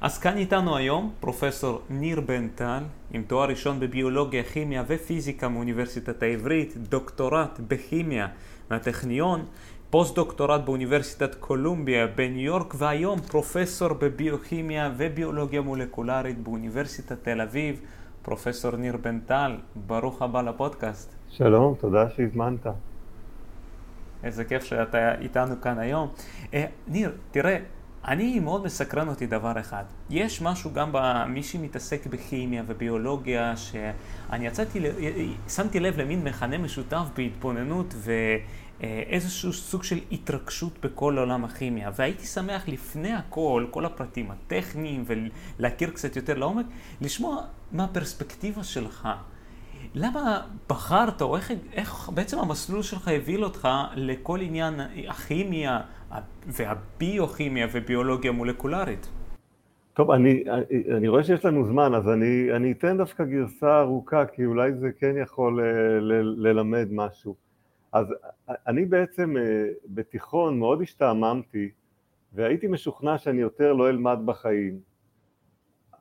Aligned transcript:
אז 0.00 0.18
כאן 0.18 0.36
איתנו 0.36 0.76
היום 0.76 1.12
פרופסור 1.20 1.80
ניר 1.90 2.20
בן 2.20 2.48
טל, 2.48 2.82
עם 3.12 3.22
תואר 3.22 3.48
ראשון 3.48 3.80
בביולוגיה, 3.80 4.42
כימיה 4.42 4.84
ופיזיקה 4.86 5.48
מאוניברסיטת 5.48 6.22
העברית, 6.22 6.76
דוקטורט 6.76 7.60
בכימיה 7.68 8.28
מהטכניון, 8.70 9.44
פוסט-דוקטורט 9.90 10.60
באוניברסיטת 10.60 11.34
קולומביה 11.34 12.06
בניו 12.06 12.40
יורק, 12.40 12.74
והיום 12.78 13.20
פרופסור 13.20 13.88
בביוכימיה 13.92 14.90
וביולוגיה 14.96 15.60
מולקולרית 15.60 16.38
באוניברסיטת 16.38 17.24
תל 17.24 17.40
אביב, 17.40 17.80
פרופסור 18.22 18.76
ניר 18.76 18.96
בן 18.96 19.20
טל, 19.20 19.56
ברוך 19.86 20.22
הבא 20.22 20.42
לפודקאסט. 20.42 21.14
שלום, 21.28 21.74
תודה 21.80 22.10
שהזמנת. 22.10 22.66
איזה 24.24 24.44
כיף 24.44 24.64
שאתה 24.64 25.14
איתנו 25.20 25.54
כאן 25.60 25.78
היום. 25.78 26.08
אה, 26.54 26.64
ניר, 26.88 27.12
תראה, 27.30 27.58
אני 28.06 28.40
מאוד 28.40 28.64
מסקרן 28.64 29.08
אותי 29.08 29.26
דבר 29.26 29.60
אחד. 29.60 29.84
יש 30.10 30.42
משהו 30.42 30.72
גם 30.72 30.88
במי 30.92 31.42
שמתעסק 31.42 32.06
בכימיה 32.06 32.62
וביולוגיה, 32.66 33.56
שאני 33.56 34.46
יצאתי, 34.46 34.80
שמתי 35.48 35.80
לב 35.80 36.00
למין 36.00 36.24
מכנה 36.24 36.58
משותף 36.58 37.04
בהתבוננות 37.16 37.94
ואיזשהו 38.80 39.52
סוג 39.52 39.82
של 39.82 39.98
התרגשות 40.12 40.78
בכל 40.84 41.18
עולם 41.18 41.44
הכימיה. 41.44 41.90
והייתי 41.94 42.26
שמח 42.26 42.68
לפני 42.68 43.12
הכל, 43.12 43.66
כל 43.70 43.84
הפרטים 43.84 44.30
הטכניים 44.30 45.04
ולהכיר 45.58 45.90
קצת 45.90 46.16
יותר 46.16 46.38
לעומק, 46.38 46.66
לשמוע 47.00 47.42
מה 47.72 47.84
הפרספקטיבה 47.84 48.64
שלך. 48.64 49.08
למה 49.94 50.40
בחרת, 50.68 51.22
או 51.22 51.36
איך, 51.36 51.50
איך 51.72 52.10
בעצם 52.14 52.38
המסלול 52.38 52.82
שלך 52.82 53.08
הביל 53.08 53.44
אותך 53.44 53.68
לכל 53.94 54.40
עניין 54.40 54.80
הכימיה 55.08 55.80
והביוכימיה 56.46 57.66
וביולוגיה 57.72 58.32
מולקולרית? 58.32 59.08
טוב, 59.94 60.10
אני, 60.10 60.44
אני 60.96 61.08
רואה 61.08 61.24
שיש 61.24 61.44
לנו 61.44 61.66
זמן, 61.66 61.94
אז 61.94 62.08
אני, 62.08 62.52
אני 62.56 62.72
אתן 62.72 62.96
דווקא 62.96 63.24
גרסה 63.24 63.80
ארוכה, 63.80 64.26
כי 64.26 64.44
אולי 64.44 64.72
זה 64.74 64.90
כן 64.98 65.14
יכול 65.22 65.60
אה, 65.60 66.00
ללמד 66.36 66.88
משהו. 66.90 67.34
אז 67.92 68.06
אני 68.48 68.84
בעצם 68.84 69.36
אה, 69.36 69.42
בתיכון 69.86 70.58
מאוד 70.58 70.82
השתעממתי, 70.82 71.70
והייתי 72.32 72.66
משוכנע 72.66 73.18
שאני 73.18 73.40
יותר 73.40 73.72
לא 73.72 73.88
אלמד 73.88 74.18
בחיים. 74.24 74.78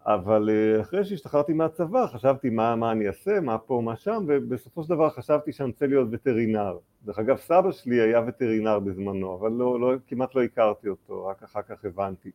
אבל 0.06 0.50
אה, 0.50 0.82
אחרי 0.82 1.06
שהשתחררתי 1.06 1.54
מהצבא 1.54 2.08
חשבתי 2.08 2.50
מה, 2.50 2.76
מה 2.76 2.92
אני 2.92 3.08
אעשה, 3.08 3.40
מה 3.40 3.58
פה, 3.58 3.82
מה 3.86 3.96
שם, 3.96 4.24
ובסופו 4.28 4.84
של 4.84 4.90
דבר 4.90 5.10
חשבתי 5.10 5.52
שאני 5.52 5.70
רוצה 5.70 5.88
להיות 5.88 6.08
וטרינר. 6.12 6.78
דרך 7.06 7.20
אגב, 7.20 7.38
סבא 7.38 7.72
שלי 7.72 8.02
היה 8.02 8.22
וטרינר 8.28 8.80
בזמנו, 8.80 9.36
אבל 9.36 9.52
לא, 9.52 9.80
לא, 9.80 9.94
כמעט 10.08 10.36
לא 10.36 10.44
הכרתי 10.44 10.90
אותו, 10.90 11.26
רק 11.26 11.44
אחר 11.44 11.62
כך 11.62 11.86
הבנתי. 11.86 12.32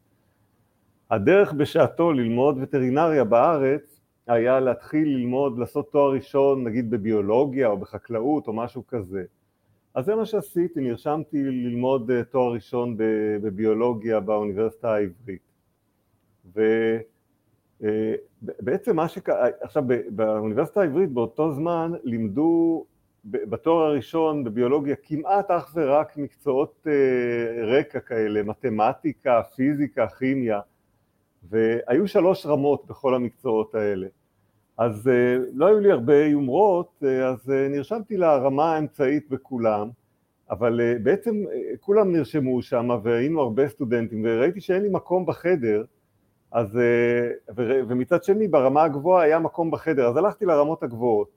הדרך 1.11 1.53
בשעתו 1.53 2.13
ללמוד 2.13 2.59
וטרינריה 2.61 3.25
בארץ 3.25 4.01
היה 4.27 4.61
להתחיל 4.61 5.09
ללמוד, 5.09 5.59
לעשות 5.59 5.93
תואר 5.93 6.13
ראשון 6.13 6.65
נגיד 6.65 6.91
בביולוגיה 6.91 7.69
או 7.69 7.77
בחקלאות 7.77 8.47
או 8.47 8.53
משהו 8.53 8.87
כזה. 8.87 9.25
אז 9.95 10.05
זה 10.05 10.15
מה 10.15 10.27
שעשיתי, 10.27 10.81
נרשמתי 10.81 11.43
ללמוד 11.43 12.11
אה, 12.11 12.25
תואר 12.25 12.53
ראשון 12.53 12.97
בביולוגיה 13.43 14.21
באוניברסיטה 14.21 14.95
העברית. 14.95 15.43
ו... 16.57 16.61
אה, 17.85 18.15
בעצם 18.43 18.97
מה 18.97 19.09
שקרה, 19.09 19.49
עכשיו 19.61 19.85
באוניברסיטה 20.09 20.81
העברית 20.81 21.11
באותו 21.11 21.53
זמן 21.53 21.93
לימדו 22.05 22.85
בתואר 23.25 23.87
הראשון 23.87 24.45
בביולוגיה 24.45 24.97
כמעט 25.03 25.51
אך 25.51 25.73
ורק 25.75 26.17
מקצועות 26.17 26.87
אה, 26.87 27.65
רקע 27.65 28.01
כאלה, 28.01 28.43
מתמטיקה, 28.43 29.43
פיזיקה, 29.57 30.07
כימיה, 30.19 30.61
והיו 31.51 32.09
שלוש 32.09 32.47
רמות 32.47 32.87
בכל 32.87 33.15
המקצועות 33.15 33.75
האלה. 33.75 34.07
אז 34.77 35.09
אה, 35.09 35.37
לא 35.53 35.67
היו 35.67 35.81
לי 35.81 35.91
הרבה 35.93 36.25
יומרות, 36.25 37.03
אז 37.25 37.53
נרשמתי 37.71 38.17
לרמה 38.17 38.75
האמצעית 38.75 39.31
בכולם, 39.31 39.91
אבל 40.51 40.81
בעצם 41.03 41.45
כולם 41.81 42.13
נרשמו 42.13 42.63
שם 42.63 42.89
והיינו 43.03 43.41
הרבה 43.41 43.69
סטודנטים, 43.69 44.23
וראיתי 44.25 44.61
שאין 44.61 44.83
לי 44.83 44.89
מקום 44.93 45.27
בחדר, 45.27 45.85
אז, 46.53 46.77
אה, 46.77 47.31
ומצד 47.59 48.25
שני 48.25 48.49
ברמה 48.49 48.83
הגבוהה 48.83 49.25
היה 49.25 49.39
מקום 49.39 49.71
בחדר, 49.71 50.09
אז 50.09 50.17
הלכתי 50.17 50.45
לרמות 50.45 50.83
הגבוהות. 50.83 51.31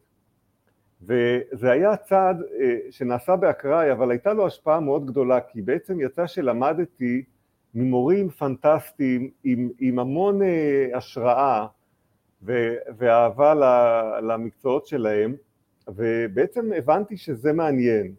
וזה 1.01 1.71
היה 1.71 1.97
צעד 1.97 2.41
אה, 2.41 2.77
שנעשה 2.91 3.35
באקראי, 3.35 3.91
אבל 3.91 4.11
הייתה 4.11 4.33
לו 4.33 4.47
השפעה 4.47 4.79
מאוד 4.79 5.05
גדולה, 5.05 5.39
כי 5.41 5.61
בעצם 5.61 6.01
יצא 6.01 6.27
שלמדתי 6.27 7.23
ממורים 7.75 8.29
פנטסטיים 8.29 9.29
עם, 9.43 9.69
עם 9.79 9.99
המון 9.99 10.41
אה, 10.41 10.87
השראה 10.93 11.67
ואהבה 12.97 13.53
למקצועות 14.21 14.87
שלהם, 14.87 15.35
ובעצם 15.87 16.73
הבנתי 16.77 17.17
שזה 17.17 17.53
מעניין. 17.53 18.13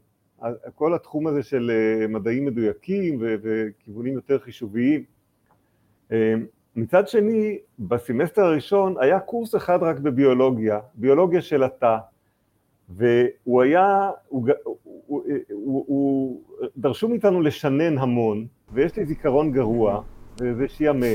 כל 0.74 0.94
התחום 0.94 1.26
הזה 1.26 1.42
של 1.42 1.70
מדעים 2.08 2.44
מדויקים 2.44 3.18
וכיוונים 3.20 4.14
יותר 4.14 4.38
חישוביים. 4.38 5.04
מצד 6.76 7.08
שני, 7.08 7.58
בסמסטר 7.78 8.42
הראשון 8.42 8.94
היה 9.00 9.20
קורס 9.20 9.54
אחד 9.54 9.82
רק 9.82 9.98
בביולוגיה, 9.98 10.80
ביולוגיה 10.94 11.42
של 11.42 11.62
התא, 11.62 11.96
והוא 12.88 13.62
היה, 13.62 14.10
הוא, 14.28 14.48
הוא, 14.82 15.22
הוא, 15.50 15.84
הוא, 15.86 16.40
דרשו 16.76 17.08
מאיתנו 17.08 17.40
לשנן 17.40 17.98
המון, 17.98 18.46
ויש 18.72 18.96
לי 18.96 19.04
זיכרון 19.04 19.52
גרוע, 19.52 20.02
וזה 20.40 20.68
שיאמן, 20.68 21.06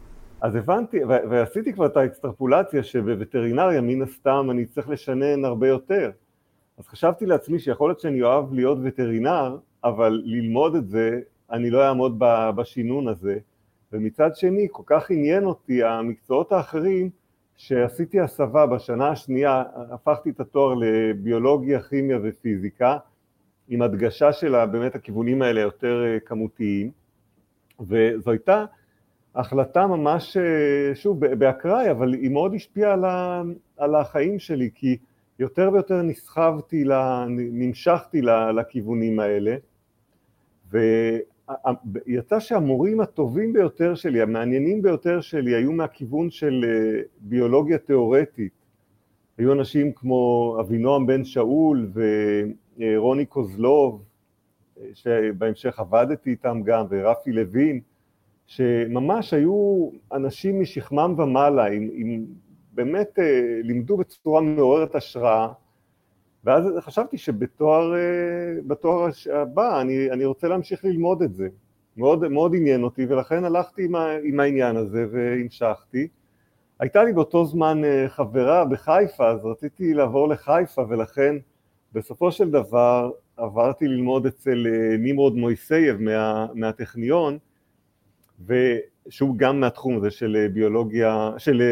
אז 0.40 0.54
הבנתי, 0.54 1.04
ועשיתי 1.04 1.72
כבר 1.72 1.86
את 1.86 1.96
האקסטרפולציה 1.96 2.82
שבווטרינריה 2.82 3.80
מן 3.80 4.02
הסתם 4.02 4.48
אני 4.50 4.66
צריך 4.66 4.88
לשנן 4.88 5.44
הרבה 5.44 5.68
יותר. 5.68 6.10
אז 6.78 6.88
חשבתי 6.88 7.26
לעצמי 7.26 7.58
שיכול 7.58 7.88
להיות 7.90 8.00
שאני 8.00 8.22
אוהב 8.22 8.52
להיות 8.54 8.78
וטרינר, 8.82 9.56
אבל 9.84 10.22
ללמוד 10.24 10.74
את 10.74 10.88
זה, 10.88 11.20
אני 11.50 11.70
לא 11.70 11.88
אעמוד 11.88 12.16
בשינון 12.56 13.08
הזה. 13.08 13.38
ומצד 13.92 14.36
שני 14.36 14.68
כל 14.70 14.82
כך 14.86 15.10
עניין 15.10 15.44
אותי 15.44 15.84
המקצועות 15.84 16.52
האחרים 16.52 17.10
שעשיתי 17.56 18.20
הסבה 18.20 18.66
בשנה 18.66 19.08
השנייה, 19.08 19.62
הפכתי 19.90 20.30
את 20.30 20.40
התואר 20.40 20.74
לביולוגיה, 20.74 21.82
כימיה 21.82 22.18
ופיזיקה 22.22 22.96
עם 23.68 23.82
הדגשה 23.82 24.32
של 24.32 24.66
באמת 24.66 24.94
הכיוונים 24.94 25.42
האלה 25.42 25.60
יותר 25.60 26.04
אה, 26.04 26.20
כמותיים. 26.20 26.90
וזו 27.80 28.30
הייתה 28.30 28.64
החלטה 29.34 29.86
ממש, 29.86 30.36
אה, 30.36 30.94
שוב, 30.94 31.26
באקראי, 31.26 31.90
אבל 31.90 32.12
היא 32.12 32.30
מאוד 32.30 32.54
השפיעה 32.54 32.92
על, 32.92 33.04
על 33.76 33.94
החיים 33.94 34.38
שלי 34.38 34.70
כי 34.74 34.96
יותר 35.38 35.70
ויותר 35.72 36.02
נסחבתי, 36.02 36.84
נמשכתי 37.28 38.22
לכיוונים 38.56 39.20
האלה. 39.20 39.56
ו... 40.72 40.78
יצא 42.06 42.40
שהמורים 42.40 43.00
הטובים 43.00 43.52
ביותר 43.52 43.94
שלי, 43.94 44.22
המעניינים 44.22 44.82
ביותר 44.82 45.20
שלי, 45.20 45.54
היו 45.54 45.72
מהכיוון 45.72 46.30
של 46.30 46.64
אה, 46.68 47.02
ביולוגיה 47.20 47.78
תיאורטית. 47.78 48.52
היו 49.38 49.52
אנשים 49.52 49.92
כמו 49.92 50.56
אבינועם 50.60 51.06
בן 51.06 51.24
שאול 51.24 51.90
ורוני 52.78 53.26
קוזלוב, 53.26 54.02
אה, 54.80 54.84
שבהמשך 54.94 55.80
עבדתי 55.80 56.30
איתם 56.30 56.60
גם, 56.64 56.86
ורפי 56.90 57.32
לוין, 57.32 57.80
שממש 58.46 59.34
היו 59.34 59.90
אנשים 60.12 60.60
משכמם 60.60 61.14
ומעלה, 61.18 61.66
עם, 61.66 61.88
עם 61.92 62.24
באמת 62.72 63.18
אה, 63.18 63.60
לימדו 63.62 63.96
בצורה 63.96 64.40
מעוררת 64.40 64.94
השראה, 64.94 65.48
ואז 66.46 66.64
חשבתי 66.80 67.18
שבתואר 67.18 67.94
אה, 67.94 69.40
הבא 69.42 69.80
אני, 69.80 70.10
אני 70.10 70.24
רוצה 70.24 70.48
להמשיך 70.48 70.84
ללמוד 70.84 71.22
את 71.22 71.34
זה. 71.34 71.48
מאוד, 71.96 72.28
מאוד 72.28 72.54
עניין 72.54 72.82
אותי 72.82 73.06
ולכן 73.06 73.44
הלכתי 73.44 73.84
עם, 73.84 73.94
ה, 73.94 74.16
עם 74.22 74.40
העניין 74.40 74.76
הזה 74.76 75.06
והמשכתי. 75.12 76.08
הייתה 76.80 77.04
לי 77.04 77.12
באותו 77.12 77.44
זמן 77.44 77.84
אה, 77.84 78.08
חברה 78.08 78.64
בחיפה 78.64 79.28
אז 79.28 79.44
רציתי 79.44 79.94
לעבור 79.94 80.28
לחיפה 80.28 80.82
ולכן 80.88 81.36
בסופו 81.92 82.32
של 82.32 82.50
דבר 82.50 83.10
עברתי 83.36 83.88
ללמוד 83.88 84.26
אצל 84.26 84.66
אה, 84.66 84.96
נמרוד 84.98 85.36
מויסייב 85.36 86.00
מה, 86.00 86.46
מהטכניון 86.54 87.38
ושהוא 88.46 89.36
גם 89.36 89.60
מהתחום 89.60 89.96
הזה 89.96 90.10
של 90.10 90.48
ביולוגיה, 90.52 91.30
של 91.38 91.62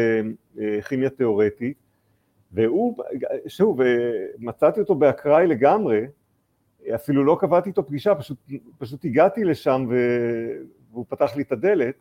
כימיה 0.87 1.09
תיאורטית 1.09 1.84
והוא, 2.55 2.97
שוב, 3.47 3.79
מצאתי 4.39 4.79
אותו 4.79 4.95
באקראי 4.95 5.47
לגמרי, 5.47 6.05
אפילו 6.95 7.23
לא 7.23 7.37
קבעתי 7.39 7.69
איתו 7.69 7.87
פגישה, 7.87 8.15
פשוט, 8.15 8.37
פשוט 8.77 9.05
הגעתי 9.05 9.43
לשם 9.43 9.85
והוא 10.91 11.05
פתח 11.09 11.35
לי 11.35 11.41
את 11.43 11.51
הדלת, 11.51 11.95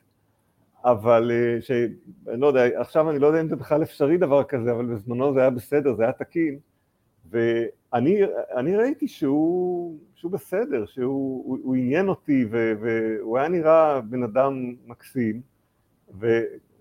אבל 0.84 1.30
אה, 1.34 1.62
ש... 1.62 1.70
אני 2.28 2.40
לא 2.40 2.46
יודע, 2.46 2.80
עכשיו 2.80 3.10
אני 3.10 3.18
לא 3.18 3.26
יודע 3.26 3.40
אם 3.40 3.48
זה 3.48 3.56
בכלל 3.56 3.82
אפשרי 3.82 4.16
דבר 4.16 4.44
כזה, 4.44 4.72
אבל 4.72 4.86
בזמנו 4.86 5.34
זה 5.34 5.40
היה 5.40 5.50
בסדר, 5.50 5.94
זה 5.94 6.02
היה 6.02 6.12
תקין, 6.12 6.58
ואני 7.30 8.76
ראיתי 8.76 9.08
שהוא, 9.08 9.98
שהוא 10.14 10.32
בסדר, 10.32 10.86
שהוא 10.86 11.42
הוא, 11.46 11.58
הוא 11.62 11.74
עניין 11.74 12.08
אותי 12.08 12.44
ו, 12.50 12.72
והוא 12.80 13.38
היה 13.38 13.48
נראה 13.48 14.00
בן 14.00 14.22
אדם 14.22 14.74
מקסים, 14.86 15.40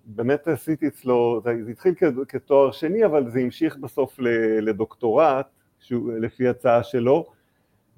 ובאמת 0.08 0.48
עשיתי 0.48 0.88
אצלו, 0.88 1.42
זה 1.44 1.72
התחיל 1.72 1.94
כתואר 2.28 2.72
שני, 2.72 3.06
אבל 3.06 3.30
זה 3.30 3.40
המשיך 3.40 3.78
בסוף 3.78 4.20
לדוקטורט, 4.62 5.48
לפי 6.20 6.48
הצעה 6.48 6.84
שלו, 6.84 7.26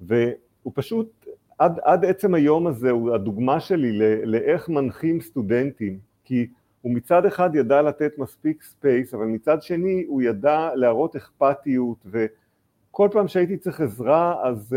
והוא 0.00 0.72
פשוט, 0.74 1.26
עד, 1.58 1.78
עד 1.82 2.04
עצם 2.04 2.34
היום 2.34 2.66
הזה 2.66 2.90
הוא 2.90 3.14
הדוגמה 3.14 3.60
שלי 3.60 3.98
לאיך 4.24 4.68
מנחים 4.68 5.20
סטודנטים, 5.20 5.98
כי 6.24 6.46
הוא 6.80 6.94
מצד 6.94 7.26
אחד 7.26 7.54
ידע 7.54 7.82
לתת 7.82 8.18
מספיק 8.18 8.62
space, 8.62 9.14
אבל 9.14 9.24
מצד 9.24 9.62
שני 9.62 10.04
הוא 10.08 10.22
ידע 10.22 10.70
להראות 10.74 11.16
אכפתיות, 11.16 12.06
וכל 12.06 13.08
פעם 13.12 13.28
שהייתי 13.28 13.56
צריך 13.56 13.80
עזרה 13.80 14.48
אז, 14.48 14.76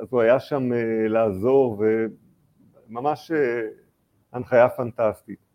אז 0.00 0.06
הוא 0.10 0.20
היה 0.20 0.40
שם 0.40 0.72
אה, 0.72 1.08
לעזור, 1.08 1.84
וממש 2.88 3.30
אה, 3.30 3.62
הנחיה 4.32 4.68
פנטסטית. 4.68 5.49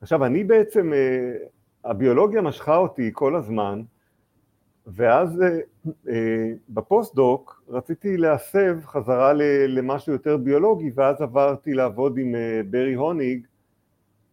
עכשיו 0.00 0.24
אני 0.24 0.44
בעצם, 0.44 0.92
אה, 0.92 1.34
הביולוגיה 1.84 2.42
משכה 2.42 2.76
אותי 2.76 3.10
כל 3.12 3.36
הזמן, 3.36 3.82
ואז 4.86 5.42
בפוסט-דוק 6.68 7.62
רציתי 7.68 8.16
להסב 8.16 8.78
חזרה 8.84 9.32
למשהו 9.68 10.12
יותר 10.12 10.36
ביולוגי, 10.36 10.90
ואז 10.94 11.22
עברתי 11.22 11.74
לעבוד 11.74 12.18
עם 12.18 12.34
ברי 12.70 12.94
הוניג, 12.94 13.46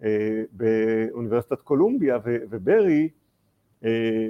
אה, 0.03 0.43
באוניברסיטת 0.51 1.61
קולומביה, 1.61 2.17
וברי, 2.25 3.09
אה, 3.85 4.27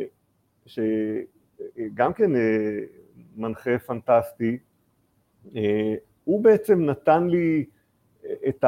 שגם 0.66 2.14
כן 2.14 2.36
אה, 2.36 2.80
מנחה 3.36 3.80
פנטסטי, 3.80 4.58
הוא 6.24 6.44
בעצם 6.44 6.82
נתן 6.86 7.28
לי 7.28 7.66
את, 8.48 8.64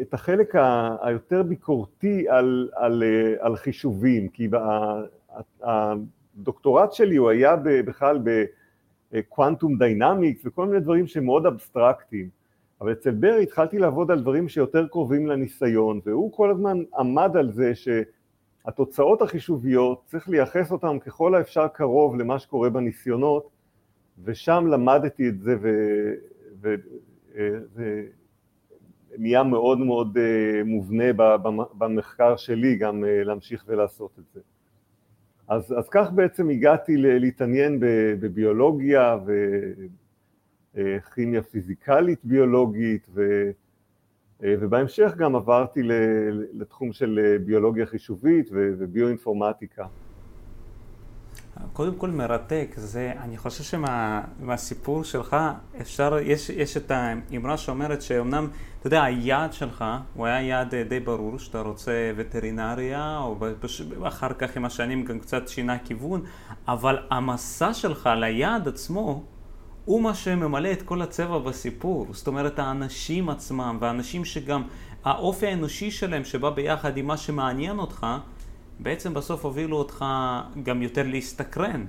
את 0.00 0.14
החלק 0.14 0.54
היותר 1.02 1.42
ביקורתי 1.42 2.28
על, 2.28 2.68
על, 2.74 3.02
על 3.40 3.56
חישובים, 3.56 4.28
כי 4.28 4.48
הדוקטורט 5.62 6.92
שלי 6.92 7.16
הוא 7.16 7.30
היה 7.30 7.56
בכלל 7.62 8.18
ב 9.12 9.20
quantum 9.20 9.78
dynamics 9.78 10.46
וכל 10.46 10.66
מיני 10.66 10.80
דברים 10.80 11.06
שמאוד 11.06 11.46
אבסטרקטיים. 11.46 12.28
אבל 12.80 12.92
אצל 12.92 13.10
ברי 13.10 13.42
התחלתי 13.42 13.78
לעבוד 13.78 14.10
על 14.10 14.20
דברים 14.20 14.48
שיותר 14.48 14.86
קרובים 14.86 15.26
לניסיון, 15.26 16.00
והוא 16.04 16.32
כל 16.32 16.50
הזמן 16.50 16.78
עמד 16.98 17.36
על 17.36 17.52
זה 17.52 17.72
שהתוצאות 17.74 19.22
החישוביות 19.22 20.02
צריך 20.06 20.28
לייחס 20.28 20.72
אותן 20.72 20.98
ככל 20.98 21.34
האפשר 21.34 21.68
קרוב 21.68 22.16
למה 22.16 22.38
שקורה 22.38 22.70
בניסיונות, 22.70 23.48
ושם 24.24 24.66
למדתי 24.66 25.28
את 25.28 25.40
זה 25.40 25.56
וזה 26.60 28.02
נהיה 29.18 29.42
מאוד 29.42 29.78
מאוד 29.78 30.18
אה, 30.18 30.64
מובנה 30.64 31.12
במחקר 31.78 32.36
שלי 32.36 32.76
גם 32.76 33.04
אה, 33.04 33.24
להמשיך 33.24 33.64
ולעשות 33.68 34.10
את 34.18 34.24
זה. 34.34 34.40
אז, 35.48 35.74
אז 35.78 35.88
כך 35.88 36.10
בעצם 36.12 36.50
הגעתי 36.50 36.96
להתעניין 36.96 37.78
בביולוגיה 38.20 39.18
אה, 40.78 40.98
כימיה 41.14 41.42
פיזיקלית 41.42 42.18
ביולוגית 42.24 43.06
ו, 43.14 43.50
אה, 44.44 44.54
ובהמשך 44.60 45.12
גם 45.16 45.36
עברתי 45.36 45.80
לתחום 46.52 46.92
של 46.92 47.20
אה, 47.24 47.38
ביולוגיה 47.38 47.86
חישובית 47.86 48.48
וביואינפורמטיקה. 48.52 49.86
קודם 51.72 51.94
כל 51.94 52.10
מרתק, 52.10 52.72
זה, 52.76 53.12
אני 53.22 53.38
חושב 53.38 53.64
שמהסיפור 53.64 55.04
שמה, 55.04 55.12
שלך 55.12 55.36
אפשר, 55.80 56.18
יש, 56.22 56.50
יש 56.50 56.76
את 56.76 56.90
האמרה 56.90 57.56
שאומרת 57.56 58.02
שאומנם, 58.02 58.48
אתה 58.78 58.86
יודע, 58.86 59.02
היעד 59.02 59.52
שלך 59.52 59.84
הוא 60.14 60.26
היה 60.26 60.42
יעד 60.42 60.74
די 60.74 61.00
ברור, 61.00 61.38
שאתה 61.38 61.60
רוצה 61.60 62.12
וטרינריה, 62.16 63.18
או 63.18 63.36
אחר 64.02 64.32
כך 64.38 64.56
עם 64.56 64.64
השנים 64.64 65.04
גם 65.04 65.18
קצת 65.18 65.48
שינה 65.48 65.78
כיוון, 65.78 66.22
אבל 66.68 66.98
המסע 67.10 67.74
שלך 67.74 68.10
ליעד 68.16 68.68
עצמו 68.68 69.22
הוא 69.84 70.02
מה 70.02 70.14
שממלא 70.14 70.72
את 70.72 70.82
כל 70.82 71.02
הצבע 71.02 71.38
בסיפור. 71.38 72.06
זאת 72.10 72.26
אומרת, 72.26 72.58
האנשים 72.58 73.28
עצמם, 73.28 73.78
והאנשים 73.80 74.24
שגם, 74.24 74.62
האופי 75.04 75.46
האנושי 75.46 75.90
שלהם 75.90 76.24
שבא 76.24 76.50
ביחד 76.50 76.96
עם 76.96 77.06
מה 77.06 77.16
שמעניין 77.16 77.78
אותך, 77.78 78.06
בעצם 78.82 79.14
בסוף 79.14 79.44
הובילו 79.44 79.76
אותך 79.76 80.04
גם 80.62 80.82
יותר 80.82 81.02
להסתקרן. 81.06 81.84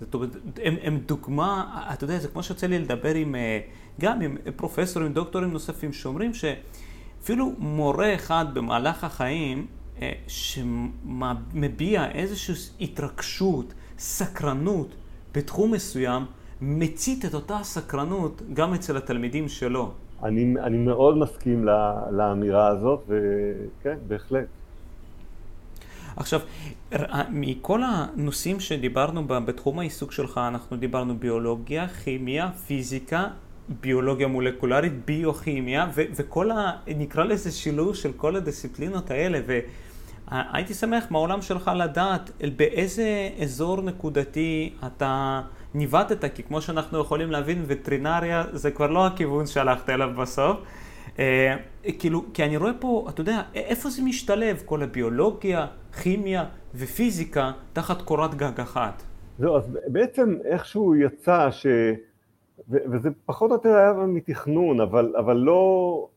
זאת 0.00 0.14
אומרת, 0.14 0.30
הם, 0.62 0.76
הם 0.82 0.98
דוגמה, 1.06 1.80
אתה 1.94 2.04
יודע, 2.04 2.18
זה 2.18 2.28
כמו 2.28 2.42
שיוצא 2.42 2.66
לי 2.66 2.78
לדבר 2.78 3.14
עם, 3.14 3.34
אה, 3.34 3.60
גם 4.00 4.20
עם 4.20 4.36
פרופסורים, 4.56 5.12
דוקטורים 5.12 5.50
נוספים, 5.50 5.92
שאומרים 5.92 6.32
שאפילו 6.34 7.52
מורה 7.58 8.14
אחד 8.14 8.46
במהלך 8.54 9.04
החיים, 9.04 9.66
אה, 10.02 10.12
שמביע 10.26 12.10
איזושהי 12.10 12.54
התרגשות, 12.80 13.74
סקרנות 13.98 14.94
בתחום 15.34 15.72
מסוים, 15.72 16.24
מצית 16.60 17.24
את 17.24 17.34
אותה 17.34 17.58
סקרנות 17.62 18.42
גם 18.52 18.74
אצל 18.74 18.96
התלמידים 18.96 19.48
שלו. 19.48 19.92
אני, 20.22 20.54
אני 20.62 20.78
מאוד 20.78 21.18
מסכים 21.18 21.64
לאמירה 22.10 22.68
הזאת, 22.68 23.08
וכן, 23.08 23.96
בהחלט. 24.08 24.46
עכשיו, 26.16 26.40
מכל 27.30 27.80
הנושאים 27.84 28.60
שדיברנו 28.60 29.26
בתחום 29.26 29.78
העיסוק 29.78 30.12
שלך, 30.12 30.40
אנחנו 30.48 30.76
דיברנו 30.76 31.18
ביולוגיה, 31.18 31.88
כימיה, 31.88 32.50
פיזיקה, 32.66 33.26
ביולוגיה 33.80 34.26
מולקולרית, 34.26 35.04
ביוכימיה, 35.04 35.90
ו- 35.94 36.02
וכל 36.16 36.50
ה... 36.50 36.70
נקרא 36.86 37.24
לזה 37.24 37.50
שילוב 37.50 37.94
של 37.94 38.12
כל 38.12 38.36
הדיסציפלינות 38.36 39.10
האלה, 39.10 39.40
והייתי 40.30 40.74
שמח 40.74 41.04
מהעולם 41.10 41.42
שלך 41.42 41.70
לדעת 41.76 42.30
באיזה 42.56 43.28
אזור 43.42 43.82
נקודתי 43.82 44.72
אתה... 44.86 45.42
ניווטת, 45.74 46.34
כי 46.34 46.42
כמו 46.42 46.60
שאנחנו 46.60 46.98
יכולים 46.98 47.30
להבין, 47.30 47.64
וטרינריה 47.66 48.44
זה 48.52 48.70
כבר 48.70 48.86
לא 48.86 49.06
הכיוון 49.06 49.46
שהלכת 49.46 49.90
אליו 49.90 50.10
בסוף. 50.16 50.56
אה, 51.18 51.56
כאילו, 51.98 52.24
כי 52.34 52.44
אני 52.44 52.56
רואה 52.56 52.72
פה, 52.80 53.06
אתה 53.08 53.20
יודע, 53.20 53.42
איפה 53.54 53.90
זה 53.90 54.02
משתלב, 54.02 54.62
כל 54.64 54.82
הביולוגיה, 54.82 55.66
כימיה 56.02 56.44
ופיזיקה 56.74 57.52
תחת 57.72 58.02
קורת 58.02 58.34
גג 58.34 58.60
אחת. 58.60 59.02
זהו, 59.38 59.56
אז 59.56 59.78
בעצם 59.86 60.36
איכשהו 60.44 60.96
יצא 60.96 61.50
ש... 61.50 61.66
וזה 62.68 63.08
פחות 63.26 63.50
או 63.50 63.56
יותר 63.56 63.76
היה 63.76 63.92
מתכנון, 63.92 64.80
אבל, 64.80 65.14
אבל 65.18 65.36
לא, 65.36 66.08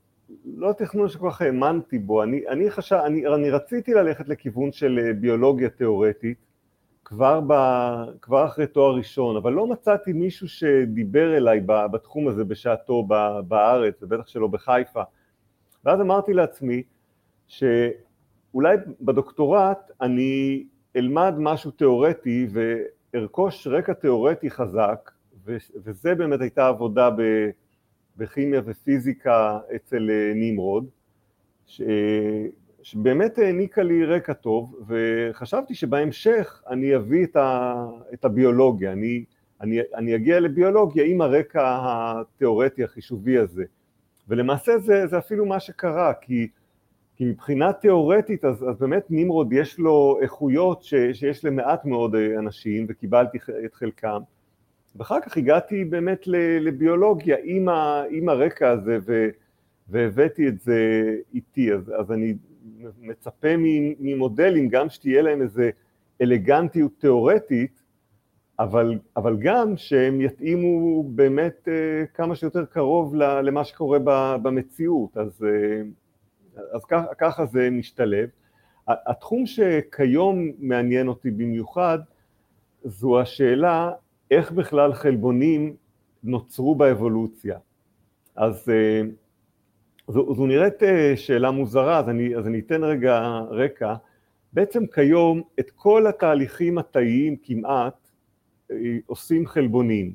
לא 0.46 0.74
תכנון 0.74 1.10
שכל 1.10 1.32
כך 1.32 1.42
האמנתי 1.42 2.00
בו. 2.00 2.24
אני, 2.24 2.48
אני, 2.48 2.72
חשב, 2.72 2.96
אני, 2.96 3.28
אני 3.28 3.50
רציתי 3.50 3.94
ללכת 3.94 4.30
לכיוון 4.30 4.72
של 4.72 5.00
אה, 5.04 5.14
ביולוגיה 5.14 5.70
תיאורטית, 5.70 6.38
כבר, 7.08 7.42
ב, 7.48 7.54
כבר 8.22 8.46
אחרי 8.46 8.68
תואר 8.68 8.96
ראשון, 8.96 9.38
אבל 9.38 9.54
לא 9.54 9.68
מצאתי 9.68 10.14
מישהו 10.14 10.48
שדיבר 10.48 11.38
אליי 11.38 11.62
בתחום 11.66 12.28
הזה 12.28 12.44
בשעתו 12.44 13.08
בארץ, 13.48 14.04
ובטח 14.04 14.28
שלא 14.28 14.48
בחיפה. 14.48 15.02
ואז 15.86 16.02
אמרתי 16.02 16.34
לעצמי 16.34 16.84
שאולי 17.48 18.78
בדוקטורט 19.02 19.92
אני 20.02 20.64
אלמד 20.96 21.34
משהו 21.38 21.72
תיאורטי 21.72 22.48
וארכוש 23.14 23.68
רקע 23.68 23.94
תיאורטי 23.94 24.50
חזק, 24.50 25.12
וזה 25.84 26.16
באמת 26.16 26.42
הייתה 26.42 26.68
עבודה 26.68 27.10
בכימיה 28.18 28.62
ופיזיקה 28.66 29.60
אצל 29.76 30.10
אה, 30.10 30.32
נמרוד, 30.36 30.90
שבאמת 32.88 33.38
העניקה 33.38 33.84
לי 33.84 34.06
רקע 34.06 34.34
טוב, 34.34 34.76
וחשבתי 34.88 35.76
שבהמשך 35.76 36.62
אני 36.70 36.96
אביא 36.96 37.26
את, 37.26 37.36
ה, 37.36 37.76
את 38.14 38.26
הביולוגיה, 38.26 38.92
אני, 38.92 39.24
אני, 39.62 39.80
אני 39.96 40.16
אגיע 40.16 40.40
לביולוגיה 40.40 41.06
עם 41.06 41.22
הרקע 41.22 41.80
התיאורטי 41.82 42.84
החישובי 42.84 43.38
הזה. 43.38 43.64
ולמעשה 44.28 44.78
זה, 44.78 45.08
זה 45.08 45.18
אפילו 45.18 45.46
מה 45.46 45.60
שקרה, 45.60 46.14
כי, 46.14 46.48
כי 47.16 47.26
מבחינה 47.26 47.74
תיאורטית 47.74 48.46
אז, 48.46 48.64
אז 48.70 48.80
באמת 48.80 49.06
נמרוד 49.10 49.54
יש 49.54 49.80
לו 49.80 50.20
איכויות 50.22 50.84
ש, 50.84 50.94
שיש 51.14 51.46
למעט 51.46 51.86
מאוד 51.86 52.16
אנשים, 52.16 52.86
וקיבלתי 52.90 53.38
את 53.66 53.76
חלקם. 53.76 54.20
ואחר 54.96 55.22
כך 55.22 55.38
הגעתי 55.38 55.86
באמת 55.86 56.28
לביולוגיה 56.60 57.38
עם, 57.44 57.70
ה, 57.70 58.04
עם 58.10 58.30
הרקע 58.30 58.70
הזה, 58.70 58.98
ו, 59.06 59.28
והבאתי 59.90 60.48
את 60.48 60.60
זה 60.60 60.80
איתי, 61.34 61.74
אז, 61.74 61.92
אז 62.00 62.12
אני 62.12 62.34
מצפה 63.02 63.48
ממודלים 64.00 64.70
גם 64.70 64.90
שתהיה 64.90 65.22
להם 65.22 65.42
איזה 65.42 65.70
אלגנטיות 66.22 66.92
תיאורטית, 66.98 67.84
אבל, 68.60 69.00
אבל 69.18 69.38
גם 69.40 69.78
שהם 69.78 70.22
יתאימו 70.22 71.04
באמת 71.04 71.68
אה, 71.68 72.06
כמה 72.14 72.36
שיותר 72.36 72.66
קרוב 72.66 73.16
למה 73.16 73.64
שקורה 73.64 74.00
במציאות, 74.44 75.18
אז, 75.18 75.44
אה, 75.44 75.82
אז 76.74 76.86
ככה, 77.18 77.46
זה 77.46 77.70
משתלב. 77.70 78.30
התחום 78.88 79.46
שכיום 79.46 80.52
מעניין 80.60 81.08
אותי 81.08 81.32
במיוחד 81.32 82.00
זו 82.84 83.20
השאלה 83.20 83.92
איך 84.32 84.52
בכלל 84.52 84.94
חלבונים 84.94 85.76
נוצרו 86.24 86.76
באבולוציה. 86.76 87.58
אז 88.36 88.70
אה, 88.70 89.02
זו, 90.08 90.36
זו 90.36 90.46
נראית 90.46 90.84
אה, 90.84 91.14
שאלה 91.16 91.52
מוזרה, 91.52 92.00
אז 92.00 92.10
אני, 92.10 92.36
אז 92.36 92.48
אני 92.48 92.60
אתן 92.60 92.84
רגע 92.84 93.40
רקע. 93.50 93.96
בעצם 94.54 94.88
כיום 94.88 95.42
את 95.60 95.72
כל 95.72 96.08
התהליכים 96.08 96.78
התאיים 96.78 97.36
כמעט 97.44 98.10
אה, 98.72 98.76
עושים 99.06 99.48
חלבונים. 99.48 100.14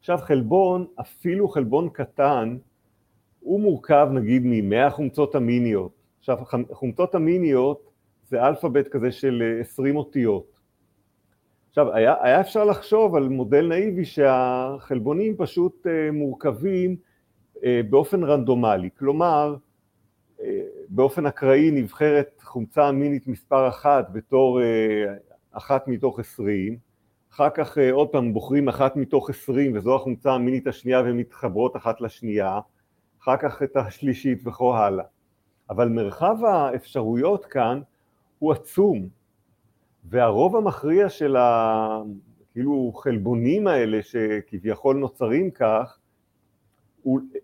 עכשיו 0.00 0.18
חלבון, 0.18 0.86
אפילו 1.00 1.48
חלבון 1.48 1.88
קטן, 1.92 2.56
הוא 3.40 3.60
מורכב 3.60 4.08
נגיד 4.12 4.42
ממאה 4.44 4.90
חומצות 4.90 5.36
אמיניות. 5.36 5.92
עכשיו 6.18 6.38
חומצות 6.72 7.14
אמיניות 7.14 7.90
זה 8.28 8.46
אלפאבית 8.46 8.88
כזה 8.88 9.12
של 9.12 9.58
20 9.60 9.96
אותיות. 9.96 10.46
עכשיו 11.68 11.94
היה, 11.94 12.14
היה 12.22 12.40
אפשר 12.40 12.64
לחשוב 12.64 13.14
על 13.16 13.28
מודל 13.28 13.66
נאיבי 13.66 14.04
שהחלבונים 14.04 15.36
פשוט 15.36 15.86
מורכבים 16.12 16.90
אה, 16.90 16.96
באופן 17.90 18.24
רנדומלי, 18.24 18.90
כלומר 18.98 19.56
אה, 20.40 20.60
באופן 20.88 21.26
אקראי 21.26 21.70
נבחרת 21.70 22.40
חומצה 22.42 22.88
אמינית 22.88 23.26
מספר 23.26 23.68
אחת 23.68 24.08
בתור 24.12 24.62
אה, 24.62 25.14
אחת 25.52 25.88
מתוך 25.88 26.18
עשרים, 26.18 26.78
אחר 27.32 27.50
כך 27.50 27.78
עוד 27.92 28.08
פעם 28.08 28.32
בוחרים 28.32 28.68
אחת 28.68 28.96
מתוך 28.96 29.30
עשרים 29.30 29.76
וזו 29.76 29.96
החומצה 29.96 30.32
האמינית 30.32 30.66
השנייה 30.66 31.00
והן 31.02 31.16
מתחברות 31.16 31.76
אחת 31.76 32.00
לשנייה, 32.00 32.60
אחר 33.22 33.36
כך 33.36 33.62
את 33.62 33.76
השלישית 33.76 34.46
וכו 34.46 34.76
הלאה. 34.76 35.04
אבל 35.70 35.88
מרחב 35.88 36.36
האפשרויות 36.44 37.44
כאן 37.44 37.80
הוא 38.38 38.52
עצום, 38.52 39.08
והרוב 40.04 40.56
המכריע 40.56 41.08
של 41.08 41.36
הכאילו 41.38 42.92
חלבונים 42.94 43.66
האלה 43.66 44.02
שכביכול 44.02 44.96
נוצרים 44.96 45.50
כך, 45.50 45.95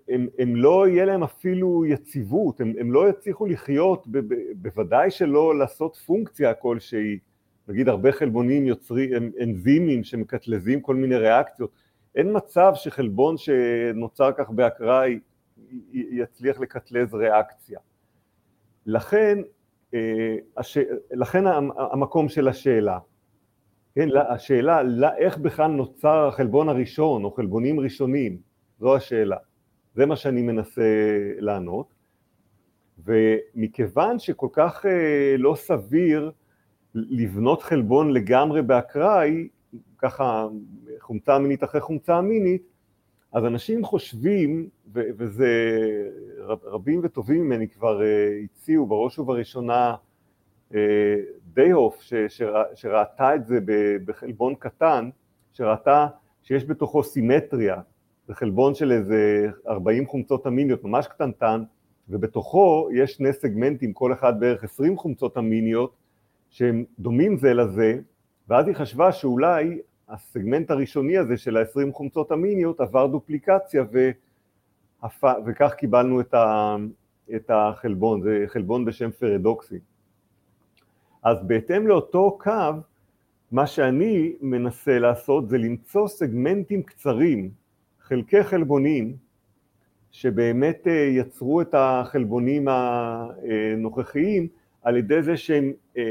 הם, 0.09 0.29
הם 0.39 0.57
לא 0.57 0.89
יהיה 0.89 1.05
להם 1.05 1.23
אפילו 1.23 1.85
יציבות, 1.87 2.61
הם, 2.61 2.73
הם 2.79 2.93
לא 2.93 3.09
יצליחו 3.09 3.47
לחיות, 3.47 4.07
ב, 4.07 4.19
ב, 4.19 4.35
בוודאי 4.57 5.11
שלא 5.11 5.59
לעשות 5.59 5.97
פונקציה 5.97 6.55
כלשהי, 6.55 7.19
נגיד 7.69 7.89
הרבה 7.89 8.13
חלבונים 8.13 8.67
יוצרים 8.67 9.33
אנזימים 9.43 10.05
שמקטלזים 10.05 10.81
כל 10.81 10.97
מיני 10.97 11.17
ריאקציות, 11.17 11.71
אין 12.15 12.37
מצב 12.37 12.73
שחלבון 12.75 13.37
שנוצר 13.37 14.31
כך 14.33 14.51
באקראי 14.51 15.19
יצליח 15.93 16.61
לקטלז 16.61 17.15
ריאקציה. 17.15 17.79
לכן, 18.87 19.39
אה, 19.95 20.37
הש... 20.57 20.79
לכן 21.11 21.45
המקום 21.93 22.29
של 22.29 22.49
השאלה, 22.49 22.99
כן, 23.95 24.09
השאלה 24.29 24.83
איך 25.17 25.39
בכלל 25.39 25.71
נוצר 25.71 26.29
החלבון 26.29 26.69
הראשון 26.69 27.25
או 27.25 27.31
חלבונים 27.31 27.81
ראשונים, 27.81 28.39
זו 28.81 28.97
השאלה. 28.97 29.37
זה 29.95 30.07
מה 30.07 30.17
שאני 30.17 30.43
מנסה 30.43 30.83
לענות. 31.39 31.95
ומכיוון 33.05 34.19
שכל 34.19 34.49
כך 34.53 34.87
אה, 34.87 35.37
לא 35.39 35.55
סביר 35.55 36.31
לבנות 36.95 37.63
חלבון 37.63 38.11
לגמרי 38.11 38.63
באקראי, 38.63 39.49
ככה 39.99 40.47
חומצה 40.99 41.37
אמינית 41.37 41.65
אחרי 41.65 41.81
חומצה 41.81 42.19
אמינית, 42.19 42.63
אז 43.33 43.45
אנשים 43.45 43.85
חושבים, 43.85 44.69
וזה 44.93 45.49
רבים 46.65 47.01
וטובים 47.03 47.45
ממני 47.45 47.69
כבר 47.69 48.03
אה, 48.03 48.39
הציעו, 48.45 48.87
בראש 48.87 49.19
ובראשונה 49.19 49.95
אה, 50.75 51.17
דייהוף 51.55 52.03
שראתה 52.75 53.35
את 53.35 53.47
זה 53.47 53.59
בחלבון 54.05 54.55
קטן, 54.55 55.11
שראתה 55.53 56.07
שיש 56.43 56.65
בתוכו 56.65 57.03
סימטריה, 57.03 57.77
זה 58.27 58.35
חלבון 58.35 58.75
של 58.75 58.93
איזה 58.93 59.49
40 59.69 60.07
חומצות 60.07 60.47
אמיניות, 60.47 60.85
ממש 60.85 61.07
קטנטן, 61.07 61.63
ובתוכו 62.09 62.89
יש 62.95 63.13
שני 63.13 63.33
סגמנטים, 63.33 63.93
כל 63.93 64.13
אחד 64.13 64.41
בערך 64.41 64.65
20 64.65 64.97
חומצות 64.97 65.39
אמיניות, 65.39 65.95
שהם 66.51 66.85
דומים 66.99 67.39
זה 67.39 67.55
לזה, 67.55 67.99
ואז 68.49 68.67
היא 68.67 68.75
חשבה 68.75 69.13
שאולי 69.13 69.81
הסגמנט 70.09 70.71
הראשוני 70.71 71.19
הזה 71.19 71.37
של 71.37 71.57
ה-20 71.57 71.93
חומצות 71.93 72.33
אמיניות 72.33 72.81
עבר 72.81 73.07
דופליקציה 73.07 73.85
והפ... 73.93 75.25
וכך 75.47 75.75
קיבלנו 75.75 76.21
את, 76.21 76.35
ה... 76.35 76.77
את 77.35 77.51
החלבון, 77.55 78.23
זה 78.23 78.45
חלבון 78.47 78.85
בשם 78.85 79.11
פרדוקסי. 79.11 79.79
אז 81.23 81.37
בהתאם 81.47 81.87
לאותו 81.87 82.39
קו, 82.41 82.51
מה 83.53 83.67
שאני 83.67 84.33
מנסה 84.41 84.99
לעשות 84.99 85.49
זה 85.49 85.59
למצוא 85.59 86.09
סגמנטים 86.09 86.83
קצרים 86.83 87.51
חלקי 88.13 88.45
חלבונים 88.45 89.17
שבאמת 90.11 90.87
אה, 90.87 90.93
יצרו 90.93 91.61
את 91.61 91.75
החלבונים 91.79 92.69
הנוכחיים 92.69 94.49
על 94.83 94.97
ידי 94.97 95.23
זה 95.23 95.37
שהם 95.37 95.73
אה, 95.97 96.03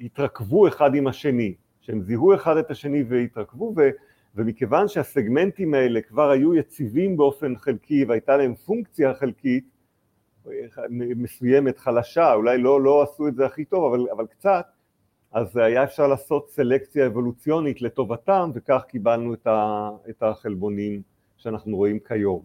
התרכבו 0.00 0.68
אחד 0.68 0.94
עם 0.94 1.06
השני, 1.06 1.54
שהם 1.80 2.02
זיהו 2.02 2.34
אחד 2.34 2.56
את 2.56 2.70
השני 2.70 3.02
והתרכבו 3.08 3.74
ו, 3.76 3.90
ומכיוון 4.34 4.88
שהסגמנטים 4.88 5.74
האלה 5.74 6.00
כבר 6.00 6.30
היו 6.30 6.54
יציבים 6.54 7.16
באופן 7.16 7.56
חלקי 7.56 8.04
והייתה 8.04 8.36
להם 8.36 8.54
פונקציה 8.54 9.14
חלקית 9.14 9.64
מסוימת 10.90 11.78
חלשה, 11.78 12.34
אולי 12.34 12.58
לא, 12.58 12.80
לא 12.80 13.02
עשו 13.02 13.28
את 13.28 13.34
זה 13.34 13.46
הכי 13.46 13.64
טוב 13.64 13.94
אבל, 13.94 14.06
אבל 14.12 14.26
קצת, 14.26 14.66
אז 15.32 15.56
היה 15.56 15.84
אפשר 15.84 16.06
לעשות 16.06 16.50
סלקציה 16.50 17.06
אבולוציונית 17.06 17.82
לטובתם 17.82 18.50
וכך 18.54 18.82
קיבלנו 18.88 19.34
את, 19.34 19.46
ה, 19.46 19.90
את 20.10 20.22
החלבונים 20.22 21.13
שאנחנו 21.44 21.76
רואים 21.76 21.98
כיום. 22.08 22.42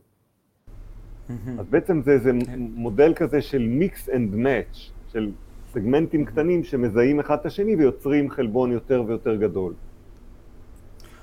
אז 1.59 1.65
בעצם 1.69 2.01
זה 2.01 2.11
איזה 2.11 2.31
כן. 2.45 2.59
מודל 2.59 3.13
כזה 3.15 3.41
של 3.41 3.61
מיקס 3.67 4.09
אנד 4.09 4.35
מאץ', 4.35 4.91
של 5.11 5.31
סגמנטים 5.73 6.25
קטנים 6.25 6.63
שמזהים 6.63 7.19
אחד 7.19 7.37
את 7.39 7.45
השני 7.45 7.75
ויוצרים 7.75 8.29
חלבון 8.29 8.71
יותר 8.71 9.03
ויותר 9.07 9.35
גדול. 9.35 9.73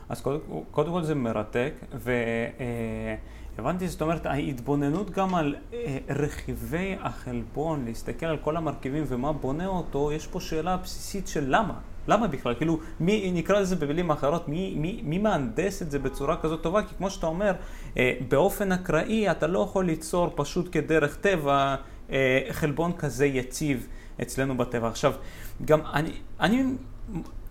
אז 0.08 0.20
קודם, 0.20 0.38
קודם 0.70 0.92
כל 0.92 1.02
זה 1.02 1.14
מרתק, 1.14 1.72
והבנתי, 3.56 3.88
זאת 3.88 4.02
אומרת, 4.02 4.26
ההתבוננות 4.26 5.10
גם 5.10 5.34
על 5.34 5.56
אה, 5.72 5.98
רכיבי 6.08 6.96
החלבון, 7.00 7.84
להסתכל 7.84 8.26
על 8.26 8.36
כל 8.36 8.56
המרכיבים 8.56 9.04
ומה 9.06 9.32
בונה 9.32 9.66
אותו, 9.66 10.12
יש 10.12 10.26
פה 10.26 10.40
שאלה 10.40 10.76
בסיסית 10.76 11.28
של 11.28 11.44
למה. 11.46 11.78
למה 12.08 12.26
בכלל? 12.26 12.54
כאילו, 12.54 12.78
מי, 13.00 13.30
נקרא 13.34 13.60
לזה 13.60 13.76
במילים 13.76 14.10
אחרות, 14.10 14.48
מי, 14.48 14.74
מי, 14.76 15.00
מי 15.04 15.18
מהנדס 15.18 15.82
את 15.82 15.90
זה 15.90 15.98
בצורה 15.98 16.36
כזאת 16.36 16.62
טובה? 16.62 16.82
כי 16.82 16.94
כמו 16.98 17.10
שאתה 17.10 17.26
אומר, 17.26 17.52
אה, 17.96 18.12
באופן 18.28 18.72
אקראי 18.72 19.30
אתה 19.30 19.46
לא 19.46 19.58
יכול 19.58 19.84
ליצור 19.84 20.32
פשוט 20.34 20.68
כדרך 20.72 21.16
טבע 21.16 21.76
אה, 22.10 22.40
חלבון 22.50 22.92
כזה 22.92 23.26
יציב 23.26 23.86
אצלנו 24.22 24.56
בטבע. 24.56 24.88
עכשיו, 24.88 25.12
גם 25.64 25.80
אני, 25.94 26.12
אני 26.40 26.64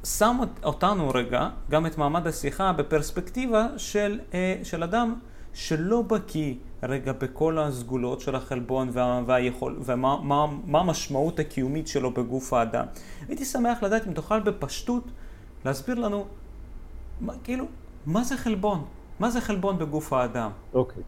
שם 0.05 0.37
אותנו 0.63 1.09
רגע, 1.09 1.49
גם 1.69 1.85
את 1.85 1.97
מעמד 1.97 2.27
השיחה, 2.27 2.73
בפרספקטיבה 2.73 3.67
של, 3.77 4.19
אה, 4.33 4.55
של 4.63 4.83
אדם 4.83 5.15
שלא 5.55 6.01
בקיא 6.01 6.53
רגע 6.83 7.11
בכל 7.11 7.59
הסגולות 7.59 8.21
של 8.21 8.35
החלבון 8.35 8.89
וה, 8.91 9.21
והיכול, 9.25 9.79
ומה 9.85 10.17
מה, 10.21 10.45
מה 10.65 10.79
המשמעות 10.79 11.39
הקיומית 11.39 11.87
שלו 11.87 12.11
בגוף 12.11 12.53
האדם. 12.53 12.85
הייתי 13.27 13.45
שמח 13.45 13.83
לדעת 13.83 14.07
אם 14.07 14.13
תוכל 14.13 14.39
בפשטות 14.39 15.03
להסביר 15.65 15.99
לנו, 15.99 16.25
מה, 17.21 17.33
כאילו, 17.43 17.65
מה 18.05 18.23
זה 18.23 18.37
חלבון? 18.37 18.85
מה 19.19 19.29
זה 19.29 19.41
חלבון 19.41 19.77
בגוף 19.77 20.13
האדם? 20.13 20.51
אוקיי. 20.73 21.03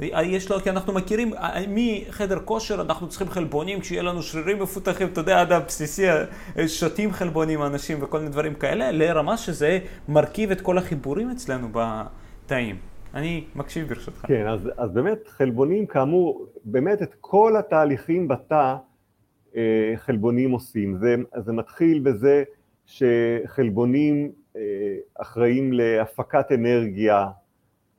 Okay. 0.00 0.20
יש 0.22 0.50
לו, 0.50 0.60
כי 0.60 0.70
אנחנו 0.70 0.92
מכירים, 0.92 1.34
מחדר 1.68 2.38
כושר 2.44 2.80
אנחנו 2.80 3.08
צריכים 3.08 3.28
חלבונים, 3.28 3.80
כשיהיה 3.80 4.02
לנו 4.02 4.22
שרירים 4.22 4.62
מפותחים, 4.62 5.08
אתה 5.08 5.20
יודע, 5.20 5.40
עד 5.40 5.52
הבסיסי, 5.52 6.06
שותים 6.66 7.12
חלבונים 7.12 7.62
אנשים 7.62 7.98
וכל 8.02 8.18
מיני 8.18 8.30
דברים 8.30 8.54
כאלה, 8.54 8.92
לרמה 8.92 9.36
שזה 9.36 9.78
מרכיב 10.08 10.50
את 10.50 10.60
כל 10.60 10.78
החיבורים 10.78 11.30
אצלנו 11.30 11.68
בתאים. 11.72 12.89
אני 13.14 13.44
מקשיב 13.54 13.88
ברשותך. 13.88 14.26
כן, 14.26 14.46
אז, 14.46 14.70
אז 14.76 14.90
באמת 14.92 15.28
חלבונים 15.28 15.86
כאמור, 15.86 16.46
באמת 16.64 17.02
את 17.02 17.14
כל 17.20 17.56
התהליכים 17.56 18.28
בתא 18.28 18.76
אה, 19.56 19.92
חלבונים 19.96 20.50
עושים. 20.50 20.96
זה, 20.96 21.14
זה 21.36 21.52
מתחיל 21.52 22.00
בזה 22.00 22.44
שחלבונים 22.86 24.32
אה, 24.56 24.62
אחראים 25.14 25.72
להפקת 25.72 26.52
אנרגיה 26.52 27.26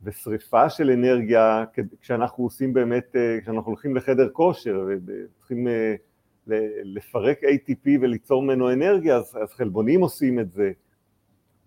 ושריפה 0.03 0.69
של 0.69 0.89
אנרגיה 0.89 1.65
כשאנחנו 2.01 2.43
עושים 2.43 2.73
באמת, 2.73 3.15
אה, 3.15 3.37
כשאנחנו 3.41 3.67
הולכים 3.71 3.95
לחדר 3.95 4.29
כושר 4.29 4.85
וצריכים 4.87 5.67
לפרק 6.83 7.39
ATP 7.43 7.89
וליצור 8.01 8.43
ממנו 8.43 8.73
אנרגיה, 8.73 9.15
אז, 9.15 9.37
אז 9.41 9.53
חלבונים 9.53 10.01
עושים 10.01 10.39
את 10.39 10.51
זה. 10.51 10.71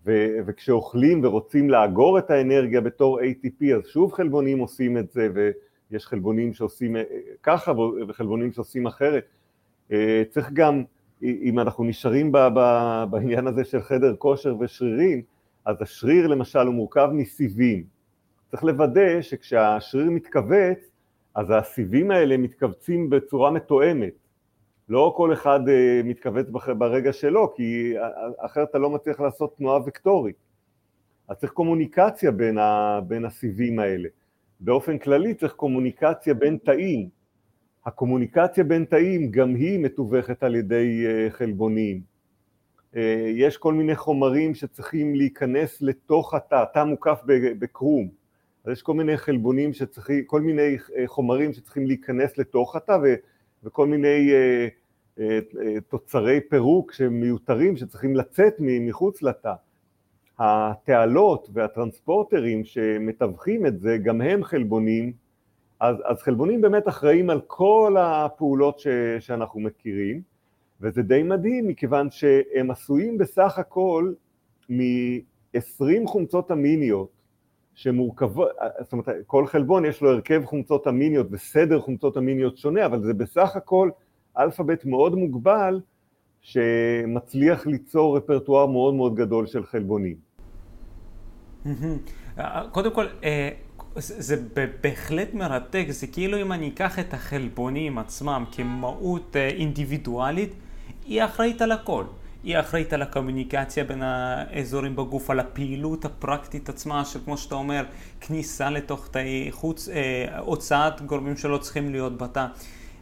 ו- 0.07 0.37
וכשאוכלים 0.47 1.25
ורוצים 1.25 1.71
לאגור 1.71 2.19
את 2.19 2.31
האנרגיה 2.31 2.81
בתור 2.81 3.21
ATP 3.21 3.65
אז 3.77 3.87
שוב 3.87 4.13
חלבונים 4.13 4.59
עושים 4.59 4.99
את 4.99 5.11
זה 5.11 5.29
ויש 5.35 6.07
חלבונים 6.07 6.53
שעושים 6.53 6.97
אה, 6.97 7.03
ככה 7.43 7.73
וחלבונים 8.09 8.53
שעושים 8.53 8.87
אחרת. 8.87 9.25
אה, 9.93 10.23
צריך 10.31 10.51
גם, 10.53 10.83
אם 11.23 11.59
אנחנו 11.59 11.85
נשארים 11.85 12.33
ב- 12.33 12.49
ב- 12.55 13.05
בעניין 13.11 13.47
הזה 13.47 13.65
של 13.65 13.81
חדר 13.81 14.15
כושר 14.17 14.57
ושרירים, 14.61 15.23
אז 15.65 15.83
השריר 15.83 16.27
למשל 16.27 16.59
הוא 16.59 16.75
מורכב 16.75 17.09
מסיבים. 17.13 17.85
צריך 18.51 18.65
לוודא 18.65 19.23
שכשהשריר 19.23 20.11
מתכווץ 20.11 20.79
אז 21.35 21.47
הסיבים 21.51 22.11
האלה 22.11 22.37
מתכווצים 22.37 23.11
בצורה 23.11 23.51
מתואמת. 23.51 24.24
לא 24.89 25.15
כל 25.17 25.33
אחד 25.33 25.61
מתכווץ 26.05 26.47
ברגע 26.79 27.13
שלו, 27.13 27.55
כי 27.55 27.95
אחרת 28.39 28.71
אתה 28.71 28.79
לא 28.79 28.91
מצליח 28.91 29.21
לעשות 29.21 29.57
תנועה 29.57 29.81
וקטורית. 29.87 30.37
אז 31.29 31.37
צריך 31.37 31.53
קומוניקציה 31.53 32.31
בין, 32.31 32.59
ה, 32.59 33.01
בין 33.09 33.25
הסיבים 33.25 33.79
האלה. 33.79 34.09
באופן 34.61 34.99
כללי 34.99 35.35
צריך 35.35 35.53
קומוניקציה 35.53 36.35
בין 36.35 36.59
תאים. 36.65 37.09
הקומוניקציה 37.87 38.65
בין 38.65 38.85
תאים 38.85 39.31
גם 39.31 39.55
היא 39.55 39.79
מתווכת 39.79 40.43
על 40.43 40.55
ידי 40.55 41.07
חלבונים. 41.31 42.01
יש 43.27 43.57
כל 43.57 43.75
מיני 43.75 43.97
חומרים 43.97 44.55
שצריכים 44.55 45.15
להיכנס 45.15 45.83
לתוך 45.83 46.35
התא, 46.35 46.63
התא 46.63 46.85
מוקף 46.85 47.21
בקרום, 47.59 48.09
אז 48.65 48.73
יש 48.73 48.83
כל 48.83 48.95
מיני 48.95 49.17
חלבונים 49.17 49.73
שצריכים, 49.73 50.25
כל 50.25 50.41
מיני 50.41 50.77
חומרים 51.07 51.53
שצריכים 51.53 51.87
להיכנס 51.87 52.39
לתוך 52.39 52.77
התא 52.77 52.99
וכל 53.65 53.87
מיני 53.87 54.31
תוצרי 55.89 56.41
פירוק 56.51 56.93
שהם 56.93 57.21
מיותרים 57.21 57.77
שצריכים 57.77 58.17
לצאת 58.17 58.55
מחוץ 58.61 59.23
לתא. 59.23 59.53
התעלות 60.39 61.49
והטרנספורטרים 61.53 62.65
שמתווכים 62.65 63.67
את 63.67 63.81
זה, 63.81 63.99
גם 63.99 64.21
הם 64.21 64.45
חלבונים, 64.45 65.13
אז, 65.81 65.97
אז 66.05 66.23
חלבונים 66.23 66.61
באמת 66.61 66.89
אחראים 66.89 67.31
על 67.31 67.41
כל 67.47 67.97
הפעולות 67.99 68.79
ש, 68.79 68.87
שאנחנו 69.21 69.61
מכירים, 69.61 70.23
וזה 70.81 71.03
די 71.03 71.23
מדהים 71.23 71.69
מכיוון 71.69 72.11
שהם 72.11 72.71
עשויים 72.71 73.19
בסך 73.19 73.59
הכל 73.59 74.13
מ-20 74.69 76.07
חומצות 76.07 76.53
אמיניות 76.53 77.14
שמורכבות, 77.75 78.49
זאת 78.81 78.93
אומרת 78.93 79.09
כל 79.27 79.47
חלבון 79.47 79.85
יש 79.85 80.03
לו 80.03 80.11
הרכב 80.11 80.45
חומצות 80.45 80.89
אמיניות 80.89 81.27
וסדר 81.31 81.81
חומצות 81.81 82.17
אמיניות 82.17 82.59
שונה, 82.59 82.87
אבל 82.87 83.03
זה 83.03 83.15
בסך 83.15 83.57
הכל 83.57 83.91
אלפאבית 84.39 84.85
מאוד 84.85 85.15
מוגבל 85.15 85.81
שמצליח 86.41 87.67
ליצור 87.67 88.17
רפרטואר 88.17 88.67
מאוד 88.67 88.95
מאוד 88.95 89.15
גדול 89.15 89.47
של 89.47 89.65
חלבונים. 89.65 90.17
קודם 92.73 92.95
כל, 92.95 93.07
אה, 93.25 93.49
זה 93.97 94.37
בהחלט 94.83 95.35
מרתק, 95.35 95.87
זה 95.89 96.07
כאילו 96.07 96.41
אם 96.41 96.53
אני 96.53 96.69
אקח 96.69 96.99
את 96.99 97.15
החלבונים 97.15 97.99
עצמם 97.99 98.45
כמהות 98.53 99.37
אה, 99.37 99.49
אינדיבידואלית, 99.49 100.55
היא 101.07 101.25
אחראית 101.25 101.63
על 101.63 101.73
הכל. 101.73 102.05
היא 102.45 102.61
אחראית 102.61 102.93
על 102.93 103.03
הקומוניקציה 103.03 103.85
בין 103.85 104.03
האזורים 104.03 104.97
בגוף, 104.97 105.31
על 105.31 105.41
הפעילות 105.41 106.05
הפרקטית 106.05 106.69
עצמה, 106.69 107.05
שכמו 107.05 107.37
שאתה 107.37 107.55
אומר, 107.55 107.85
כניסה 108.21 108.71
לתוך 108.71 109.09
תאי 109.09 109.49
חוץ, 109.51 109.89
אה, 109.89 110.39
הוצאת 110.39 111.03
גורמים 111.03 111.37
שלא 111.37 111.59
צריכים 111.59 111.93
להיות 111.93 112.19
בתא. 112.19 112.47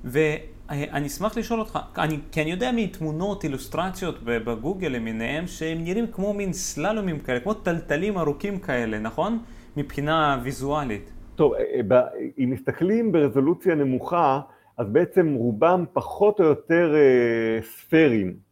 ואני 0.04 1.06
אשמח 1.06 1.36
לשאול 1.36 1.60
אותך, 1.60 1.78
אני, 1.98 2.18
כי 2.32 2.42
אני 2.42 2.50
יודע 2.50 2.70
מתמונות, 2.76 3.44
אילוסטרציות 3.44 4.22
בגוגל 4.24 4.88
למיניהם, 4.88 5.46
שהם 5.46 5.84
נראים 5.84 6.06
כמו 6.06 6.34
מין 6.34 6.52
סללומים 6.52 7.18
כאלה, 7.18 7.40
כמו 7.40 7.54
טלטלים 7.54 8.18
ארוכים 8.18 8.58
כאלה, 8.58 8.98
נכון? 8.98 9.38
מבחינה 9.76 10.40
ויזואלית. 10.42 11.12
טוב, 11.34 11.54
אה, 11.54 11.80
אה, 11.92 12.02
אם 12.38 12.50
מסתכלים 12.50 13.12
ברזולוציה 13.12 13.74
נמוכה, 13.74 14.40
אז 14.78 14.86
בעצם 14.88 15.34
רובם 15.34 15.84
פחות 15.92 16.40
או 16.40 16.44
יותר 16.44 16.94
אה, 16.94 17.62
ספרים, 17.62 18.51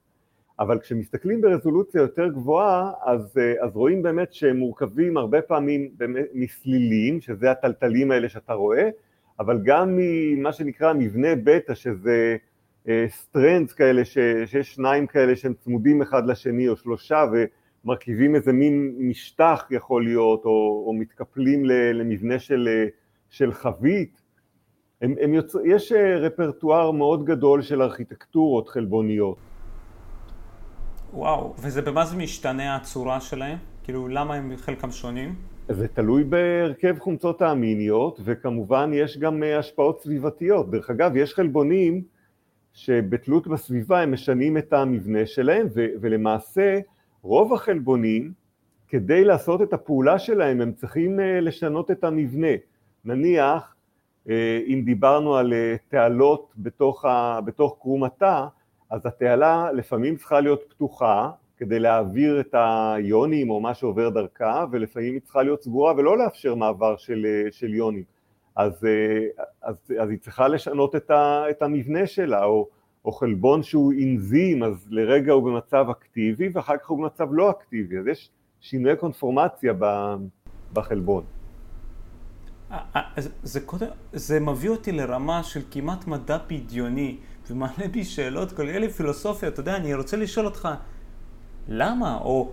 אבל 0.61 0.79
כשמסתכלים 0.79 1.41
ברזולוציה 1.41 2.01
יותר 2.01 2.29
גבוהה, 2.29 2.93
אז, 3.05 3.37
אז 3.61 3.77
רואים 3.77 4.03
באמת 4.03 4.33
שהם 4.33 4.57
מורכבים 4.57 5.17
הרבה 5.17 5.43
פעמים 5.43 5.91
מסלילים, 6.35 7.21
שזה 7.21 7.51
התלתלים 7.51 8.11
האלה 8.11 8.29
שאתה 8.29 8.53
רואה, 8.53 8.89
אבל 9.41 9.59
גם 9.65 9.97
ממה 9.97 10.53
שנקרא 10.53 10.93
מבנה 10.93 11.29
בטא, 11.45 11.75
שזה 11.75 12.37
strands 13.09 13.73
כאלה, 13.73 14.05
ש, 14.05 14.19
שיש 14.47 14.75
שניים 14.75 15.07
כאלה 15.07 15.37
שהם 15.37 15.55
צמודים 15.55 16.03
אחד 16.03 16.27
לשני 16.27 16.69
או 16.69 16.77
שלושה, 16.77 17.25
ומרכיבים 17.85 18.35
איזה 18.35 18.53
מין 18.53 18.95
משטח 18.99 19.67
יכול 19.71 20.05
להיות, 20.05 20.45
או, 20.45 20.85
או 20.87 20.95
מתקפלים 20.95 21.65
למבנה 21.65 22.39
של, 22.39 22.69
של 23.31 23.53
חבית. 23.53 24.23
הם, 25.03 25.15
הם 25.21 25.35
יוצ... 25.35 25.55
יש 25.65 25.93
רפרטואר 25.93 26.91
מאוד 26.91 27.25
גדול 27.25 27.63
של 27.63 27.83
ארכיטקטורות 27.83 28.69
חלבוניות. 28.69 29.50
וואו, 31.13 31.55
וזה 31.59 31.83
במה 31.83 32.05
זה 32.05 32.17
משתנה 32.17 32.77
הצורה 32.77 33.21
שלהם? 33.21 33.59
כאילו, 33.83 34.09
למה 34.09 34.35
הם 34.35 34.53
חלקם 34.57 34.91
שונים? 34.91 35.35
זה 35.69 35.89
תלוי 35.89 36.25
בהרכב 36.25 36.99
חומצות 36.99 37.43
האמיניות, 37.43 38.21
וכמובן 38.25 38.91
יש 38.95 39.19
גם 39.19 39.43
אה, 39.43 39.59
השפעות 39.59 40.01
סביבתיות. 40.01 40.71
דרך 40.71 40.91
אגב, 40.91 41.17
יש 41.17 41.35
חלבונים 41.35 42.03
שבתלות 42.73 43.47
בסביבה 43.47 44.01
הם 44.01 44.13
משנים 44.13 44.57
את 44.59 44.73
המבנה 44.73 45.27
שלהם, 45.27 45.67
ו- 45.75 45.87
ולמעשה 46.01 46.79
רוב 47.23 47.55
החלבונים, 47.55 48.33
כדי 48.89 49.25
לעשות 49.25 49.63
את 49.63 49.73
הפעולה 49.73 50.19
שלהם, 50.19 50.61
הם 50.61 50.73
צריכים 50.73 51.21
אה, 51.21 51.41
לשנות 51.41 51.91
את 51.91 52.05
המבנה. 52.05 52.57
נניח, 53.05 53.75
אה, 54.31 54.61
אם 54.67 54.83
דיברנו 54.85 55.37
על 55.37 55.53
תעלות 55.89 56.53
בתוך, 56.57 57.05
ה- 57.05 57.41
בתוך 57.45 57.77
קרום 57.81 58.05
התא, 58.05 58.47
אז 58.91 59.07
התעלה 59.07 59.73
לפעמים 59.73 60.17
צריכה 60.17 60.41
להיות 60.41 60.63
פתוחה, 60.69 61.31
כדי 61.57 61.79
להעביר 61.79 62.41
את 62.41 62.55
היונים 62.55 63.51
או 63.51 63.61
מה 63.61 63.75
שעובר 63.75 64.09
דרכה, 64.09 64.65
ולפעמים 64.71 65.13
היא 65.13 65.21
צריכה 65.21 65.43
להיות 65.43 65.63
סגורה 65.63 65.95
ולא 65.97 66.19
לאפשר 66.19 66.55
מעבר 66.55 66.97
של, 66.97 67.27
של 67.51 67.75
יונים. 67.75 68.05
אז, 68.57 68.87
אז, 69.63 69.77
אז 70.01 70.11
היא 70.11 70.19
צריכה 70.19 70.49
לשנות 70.49 70.97
את, 70.97 71.11
ה, 71.11 71.45
את 71.51 71.63
המבנה 71.63 72.07
שלה, 72.07 72.45
או, 72.45 72.69
או 73.05 73.13
חלבון 73.13 73.63
שהוא 73.63 73.93
אנזים, 73.93 74.63
אז 74.63 74.87
לרגע 74.91 75.33
הוא 75.33 75.43
במצב 75.43 75.87
אקטיבי 75.91 76.49
ואחר 76.55 76.77
כך 76.77 76.89
הוא 76.89 76.99
במצב 76.99 77.29
לא 77.33 77.51
אקטיבי, 77.51 77.99
אז 77.99 78.07
יש 78.07 78.31
שינוי 78.61 78.97
קונפורמציה 78.97 79.73
בחלבון. 80.73 81.25
זה, 83.17 83.31
זה, 83.43 83.61
זה 84.13 84.41
מביא 84.41 84.71
אותי 84.71 84.93
לרמה 84.93 85.43
של 85.43 85.61
כמעט 85.71 86.07
מדע 86.07 86.39
בדיוני, 86.49 87.17
ומעלה 87.51 87.89
בי 87.91 88.05
שאלות, 88.05 88.53
כולל 88.53 88.89
פילוסופיה, 88.89 89.49
אתה 89.49 89.61
יודע, 89.61 89.77
אני 89.77 89.95
רוצה 89.95 90.17
לשאול 90.17 90.47
אותך, 90.47 90.69
למה? 91.69 92.19
או 92.21 92.53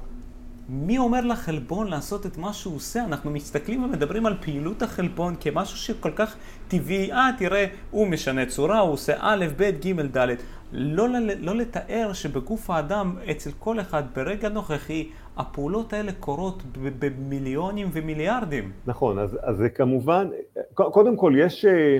מי 0.69 0.97
אומר 0.97 1.21
לחלבון 1.21 1.87
לעשות 1.87 2.25
את 2.25 2.37
מה 2.37 2.53
שהוא 2.53 2.75
עושה? 2.75 3.03
אנחנו 3.05 3.31
מסתכלים 3.31 3.83
ומדברים 3.83 4.25
על 4.25 4.37
פעילות 4.41 4.81
החלבון 4.81 5.35
כמשהו 5.39 5.77
שכל 5.77 6.11
כך 6.15 6.35
טבעי. 6.67 7.11
אה, 7.11 7.29
תראה, 7.37 7.65
הוא 7.91 8.07
משנה 8.07 8.45
צורה, 8.45 8.79
הוא 8.79 8.91
עושה 8.93 9.13
א', 9.19 9.45
ב', 9.57 9.63
ג', 9.63 10.17
ד'. 10.17 10.35
לא, 10.71 11.07
לא 11.39 11.55
לתאר 11.55 12.13
שבגוף 12.13 12.69
האדם, 12.69 13.15
אצל 13.31 13.49
כל 13.59 13.79
אחד, 13.79 14.03
ברגע 14.15 14.49
נוכחי, 14.49 15.09
הפעולות 15.37 15.93
האלה 15.93 16.11
קורות 16.19 16.63
במיליונים 16.99 17.89
ומיליארדים. 17.93 18.71
נכון, 18.85 19.19
אז, 19.19 19.37
אז 19.43 19.57
זה 19.57 19.69
כמובן, 19.69 20.29
קודם 20.73 21.17
כל 21.17 21.33
יש 21.37 21.65
אה, 21.65 21.97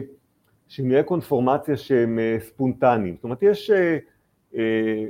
שינויי 0.68 1.04
קונפורמציה 1.04 1.78
שהם 1.78 2.20
אה, 2.20 2.38
ספונטניים. 2.40 3.16
זאת 3.16 3.24
אומרת, 3.24 3.44
יש... 3.44 3.72
אה, 4.56 5.06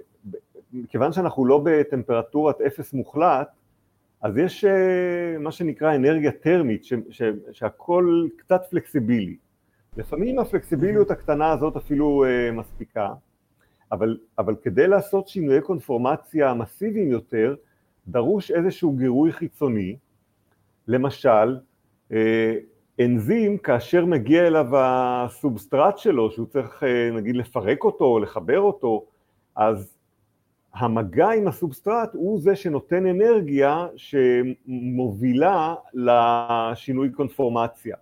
מכיוון 0.73 1.13
שאנחנו 1.13 1.45
לא 1.45 1.61
בטמפרטורת 1.65 2.61
אפס 2.61 2.93
מוחלט, 2.93 3.47
אז 4.21 4.37
יש 4.37 4.65
אה, 4.65 5.37
מה 5.39 5.51
שנקרא 5.51 5.95
אנרגיה 5.95 6.31
טרמית, 6.31 6.85
ש, 6.85 6.93
ש, 7.09 7.21
שהכל 7.51 8.27
קצת 8.37 8.61
פלקסיבילי. 8.69 9.37
לפעמים 9.97 10.39
הפלקסיביליות 10.39 11.11
הקטנה 11.11 11.51
הזאת 11.51 11.75
אפילו 11.75 12.25
אה, 12.25 12.51
מספיקה, 12.51 13.13
אבל, 13.91 14.17
אבל 14.37 14.55
כדי 14.61 14.87
לעשות 14.87 15.27
שינויי 15.27 15.61
קונפורמציה 15.61 16.53
מסיביים 16.53 17.11
יותר, 17.11 17.55
דרוש 18.07 18.51
איזשהו 18.51 18.91
גירוי 18.91 19.31
חיצוני, 19.31 19.97
למשל, 20.87 21.57
אה, 22.11 22.55
אנזים, 22.99 23.57
כאשר 23.57 24.05
מגיע 24.05 24.47
אליו 24.47 24.67
הסובסטרט 24.73 25.97
שלו, 25.97 26.31
שהוא 26.31 26.47
צריך 26.47 26.83
נגיד 27.13 27.35
לפרק 27.35 27.83
אותו 27.83 28.05
או 28.05 28.19
לחבר 28.19 28.59
אותו, 28.59 29.05
אז 29.55 29.97
המגע 30.73 31.29
עם 31.29 31.47
הסובסטרט 31.47 32.09
הוא 32.13 32.39
זה 32.41 32.55
שנותן 32.55 33.05
אנרגיה 33.05 33.87
שמובילה 33.95 35.75
לשינוי 35.93 37.09
קונפורמציה. 37.09 37.95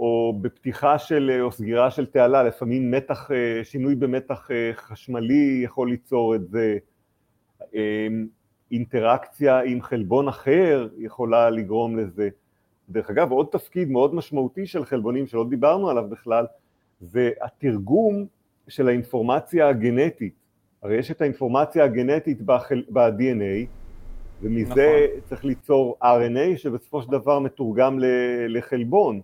או 0.00 0.38
בפתיחה 0.40 0.98
של, 0.98 1.38
או 1.40 1.52
סגירה 1.52 1.90
של 1.90 2.06
תעלה, 2.06 2.42
לפעמים 2.42 2.90
מתח, 2.90 3.30
שינוי 3.62 3.94
במתח 3.94 4.50
חשמלי 4.72 5.60
יכול 5.64 5.90
ליצור 5.90 6.34
את 6.34 6.48
זה, 6.48 6.78
אינטראקציה 8.70 9.60
עם 9.60 9.82
חלבון 9.82 10.28
אחר 10.28 10.88
יכולה 10.98 11.50
לגרום 11.50 11.98
לזה. 11.98 12.28
דרך 12.90 13.10
אגב, 13.10 13.30
עוד 13.30 13.46
תפקיד 13.50 13.90
מאוד 13.90 14.14
משמעותי 14.14 14.66
של 14.66 14.84
חלבונים 14.84 15.26
שלא 15.26 15.46
דיברנו 15.48 15.90
עליו 15.90 16.08
בכלל, 16.08 16.46
זה 17.00 17.30
התרגום 17.42 18.26
של 18.68 18.88
האינפורמציה 18.88 19.68
הגנטית. 19.68 20.34
הרי 20.82 20.96
יש 20.96 21.10
את 21.10 21.20
האינפורמציה 21.20 21.84
הגנטית 21.84 22.42
ב-DNA, 22.42 23.66
ומזה 24.42 25.06
נכון. 25.08 25.20
צריך 25.28 25.44
ליצור 25.44 25.98
RNA 26.02 26.56
שבסופו 26.56 27.02
של 27.02 27.10
דבר 27.10 27.38
מתורגם 27.38 27.98
לחלבון. 28.48 29.20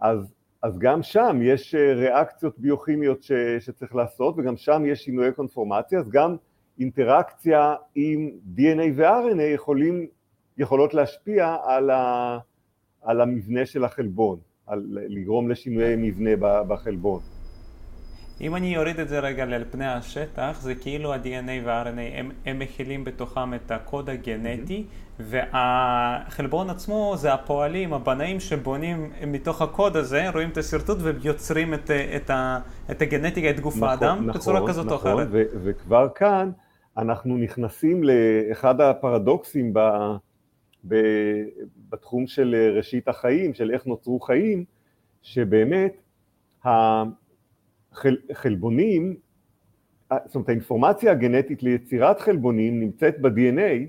אז 0.00 0.34
אז 0.62 0.78
גם 0.78 1.02
שם 1.02 1.38
יש 1.42 1.74
ריאקציות 1.74 2.58
ביוכימיות 2.58 3.22
ש, 3.22 3.32
שצריך 3.58 3.94
לעשות 3.94 4.34
וגם 4.38 4.56
שם 4.56 4.82
יש 4.86 5.00
שינויי 5.04 5.32
קונפורמציה, 5.32 5.98
אז 5.98 6.08
גם 6.08 6.36
אינטראקציה 6.78 7.74
עם 7.94 8.30
DNA 8.56 8.82
ו-RNA 8.96 9.42
יכולים, 9.42 10.06
יכולות 10.58 10.94
להשפיע 10.94 11.56
על, 11.64 11.90
ה, 11.90 12.38
על 13.02 13.20
המבנה 13.20 13.66
של 13.66 13.84
החלבון, 13.84 14.38
על 14.66 14.86
לגרום 14.90 15.50
לשינויי 15.50 15.96
מבנה 15.96 16.30
בחלבון. 16.68 17.20
אם 18.40 18.56
אני 18.56 18.78
אוריד 18.78 19.00
את 19.00 19.08
זה 19.08 19.20
רגע 19.20 19.42
על 19.42 19.64
פני 19.70 19.86
השטח, 19.86 20.58
זה 20.60 20.74
כאילו 20.74 21.12
ה-DNA 21.12 21.64
וה-RNA 21.64 22.18
הם, 22.18 22.30
הם 22.46 22.58
מכילים 22.58 23.04
בתוכם 23.04 23.54
את 23.54 23.70
הקוד 23.70 24.10
הגנטי, 24.10 24.84
mm-hmm. 24.86 25.22
והחלבון 25.22 26.70
עצמו 26.70 27.14
זה 27.16 27.34
הפועלים, 27.34 27.92
הבנאים 27.92 28.40
שבונים 28.40 29.10
מתוך 29.26 29.62
הקוד 29.62 29.96
הזה, 29.96 30.30
רואים 30.30 30.50
את 30.50 30.56
השרטוט 30.56 30.98
ויוצרים 31.00 31.74
את, 31.74 31.90
את, 32.16 32.30
ה, 32.30 32.60
את 32.90 33.02
הגנטיקה, 33.02 33.50
את 33.50 33.60
גוף 33.60 33.76
נכון, 33.76 33.88
האדם, 33.88 34.16
נכון, 34.26 34.40
בצורה 34.40 34.68
כזאת 34.68 34.86
נכון, 34.86 34.96
או 34.96 35.02
אחרת. 35.02 35.28
נכון, 35.28 35.40
וכבר 35.64 36.08
כאן 36.14 36.50
אנחנו 36.96 37.36
נכנסים 37.36 38.04
לאחד 38.04 38.80
הפרדוקסים 38.80 39.72
ב, 39.74 39.80
ב, 40.88 40.94
בתחום 41.90 42.26
של 42.26 42.72
ראשית 42.76 43.08
החיים, 43.08 43.54
של 43.54 43.70
איך 43.70 43.86
נוצרו 43.86 44.20
חיים, 44.20 44.64
שבאמת 45.22 46.02
החלבונים, 48.30 49.16
זאת 50.24 50.34
אומרת 50.34 50.48
האינפורמציה 50.48 51.12
הגנטית 51.12 51.62
ליצירת 51.62 52.20
חלבונים 52.20 52.80
נמצאת 52.80 53.20
ב-DNA, 53.20 53.88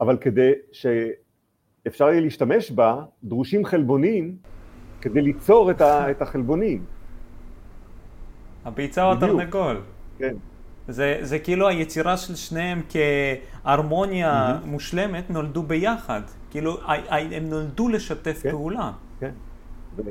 אבל 0.00 0.16
כדי 0.16 0.52
שאפשר 0.72 2.08
יהיה 2.08 2.20
להשתמש 2.20 2.70
בה, 2.70 3.04
דרושים 3.24 3.64
חלבונים 3.64 4.36
כדי 5.00 5.22
ליצור 5.22 5.70
את 6.10 6.22
החלבונים. 6.22 6.84
הביצה 8.64 9.04
או 9.04 9.12
התרנגול. 9.12 9.80
כן. 10.18 10.36
זה, 10.88 11.18
זה 11.20 11.38
כאילו 11.38 11.68
היצירה 11.68 12.16
של 12.16 12.36
שניהם 12.36 12.82
כהרמוניה 13.64 14.56
mm-hmm. 14.62 14.66
מושלמת 14.66 15.30
נולדו 15.30 15.62
ביחד, 15.62 16.20
כאילו 16.50 16.78
הם 16.86 17.48
נולדו 17.48 17.88
לשתף 17.88 18.40
כן, 18.42 18.50
פעולה. 18.50 18.90
כן. 19.20 19.30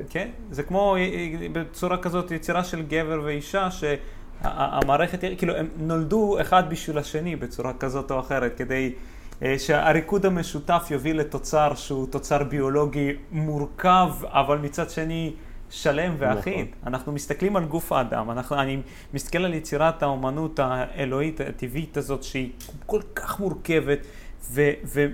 כן, 0.09 0.29
זה 0.51 0.63
כמו 0.63 0.95
אה, 0.95 1.01
אה, 1.01 1.47
בצורה 1.51 1.97
כזאת 1.97 2.31
יצירה 2.31 2.63
של 2.63 2.81
גבר 2.81 3.21
ואישה 3.23 3.67
שהמערכת, 3.71 5.19
כאילו 5.37 5.55
הם 5.55 5.67
נולדו 5.77 6.41
אחד 6.41 6.69
בשביל 6.69 6.97
השני 6.97 7.35
בצורה 7.35 7.73
כזאת 7.73 8.11
או 8.11 8.19
אחרת 8.19 8.57
כדי 8.57 8.93
אה, 9.43 9.59
שהריקוד 9.59 10.25
המשותף 10.25 10.87
יוביל 10.91 11.19
לתוצר 11.19 11.75
שהוא 11.75 12.07
תוצר 12.07 12.43
ביולוגי 12.43 13.15
מורכב 13.31 14.09
אבל 14.23 14.57
מצד 14.57 14.89
שני 14.89 15.33
שלם 15.69 16.15
ואחיד. 16.17 16.53
נכון. 16.53 16.87
אנחנו 16.87 17.11
מסתכלים 17.11 17.55
על 17.55 17.65
גוף 17.65 17.91
האדם, 17.91 18.31
אנחנו, 18.31 18.59
אני 18.59 18.81
מסתכל 19.13 19.45
על 19.45 19.53
יצירת 19.53 20.03
האומנות 20.03 20.59
האלוהית 20.59 21.41
הטבעית 21.41 21.97
הזאת 21.97 22.23
שהיא 22.23 22.49
כל 22.85 23.01
כך 23.15 23.39
מורכבת 23.39 23.99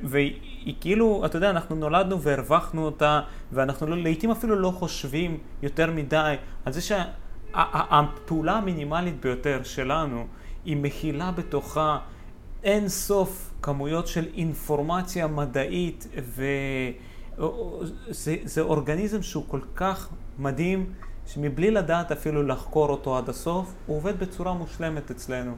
והיא 0.03 0.75
כאילו, 0.79 1.25
אתה 1.25 1.37
יודע, 1.37 1.49
אנחנו 1.49 1.75
נולדנו 1.75 2.21
והרווחנו 2.21 2.85
אותה 2.85 3.21
ואנחנו 3.51 3.87
לא, 3.87 3.97
לעיתים 3.97 4.31
אפילו 4.31 4.55
לא 4.55 4.71
חושבים 4.71 5.37
יותר 5.61 5.91
מדי 5.91 6.35
על 6.65 6.73
זה 6.73 6.81
שהפעולה 6.81 8.53
המינימלית 8.53 9.21
ביותר 9.21 9.59
שלנו 9.63 10.27
היא 10.65 10.77
מכילה 10.77 11.31
בתוכה 11.31 11.99
אין 12.63 12.87
סוף 12.87 13.53
כמויות 13.61 14.07
של 14.07 14.27
אינפורמציה 14.33 15.27
מדעית 15.27 16.07
וזה 18.07 18.61
אורגניזם 18.61 19.21
שהוא 19.21 19.43
כל 19.47 19.61
כך 19.75 20.09
מדהים, 20.41 20.93
שמבלי 21.27 21.71
לדעת 21.71 22.11
אפילו 22.11 22.43
לחקור 22.43 22.89
אותו 22.89 23.17
עד 23.17 23.29
הסוף, 23.29 23.73
הוא 23.85 23.97
עובד 23.97 24.19
בצורה 24.19 24.53
מושלמת 24.53 25.11
אצלנו. 25.11 25.51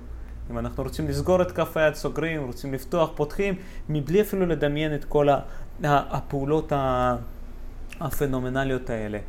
אם 0.51 0.59
אנחנו 0.59 0.83
רוצים 0.83 1.07
לסגור 1.07 1.41
את 1.41 1.51
כף 1.51 1.77
היד, 1.77 1.93
סוגרים, 1.93 2.45
רוצים 2.45 2.73
לפתוח, 2.73 3.09
פותחים, 3.15 3.55
מבלי 3.89 4.21
אפילו 4.21 4.45
לדמיין 4.45 4.95
את 4.95 5.05
כל 5.05 5.27
הפעולות 5.83 6.71
הפנומנליות 7.99 8.89
האלה. 8.89 9.19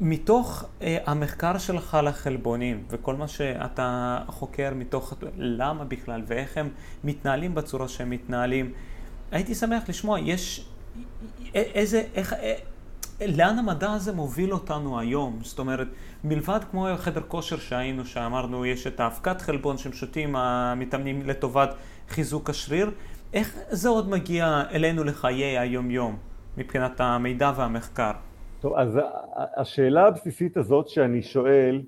ומתוך 0.00 0.64
אה, 0.82 0.98
המחקר 1.06 1.58
שלך 1.58 1.98
לחלבונים, 2.02 2.84
וכל 2.90 3.14
מה 3.14 3.28
שאתה 3.28 4.18
חוקר 4.26 4.72
מתוך 4.74 5.14
למה 5.36 5.84
בכלל, 5.84 6.22
ואיך 6.26 6.56
הם 6.56 6.68
מתנהלים 7.04 7.54
בצורה 7.54 7.88
שהם 7.88 8.10
מתנהלים, 8.10 8.72
הייתי 9.30 9.54
שמח 9.54 9.88
לשמוע, 9.88 10.20
יש 10.20 10.68
איזה, 11.54 12.02
איך, 12.14 12.34
לאן 13.26 13.58
המדע 13.58 13.92
הזה 13.92 14.12
מוביל 14.12 14.52
אותנו 14.52 14.98
היום? 15.00 15.38
זאת 15.42 15.58
אומרת, 15.58 15.88
מלבד 16.24 16.60
כמו 16.70 16.86
חדר 16.96 17.22
כושר 17.28 17.56
שהיינו, 17.56 18.06
שאמרנו, 18.06 18.66
יש 18.66 18.86
את 18.86 19.00
האבקת 19.00 19.40
חלבון 19.40 19.78
שהם 19.78 19.92
שותים 19.92 20.36
המתאמנים 20.36 21.22
לטובת 21.26 21.74
חיזוק 22.08 22.50
השריר, 22.50 22.90
איך 23.32 23.58
זה 23.70 23.88
עוד 23.88 24.08
מגיע 24.08 24.62
אלינו 24.70 25.04
לחיי 25.04 25.58
היום-יום, 25.58 26.16
מבחינת 26.56 27.00
המידע 27.00 27.52
והמחקר? 27.56 28.12
טוב, 28.60 28.74
אז 28.76 28.98
השאלה 29.56 30.06
הבסיסית 30.06 30.56
הזאת 30.56 30.88
שאני 30.88 31.22
שואל, 31.22 31.82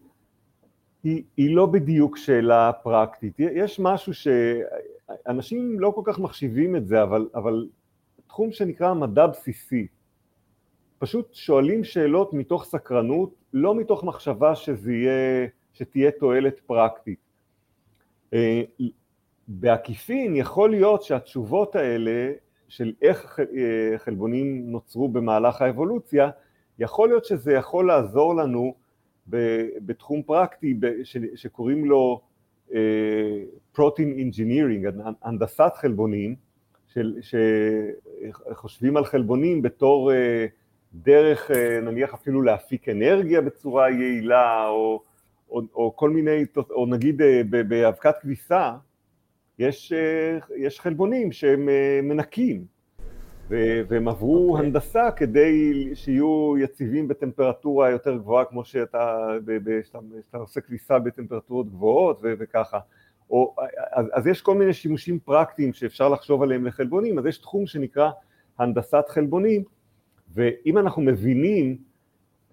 היא, 1.05 1.23
היא 1.37 1.57
לא 1.57 1.67
בדיוק 1.67 2.17
שאלה 2.17 2.73
פרקטית. 2.83 3.35
יש 3.39 3.81
משהו 3.81 4.13
שאנשים 4.15 5.81
לא 5.81 5.93
כל 5.95 6.03
כך 6.05 6.19
מחשיבים 6.19 6.77
את 6.77 6.87
זה, 6.87 7.03
אבל, 7.03 7.29
אבל 7.35 7.67
תחום 8.27 8.53
שנקרא 8.53 8.95
מדע 8.95 9.27
בסיסי. 9.27 9.87
פשוט 11.01 11.35
שואלים 11.35 11.85
שאלות 11.85 12.33
מתוך 12.33 12.65
סקרנות, 12.65 13.35
לא 13.53 13.75
מתוך 13.75 14.05
מחשבה 14.05 14.55
שזה 14.55 14.93
יהיה, 14.93 15.47
שתהיה 15.73 16.11
תועלת 16.11 16.61
פרקטית. 16.61 17.19
אה, 18.33 18.63
בעקיפין 19.49 20.37
יכול 20.37 20.71
להיות 20.71 21.03
שהתשובות 21.03 21.77
האלה 21.77 22.33
של 22.69 22.93
איך 23.03 23.41
אה, 23.41 23.99
חלבונים 23.99 24.71
נוצרו 24.71 25.09
במהלך 25.09 25.63
האבולוציה, 25.63 26.31
יכול 26.79 27.09
להיות 27.09 27.25
שזה 27.25 27.53
יכול 27.53 27.87
לעזור 27.87 28.35
לנו 28.35 28.75
בתחום 29.87 30.23
פרקטי 30.23 30.81
שקוראים 31.35 31.85
לו 31.85 32.21
אה, 32.75 33.43
engineering, 33.99 34.89
הנדסת 35.23 35.73
חלבונים, 35.75 36.37
שחושבים 38.51 38.97
על 38.97 39.05
חלבונים 39.05 39.63
בתור 39.63 40.11
דרך 40.95 41.51
אה, 41.51 41.81
נניח 41.81 42.15
אפילו 42.15 42.43
להפיק 42.43 42.89
אנרגיה 42.89 43.41
בצורה 43.41 43.91
יעילה, 43.91 44.69
או, 44.69 45.03
או, 45.51 45.61
או 45.75 45.97
כל 45.97 46.11
מיני, 46.11 46.45
או 46.71 46.87
נגיד 46.87 47.23
אה, 47.23 47.43
באבקת 47.69 48.15
כביסה, 48.21 48.73
יש, 49.59 49.93
אה, 49.93 50.39
יש 50.57 50.81
חלבונים 50.81 51.33
שהם 51.33 51.69
מנקים, 52.03 52.65
והם 53.89 54.09
עברו 54.09 54.49
okay. 54.49 54.51
אוקיי. 54.53 54.67
הנדסה 54.67 55.11
כדי 55.11 55.89
שיהיו 55.95 56.55
יציבים 56.59 57.09
בטמפרטורה 57.09 57.91
יותר 57.91 58.17
גבוהה, 58.17 58.45
כמו 58.45 58.65
שאתה, 58.65 59.27
שאתה 59.83 60.39
עושה 60.39 60.61
כביסה 60.61 60.99
בטמפרטורות 60.99 61.71
גבוהות 61.71 62.21
וככה. 62.23 62.79
או, 63.31 63.57
אז, 63.93 64.07
אז 64.13 64.27
יש 64.27 64.43
כל 64.43 64.55
מיני 64.55 64.73
שימושים 64.73 65.19
פרקטיים 65.19 65.73
שאפשר 65.73 66.09
לחשוב 66.09 66.43
עליהם 66.43 66.67
לחלבונים, 66.67 67.19
אז 67.19 67.27
יש 67.27 67.39
תחום 67.39 67.67
שנקרא 67.67 68.11
הנדסת 68.59 69.05
חלבונים, 69.09 69.65
ואם 70.35 70.79
אנחנו 70.79 71.03
מבינים 71.03 71.77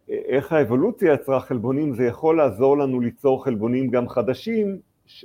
אה, 0.09 0.15
איך 0.25 0.53
האבולוציה 0.53 1.13
יצרה 1.13 1.39
חלבונים, 1.39 1.93
זה 1.93 2.05
יכול 2.05 2.37
לעזור 2.37 2.77
לנו 2.77 2.99
ליצור 2.99 3.43
חלבונים 3.43 3.89
גם 3.89 4.09
חדשים, 4.09 4.77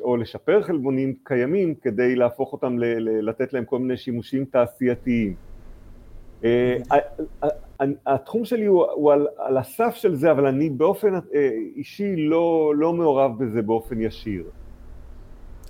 או 0.03 0.17
לשפר 0.17 0.63
חלבונים 0.63 1.15
קיימים 1.25 1.75
כדי 1.75 2.17
להפוך 2.17 2.53
אותם, 2.53 2.77
לתת 3.23 3.53
להם 3.53 3.65
כל 3.65 3.79
מיני 3.79 3.97
שימושים 3.97 4.45
תעשייתיים. 4.45 5.35
אה, 6.45 6.77
התחום 8.07 8.45
שלי 8.45 8.65
הוא, 8.65 8.85
הוא 8.85 9.13
על, 9.13 9.27
על 9.37 9.57
הסף 9.57 9.95
של 9.95 10.15
זה, 10.15 10.31
אבל 10.31 10.47
אני 10.47 10.71
באופן 10.71 11.15
אה, 11.15 11.51
אישי 11.77 12.17
לא, 12.17 12.73
לא 12.77 12.93
מעורב 12.93 13.45
בזה 13.45 13.63
באופן 13.63 14.01
ישיר. 14.01 14.45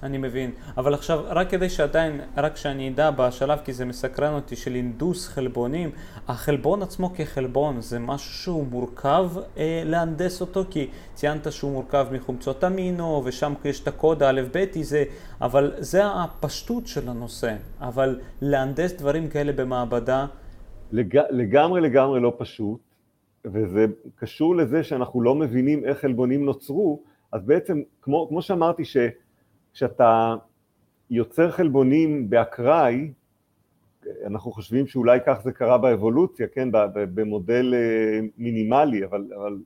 אני 0.02 0.18
מבין. 0.18 0.50
אבל 0.76 0.94
עכשיו, 0.94 1.24
רק 1.28 1.50
כדי 1.50 1.68
שעדיין, 1.68 2.20
רק 2.36 2.56
שאני 2.56 2.88
אדע 2.88 3.10
בשלב, 3.10 3.58
כי 3.64 3.72
זה 3.72 3.84
מסקרן 3.84 4.34
אותי, 4.34 4.56
של 4.56 4.74
אינדוס 4.74 5.28
חלבונים, 5.28 5.90
החלבון 6.28 6.82
עצמו 6.82 7.14
כחלבון 7.14 7.80
זה 7.80 7.98
משהו 7.98 8.34
שהוא 8.34 8.66
מורכב 8.66 9.30
אה, 9.56 9.82
להנדס 9.84 10.40
אותו, 10.40 10.64
כי 10.70 10.86
ציינת 11.14 11.52
שהוא 11.52 11.72
מורכב 11.72 12.06
מחומצות 12.12 12.64
אמינו, 12.64 13.22
ושם 13.24 13.52
יש 13.64 13.82
את 13.82 13.88
הקוד 13.88 14.22
האלף-ביתי, 14.22 14.84
זה, 14.84 15.04
אבל 15.40 15.72
זה 15.78 16.06
הפשטות 16.06 16.86
של 16.86 17.08
הנושא. 17.08 17.56
אבל 17.80 18.20
להנדס 18.40 18.92
דברים 18.92 19.28
כאלה 19.28 19.52
במעבדה... 19.52 20.26
לג... 20.92 21.18
לגמרי 21.30 21.80
לגמרי 21.80 22.20
לא 22.20 22.34
פשוט, 22.38 22.80
וזה 23.44 23.86
קשור 24.16 24.56
לזה 24.56 24.84
שאנחנו 24.84 25.22
לא 25.22 25.34
מבינים 25.34 25.84
איך 25.84 25.98
חלבונים 25.98 26.44
נוצרו, 26.44 27.02
אז 27.32 27.44
בעצם, 27.44 27.82
כמו, 28.02 28.26
כמו 28.28 28.42
שאמרתי, 28.42 28.84
ש... 28.84 28.96
כשאתה 29.72 30.34
יוצר 31.10 31.50
חלבונים 31.50 32.30
באקראי, 32.30 33.12
אנחנו 34.26 34.52
חושבים 34.52 34.86
שאולי 34.86 35.18
כך 35.26 35.40
זה 35.44 35.52
קרה 35.52 35.78
באבולוציה, 35.78 36.46
כן, 36.46 36.68
במודל 36.94 37.74
מינימלי, 38.38 39.04
אבל, 39.04 39.30
אבל 39.36 39.58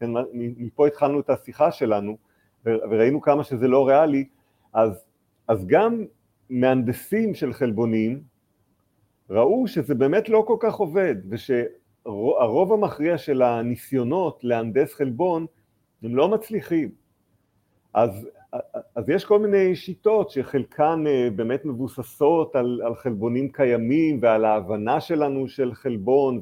כן, 0.00 0.10
מפה 0.32 0.86
התחלנו 0.86 1.20
את 1.20 1.30
השיחה 1.30 1.72
שלנו, 1.72 2.16
וראינו 2.64 3.20
כמה 3.20 3.44
שזה 3.44 3.68
לא 3.68 3.88
ריאלי, 3.88 4.24
אז, 4.72 5.04
אז 5.48 5.66
גם 5.66 6.04
מהנדסים 6.50 7.34
של 7.34 7.52
חלבונים 7.52 8.22
ראו 9.30 9.68
שזה 9.68 9.94
באמת 9.94 10.28
לא 10.28 10.44
כל 10.46 10.56
כך 10.60 10.74
עובד, 10.74 11.14
ושהרוב 11.28 12.72
המכריע 12.72 13.18
של 13.18 13.42
הניסיונות 13.42 14.44
להנדס 14.44 14.94
חלבון 14.94 15.46
הם 16.02 16.16
לא 16.16 16.28
מצליחים. 16.28 16.90
אז, 17.94 18.28
אז 18.94 19.08
יש 19.08 19.24
כל 19.24 19.38
מיני 19.38 19.76
שיטות 19.76 20.30
שחלקן 20.30 21.04
אה, 21.06 21.28
באמת 21.36 21.64
מבוססות 21.64 22.56
על, 22.56 22.80
על 22.84 22.94
חלבונים 22.94 23.52
קיימים 23.52 24.18
ועל 24.22 24.44
ההבנה 24.44 25.00
שלנו 25.00 25.48
של 25.48 25.74
חלבון, 25.74 26.40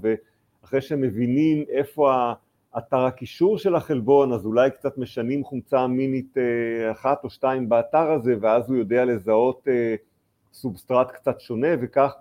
ואחרי 0.62 0.80
שמבינים 0.80 1.64
איפה 1.68 2.32
אתר 2.78 2.96
הקישור 2.96 3.58
של 3.58 3.74
החלבון, 3.74 4.32
אז 4.32 4.46
אולי 4.46 4.70
קצת 4.70 4.98
משנים 4.98 5.44
חומצה 5.44 5.84
אמינית 5.84 6.38
אה, 6.38 6.90
אחת 6.90 7.24
או 7.24 7.30
שתיים 7.30 7.68
באתר 7.68 8.10
הזה, 8.10 8.34
ואז 8.40 8.70
הוא 8.70 8.76
יודע 8.76 9.04
לזהות 9.04 9.68
אה, 9.68 9.94
סובסטרט 10.52 11.10
קצת 11.10 11.40
שונה, 11.40 11.68
וכך, 11.80 12.14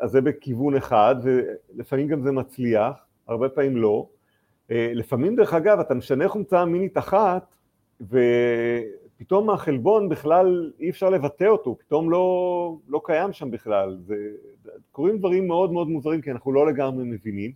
אז 0.00 0.10
זה 0.10 0.20
בכיוון 0.20 0.76
אחד, 0.76 1.14
ולפעמים 1.22 2.08
גם 2.08 2.22
זה 2.22 2.32
מצליח, 2.32 3.06
הרבה 3.28 3.48
פעמים 3.48 3.76
לא. 3.76 4.08
לפעמים 4.70 5.36
דרך 5.36 5.54
אגב, 5.54 5.80
אתה 5.80 5.94
משנה 5.94 6.28
חומצה 6.28 6.62
אמינית 6.62 6.98
אחת, 6.98 7.54
ופתאום 8.00 9.50
החלבון 9.50 10.08
בכלל 10.08 10.72
אי 10.80 10.90
אפשר 10.90 11.10
לבטא 11.10 11.44
אותו, 11.44 11.78
פתאום 11.78 12.10
לא, 12.10 12.76
לא 12.88 13.00
קיים 13.04 13.32
שם 13.32 13.50
בכלל. 13.50 13.98
זה, 14.06 14.16
קורים 14.92 15.18
דברים 15.18 15.48
מאוד 15.48 15.72
מאוד 15.72 15.88
מוזרים, 15.88 16.20
כי 16.20 16.30
אנחנו 16.30 16.52
לא 16.52 16.66
לגמרי 16.66 17.04
מבינים. 17.04 17.52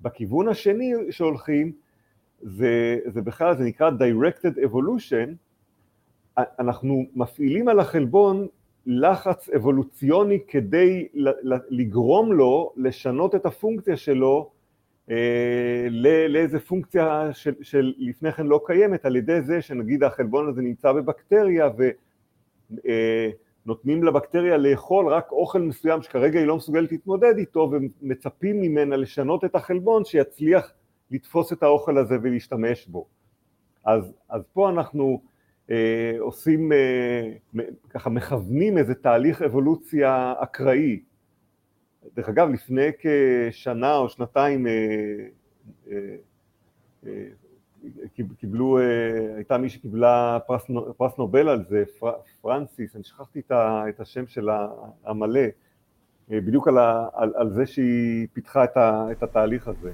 בכיוון 0.00 0.48
השני 0.48 0.92
שהולכים, 1.10 1.72
זה, 2.42 2.98
זה 3.06 3.22
בכלל, 3.22 3.56
זה 3.56 3.64
נקרא 3.64 3.90
Directed 3.90 4.70
Evolution, 4.70 5.28
אנחנו 6.38 7.04
מפעילים 7.14 7.68
על 7.68 7.80
החלבון 7.80 8.46
לחץ 8.86 9.48
אבולוציוני 9.48 10.38
כדי 10.48 11.08
לגרום 11.70 12.32
לו 12.32 12.72
לשנות 12.76 13.34
את 13.34 13.46
הפונקציה 13.46 13.96
שלו 13.96 14.50
לאיזה 16.28 16.58
פונקציה 16.58 17.28
של, 17.32 17.54
של 17.62 17.94
לפני 17.98 18.32
כן 18.32 18.46
לא 18.46 18.60
קיימת 18.66 19.04
על 19.04 19.16
ידי 19.16 19.42
זה 19.42 19.62
שנגיד 19.62 20.02
החלבון 20.02 20.48
הזה 20.48 20.62
נמצא 20.62 20.92
בבקטריה 20.92 21.68
ו... 21.78 21.88
אה, 22.88 23.30
לבקטריה 23.86 24.56
לאכול 24.56 25.08
רק 25.08 25.32
אוכל 25.32 25.62
מסוים 25.62 26.02
שכרגע 26.02 26.38
היא 26.38 26.46
לא 26.46 26.56
מסוגלת 26.56 26.92
להתמודד 26.92 27.34
איתו 27.38 27.70
ומצפים 27.72 28.60
ממנה 28.60 28.96
לשנות 28.96 29.44
את 29.44 29.54
החלבון 29.54 30.04
שיצליח 30.04 30.72
לתפוס 31.10 31.52
את 31.52 31.62
האוכל 31.62 31.98
הזה 31.98 32.16
ולהשתמש 32.22 32.86
בו. 32.86 33.06
אז, 33.84 34.12
אז 34.28 34.42
פה 34.52 34.70
אנחנו 34.70 35.22
אה, 35.70 36.16
עושים, 36.18 36.72
אה, 36.72 37.62
ככה 37.90 38.10
מכוונים 38.10 38.78
איזה 38.78 38.94
תהליך 38.94 39.42
אבולוציה 39.42 40.34
אקראי. 40.38 41.00
דרך 42.14 42.28
אגב, 42.28 42.48
לפני 42.48 42.88
כשנה 42.98 43.96
או 43.96 44.08
שנתיים 44.08 44.66
אה, 44.66 44.72
אה, 45.90 45.96
אה, 47.06 47.10
קיבלו, 48.40 48.78
הייתה 49.36 49.58
מי 49.58 49.68
שקיבלה 49.68 50.38
פרס, 50.46 50.66
פרס 50.96 51.18
נובל 51.18 51.48
על 51.48 51.64
זה, 51.68 51.84
פר, 51.98 52.12
פרנסיס, 52.40 52.96
אני 52.96 53.04
שכחתי 53.04 53.40
את 53.50 54.00
השם 54.00 54.26
של 54.26 54.48
המלא, 55.04 55.40
בדיוק 56.28 56.68
על, 56.68 56.78
על, 57.12 57.32
על 57.36 57.50
זה 57.50 57.66
שהיא 57.66 58.26
פיתחה 58.32 58.64
את, 58.64 58.76
ה, 58.76 59.06
את 59.12 59.22
התהליך 59.22 59.68
הזה. 59.68 59.92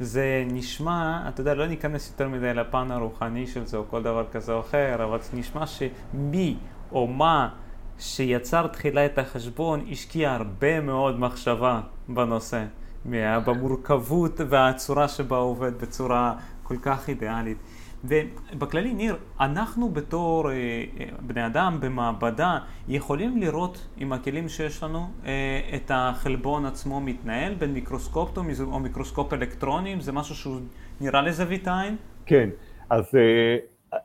זה 0.00 0.44
נשמע, 0.46 1.28
אתה 1.28 1.40
יודע, 1.40 1.54
לא 1.54 1.66
ניכנס 1.66 2.10
יותר 2.10 2.28
מדי 2.28 2.54
לפן 2.54 2.90
הרוחני 2.90 3.46
של 3.46 3.66
זה 3.66 3.76
או 3.76 3.84
כל 3.90 4.02
דבר 4.02 4.26
כזה 4.32 4.52
או 4.52 4.60
אחר, 4.60 5.04
אבל 5.04 5.20
זה 5.20 5.36
נשמע 5.36 5.66
שמי 5.66 6.56
או 6.92 7.06
מה 7.06 7.54
שיצר 7.98 8.66
תחילה 8.66 9.06
את 9.06 9.18
החשבון 9.18 9.84
השקיע 9.90 10.32
הרבה 10.32 10.80
מאוד 10.80 11.20
מחשבה 11.20 11.80
בנושא. 12.08 12.64
במורכבות 13.44 14.40
והצורה 14.48 15.08
שבה 15.08 15.36
הוא 15.36 15.50
עובד 15.50 15.78
בצורה 15.78 16.34
כל 16.62 16.76
כך 16.82 17.08
אידיאלית. 17.08 17.58
ובכללי, 18.04 18.94
ניר, 18.94 19.16
אנחנו 19.40 19.88
בתור 19.88 20.50
אה, 20.50 20.54
אה, 20.54 21.06
בני 21.20 21.46
אדם 21.46 21.78
במעבדה 21.80 22.58
יכולים 22.88 23.40
לראות 23.40 23.86
עם 23.96 24.12
הכלים 24.12 24.48
שיש 24.48 24.82
לנו 24.82 25.06
אה, 25.26 25.60
את 25.74 25.90
החלבון 25.94 26.66
עצמו 26.66 27.00
מתנהל 27.00 27.54
בין 27.54 27.72
מיקרוסקופ 27.72 28.38
או 28.60 28.80
מיקרוסקופ 28.80 29.32
אלקטרוני, 29.32 29.96
זה 30.00 30.12
משהו 30.12 30.34
שהוא 30.34 30.60
נראה 31.00 31.22
לזווית 31.22 31.68
העין? 31.68 31.96
כן, 32.26 32.48
אז, 32.90 33.04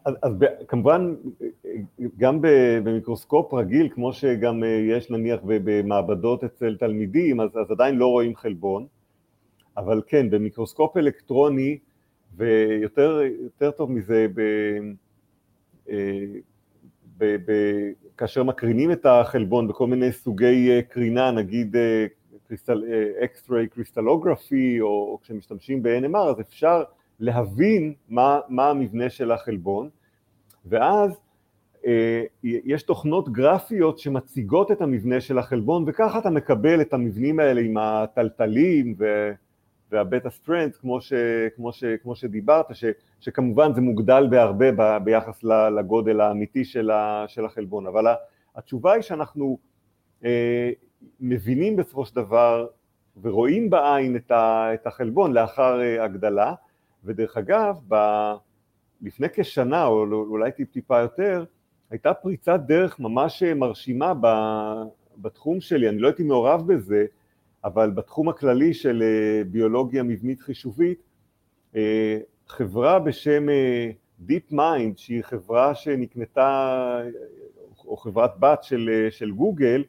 אז, 0.06 0.14
אז 0.22 0.34
כמובן 0.68 1.16
גם 2.18 2.40
במיקרוסקופ 2.84 3.54
רגיל, 3.54 3.90
כמו 3.90 4.14
שגם 4.14 4.64
יש 4.90 5.12
נניח 5.12 5.40
במעבדות 5.44 6.44
אצל 6.44 6.78
תלמידים, 6.78 7.40
אז, 7.40 7.50
אז 7.58 7.72
עדיין 7.72 7.96
לא 7.96 8.08
רואים 8.08 8.36
חלבון, 8.36 8.88
אבל 9.78 10.02
כן, 10.08 10.30
במיקרוסקופ 10.30 10.98
אלקטרוני 10.98 11.78
ויותר 12.36 13.72
טוב 13.78 13.92
מזה, 13.92 14.28
ב, 14.34 14.40
אה, 15.90 16.26
ב, 17.18 17.36
ב, 17.46 17.52
כאשר 18.18 18.44
מקרינים 18.44 18.92
את 18.92 19.06
החלבון 19.06 19.68
בכל 19.68 19.88
מיני 19.88 20.12
סוגי 20.12 20.70
אה, 20.72 20.82
קרינה, 20.82 21.32
נגיד 21.32 21.76
X-ray 23.24 23.68
crystallography, 23.68 24.82
או, 24.82 24.88
או 24.88 25.20
כשמשתמשים 25.22 25.84
ב-NMR, 25.84 26.18
אז 26.18 26.40
אפשר 26.40 26.84
להבין 27.20 27.94
מה, 28.10 28.40
מה 28.50 28.70
המבנה 28.70 29.10
של 29.10 29.32
החלבון, 29.32 29.90
ואז 30.66 31.12
אה, 31.86 32.24
יש 32.44 32.84
תוכנות 32.84 33.30
גרפיות 33.30 34.00
שמציגות 34.00 34.72
את 34.72 34.82
המבנה 34.82 35.22
של 35.22 35.38
החלבון, 35.38 35.84
וככה 35.88 36.20
אתה 36.20 36.30
מקבל 36.30 36.82
את 36.82 36.94
המבנים 36.94 37.40
האלה 37.40 37.62
עם 37.62 37.78
התלתלים 37.78 38.96
ו... 39.00 39.32
והבטא 39.92 40.30
strand, 40.30 40.76
כמו, 40.76 41.00
כמו, 41.56 41.72
כמו 42.04 42.16
שדיברת, 42.16 42.66
ש, 42.76 42.86
שכמובן 43.20 43.74
זה 43.74 43.82
מוגדל 43.82 44.28
בהרבה 44.30 44.72
ב, 44.72 44.98
ביחס 45.04 45.44
לגודל 45.78 46.22
האמיתי 46.22 46.66
של, 46.66 46.92
ה, 46.92 47.26
של 47.28 47.46
החלבון, 47.46 47.88
אבל 47.88 48.06
התשובה 48.56 48.94
היא 48.94 49.02
שאנחנו 49.02 49.58
אה, 50.26 50.72
מבינים 51.20 51.76
בסופו 51.76 52.06
של 52.06 52.16
דבר 52.16 52.68
ורואים 53.22 53.70
בעין 53.70 54.16
את, 54.16 54.32
ה, 54.32 54.74
את 54.74 54.88
החלבון 54.88 55.34
לאחר 55.34 55.82
אה, 55.82 56.04
הגדלה, 56.04 56.54
ודרך 57.04 57.38
אגב, 57.38 57.78
ב, 57.88 57.96
לפני 59.02 59.28
כשנה 59.34 59.86
או 59.86 60.06
לא, 60.06 60.18
אולי 60.18 60.52
טיפ 60.52 60.72
טיפה 60.72 61.00
יותר, 61.00 61.46
הייתה 61.90 62.14
פריצת 62.14 62.60
דרך 62.68 63.00
ממש 63.00 63.44
מרשימה 63.44 64.14
ב, 64.22 64.28
בתחום 65.18 65.62
שלי, 65.62 65.90
אני 65.90 66.00
לא 66.00 66.08
הייתי 66.08 66.24
מעורב 66.24 66.74
בזה, 66.74 67.06
אבל 67.64 67.92
בתחום 67.92 68.30
הכללי 68.30 68.74
של 68.74 69.04
אה, 69.04 69.44
ביולוגיה 69.44 70.04
מבנית 70.04 70.42
חישובית, 70.42 71.00
אה, 71.76 72.18
חברה 72.48 73.00
בשם 73.00 73.46
Deep 74.28 74.54
אה, 74.54 74.78
Mind, 74.78 74.98
שהיא 74.98 75.22
חברה 75.22 75.76
שנקנתה, 75.76 77.02
או 77.86 77.98
חברת 77.98 78.40
בת 78.40 78.64
של, 78.64 79.08
של 79.10 79.32
גוגל, 79.32 79.84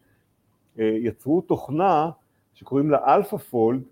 יצרו 0.77 1.41
תוכנה 1.41 2.11
שקוראים 2.55 2.91
לה 2.91 3.23
פולד, 3.51 3.83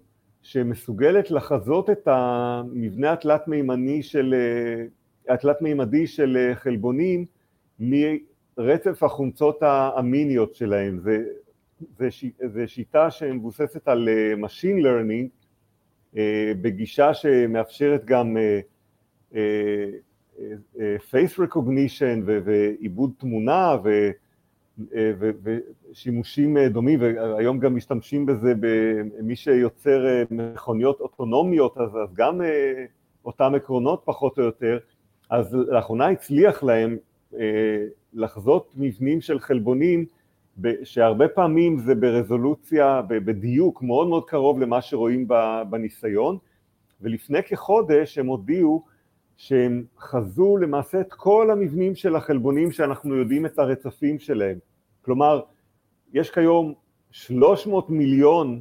שמסוגלת 0.48 1.30
לחזות 1.30 1.90
את 1.90 2.08
המבנה 2.08 3.12
התלת 3.12 3.48
מימני 3.48 4.02
של, 4.02 4.34
התלת 5.28 5.62
מימדי 5.62 6.06
של 6.06 6.52
חלבונים 6.54 7.24
מרצף 7.78 9.02
החומצות 9.02 9.62
האמיניות 9.62 10.54
שלהם. 10.54 10.98
זה 10.98 11.22
זה 12.40 12.66
שיטה 12.66 13.10
שמבוססת 13.10 13.88
על 13.88 14.08
אה, 14.08 14.34
Machine 14.46 14.84
Learning 14.84 15.28
אה, 16.16 16.52
בגישה 16.60 17.14
שמאפשרת 17.14 18.04
גם 18.04 18.36
אה, 19.34 19.86
Face 21.10 21.38
Recognition 21.38 22.18
ועיבוד 22.24 23.12
תמונה 23.18 23.76
ושימושים 25.42 26.58
דומים 26.58 27.00
והיום 27.00 27.58
גם 27.58 27.76
משתמשים 27.76 28.26
בזה 28.26 28.52
במי 28.60 29.36
שיוצר 29.36 30.24
מכוניות 30.30 31.00
אוטונומיות 31.00 31.78
אז, 31.78 31.90
אז 31.90 32.14
גם 32.14 32.40
אותם 33.24 33.52
עקרונות 33.54 34.02
פחות 34.04 34.38
או 34.38 34.42
יותר 34.42 34.78
אז 35.30 35.54
לאחרונה 35.54 36.08
הצליח 36.08 36.62
להם 36.62 36.96
לחזות 38.14 38.74
מבנים 38.76 39.20
של 39.20 39.38
חלבונים 39.38 40.04
שהרבה 40.84 41.28
פעמים 41.28 41.78
זה 41.78 41.94
ברזולוציה, 41.94 43.02
בדיוק 43.08 43.82
מאוד 43.82 44.08
מאוד 44.08 44.24
קרוב 44.24 44.60
למה 44.60 44.82
שרואים 44.82 45.28
בניסיון, 45.70 46.38
ולפני 47.00 47.42
כחודש 47.42 48.18
הם 48.18 48.26
הודיעו 48.26 48.84
שהם 49.36 49.84
חזו 49.98 50.56
למעשה 50.56 51.00
את 51.00 51.12
כל 51.12 51.50
המבנים 51.50 51.94
של 51.94 52.16
החלבונים 52.16 52.72
שאנחנו 52.72 53.16
יודעים 53.16 53.46
את 53.46 53.58
הרצפים 53.58 54.18
שלהם. 54.18 54.58
כלומר, 55.08 55.40
יש 56.12 56.30
כיום 56.30 56.74
300 57.10 57.90
מיליון 57.90 58.60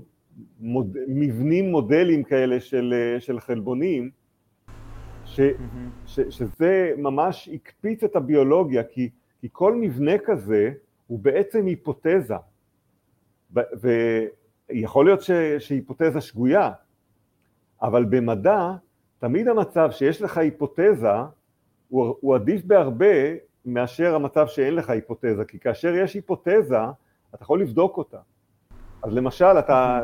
מוד, 0.60 0.97
מבנים 1.07 1.71
מודלים 1.71 2.23
כאלה 2.23 2.60
של, 2.60 2.93
של 3.19 3.39
חלבונים, 3.39 4.10
ש, 5.25 5.39
mm-hmm. 5.39 5.43
ש, 6.05 6.19
שזה 6.19 6.93
ממש 6.97 7.49
הקפיץ 7.53 8.03
את 8.03 8.15
הביולוגיה, 8.15 8.83
כי, 8.83 9.10
כי 9.41 9.47
כל 9.51 9.75
מבנה 9.75 10.12
כזה 10.25 10.71
הוא 11.07 11.19
בעצם 11.19 11.65
היפותזה, 11.65 12.36
ויכול 14.69 15.05
להיות 15.05 15.21
ש, 15.21 15.31
שהיפותזה 15.60 16.21
שגויה, 16.21 16.71
אבל 17.81 18.05
במדע 18.05 18.71
תמיד 19.19 19.47
המצב 19.47 19.89
שיש 19.91 20.21
לך 20.21 20.38
היפותזה 20.38 21.12
הוא, 21.88 22.15
הוא 22.21 22.36
עדיף 22.36 22.65
בהרבה 22.65 23.15
מאשר 23.67 24.15
המצב 24.15 24.47
שאין 24.47 24.75
לך 24.75 24.89
היפותזה, 24.89 25.45
כי 25.47 25.60
כאשר 25.60 25.95
יש 25.95 26.13
היפותזה 26.13 26.77
אתה 27.36 27.43
יכול 27.43 27.62
לבדוק 27.62 27.97
אותה. 27.97 28.17
אז 29.03 29.13
למשל, 29.13 29.60
אתה 29.60 29.99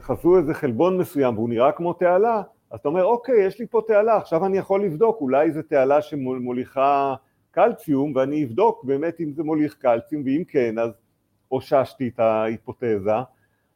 חזו 0.00 0.38
איזה 0.38 0.54
חלבון 0.54 0.98
מסוים 0.98 1.34
והוא 1.34 1.48
נראה 1.48 1.72
כמו 1.72 1.92
תעלה, 1.92 2.42
אז 2.70 2.80
אתה 2.80 2.88
אומר, 2.88 3.04
אוקיי, 3.04 3.46
יש 3.46 3.60
לי 3.60 3.66
פה 3.66 3.80
תעלה, 3.86 4.16
עכשיו 4.16 4.46
אני 4.46 4.58
יכול 4.58 4.84
לבדוק, 4.84 5.20
אולי 5.20 5.52
זו 5.52 5.62
תעלה 5.62 6.02
שמוליכה 6.02 7.14
קלציום, 7.50 8.12
ואני 8.16 8.44
אבדוק 8.44 8.84
באמת 8.84 9.20
אם 9.20 9.32
זה 9.32 9.42
מוליך 9.42 9.74
קלציום, 9.74 10.22
ואם 10.24 10.42
כן, 10.48 10.78
אז 10.78 10.90
אוששתי 11.50 12.08
את 12.08 12.20
ההיפותזה, 12.20 13.12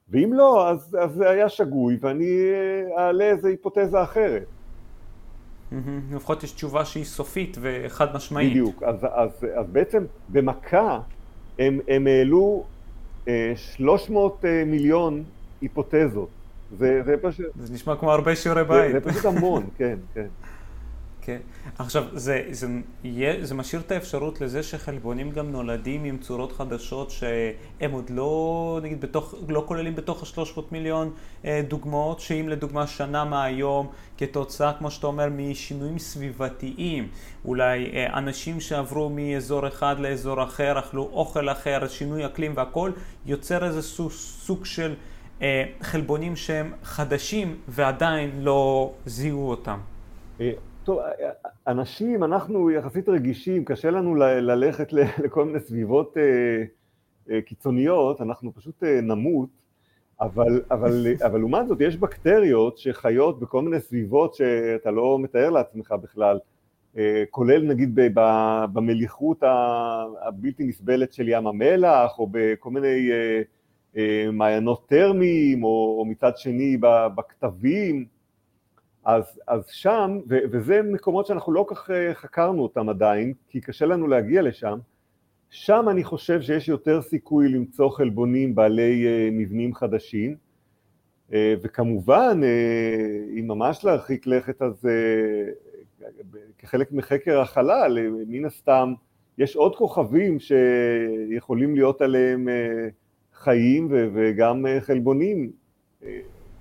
ואם 0.09 0.33
לא, 0.33 0.71
אז, 0.71 0.97
זה 1.15 1.31
היה 1.31 1.49
שגוי, 1.49 1.99
ואני 2.01 2.51
אעלה 2.99 3.25
איזה 3.25 3.49
היפותזה 3.49 4.03
אחרת. 4.03 4.47
לפחות 6.13 6.43
יש 6.43 6.53
תשובה 6.53 6.85
שהיא 6.85 7.05
סופית 7.05 7.57
וחד 7.61 8.15
משמעית. 8.15 8.51
בדיוק, 8.51 8.83
אז, 8.83 8.97
אז, 9.13 9.31
אז 9.55 9.67
בעצם 9.73 10.05
במכה 10.29 11.01
הם, 11.59 11.81
הם 11.89 12.07
העלו 12.07 12.65
300 13.57 14.45
אה, 14.45 14.65
מיליון 14.67 15.25
היפותזות. 15.61 16.29
זה, 16.79 17.03
זה 17.05 17.15
פשוט... 17.23 17.47
זה 17.61 17.75
נשמע 17.75 17.97
כמו 17.97 18.13
הרבה 18.13 18.37
שיעורי 18.37 18.65
בית. 18.65 18.93
זה, 18.93 19.01
זה 19.01 19.11
פשוט 19.11 19.25
המון, 19.25 19.67
כן, 19.79 19.99
כן. 20.15 20.27
כן. 21.23 21.39
עכשיו, 21.79 22.05
זה, 22.13 22.43
זה, 22.51 22.69
זה, 23.03 23.39
זה 23.43 23.55
משאיר 23.55 23.83
את 23.83 23.93
האפשרות 23.93 24.41
לזה 24.41 24.63
שחלבונים 24.63 25.31
גם 25.31 25.53
נולדים 25.53 26.05
עם 26.05 26.19
צורות 26.19 26.53
חדשות 26.53 27.11
שהם 27.11 27.93
עוד 27.93 28.11
לא, 28.11 28.81
נגיד, 28.83 29.01
בתוך, 29.01 29.35
לא 29.49 29.65
כוללים 29.67 29.97
בתוך 29.97 30.39
ה-300 30.39 30.61
מיליון 30.73 31.13
אה, 31.45 31.63
דוגמאות, 31.69 32.21
שאם 32.21 32.49
לדוגמה 32.49 32.87
שנה 32.87 33.25
מהיום, 33.25 33.91
כתוצאה, 34.19 34.73
כמו 34.73 34.91
שאתה 34.91 35.07
אומר, 35.07 35.29
משינויים 35.37 35.99
סביבתיים, 35.99 37.09
אולי 37.45 37.91
אה, 37.93 38.19
אנשים 38.19 38.61
שעברו 38.61 39.11
מאזור 39.11 39.69
אחד 39.69 40.01
לאזור 40.01 40.45
אחר, 40.45 40.79
אכלו 40.79 41.11
אוכל 41.13 41.49
אחר, 41.51 41.89
שינוי 41.89 42.27
אקלים 42.27 42.53
והכל, 42.57 42.91
יוצר 43.27 43.65
איזה 43.65 43.83
סוג, 43.83 44.11
סוג 44.13 44.65
של 44.65 44.95
אה, 45.43 45.65
חלבונים 45.83 46.37
שהם 46.37 46.73
חדשים 46.83 47.57
ועדיין 47.69 48.31
לא 48.43 48.93
זיהו 49.07 49.51
אותם. 49.51 49.79
אה, 50.81 50.85
טוב, 50.85 51.01
אנשים, 51.67 52.25
אנחנו 52.25 52.71
יחסית 52.71 53.09
רגישים, 53.09 53.65
קשה 53.65 53.91
לנו 53.91 54.15
ללכת 54.15 54.93
לכל 55.25 55.45
מיני 55.45 55.61
סביבות 55.61 56.17
אה, 56.17 56.65
אה, 57.31 57.43
קיצוניות, 57.43 58.21
אנחנו 58.21 58.55
פשוט 58.55 58.85
אה, 58.85 59.01
נמות, 59.01 59.49
אבל, 60.21 60.63
אבל, 60.71 61.07
אבל 61.27 61.39
לעומת 61.39 61.69
זאת 61.69 61.81
יש 61.81 61.97
בקטריות 61.97 62.79
שחיות 62.79 63.41
בכל 63.41 63.63
מיני 63.63 63.81
סביבות 63.81 64.35
שאתה 64.35 64.91
לא 64.91 65.19
מתאר 65.19 65.51
לעצמך 65.51 65.95
בכלל, 66.03 66.39
כולל 67.31 67.63
נגיד 67.63 67.99
במליחות 68.73 69.43
הבלתי 70.23 70.65
נסבלת 70.65 71.13
של 71.13 71.29
ים 71.29 71.47
המלח, 71.47 72.19
או 72.19 72.29
בכל 72.31 72.71
מיני 72.71 73.11
מעיינות 74.33 74.89
טרמיים, 74.89 75.65
או, 75.65 75.97
או 75.99 76.05
מצד 76.05 76.37
שני 76.37 76.77
בכתבים, 77.17 78.05
אז, 79.05 79.41
אז 79.47 79.67
שם, 79.67 80.19
ו, 80.29 80.39
וזה 80.53 80.83
מקומות 80.83 81.27
שאנחנו 81.27 81.53
לא 81.53 81.67
כך 81.69 81.91
אה, 81.91 82.15
חקרנו 82.15 82.63
אותם 82.63 82.89
עדיין, 82.89 83.33
כי 83.49 83.61
קשה 83.61 83.87
לנו 83.87 84.07
להגיע 84.07 84.43
לשם, 84.43 84.79
שם 85.51 85.87
אני 85.91 86.05
חושב 86.05 86.43
שיש 86.43 86.69
יותר 86.69 87.03
סיכוי 87.03 87.49
למצוא 87.49 87.91
חלבונים 87.91 88.55
בעלי 88.55 89.05
uh, 89.05 89.33
מבנים 89.33 89.75
חדשים, 89.75 90.37
uh, 91.31 91.33
וכמובן, 91.63 92.41
אם 93.39 93.49
ממש 93.49 93.85
להרחיק 93.85 94.27
לכת 94.27 94.63
אז 94.63 94.89
כחלק 96.59 96.93
מחקר 96.93 97.41
החלל, 97.41 97.99
מן 98.27 98.45
הסתם 98.45 98.95
יש 99.39 99.57
עוד 99.57 99.77
כוכבים 99.77 100.39
שיכולים 100.39 101.75
להיות 101.75 102.01
עליהם 102.01 102.49
חיים 103.35 103.89
וגם 103.91 104.67
חלבונים. 104.81 105.51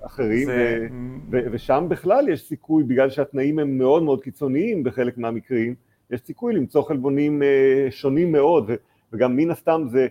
אחרים, 0.02 0.46
זה... 0.46 0.88
ו- 0.92 0.96
ו- 1.32 1.52
ושם 1.52 1.86
בכלל 1.90 2.30
יש 2.30 2.48
סיכוי, 2.48 2.84
בגלל 2.84 3.10
שהתנאים 3.10 3.60
הם 3.60 3.78
מאוד 3.78 4.04
מאוד 4.04 4.22
קיצוניים 4.22 4.84
בחלק 4.84 5.18
מהמקרים, 5.18 5.76
יש 6.12 6.22
סיכוי 6.22 6.54
למצוא 6.54 6.82
חלבונים 6.84 7.44
אה, 7.44 7.88
שונים 7.90 8.32
מאוד, 8.32 8.66
ו- 8.68 8.76
וגם 9.14 9.36
מן 9.36 9.52
הסתם 9.52 9.84
זה 9.90 10.08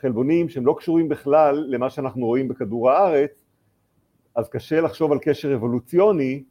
חלבונים 0.00 0.48
שהם 0.48 0.66
לא 0.66 0.74
קשורים 0.78 1.08
בכלל 1.08 1.64
למה 1.68 1.90
שאנחנו 1.90 2.26
רואים 2.26 2.48
בכדור 2.48 2.90
הארץ, 2.90 3.44
אז 4.34 4.48
קשה 4.48 4.80
לחשוב 4.80 5.12
על 5.12 5.18
קשר 5.22 5.54
אבולוציוני, 5.54 6.42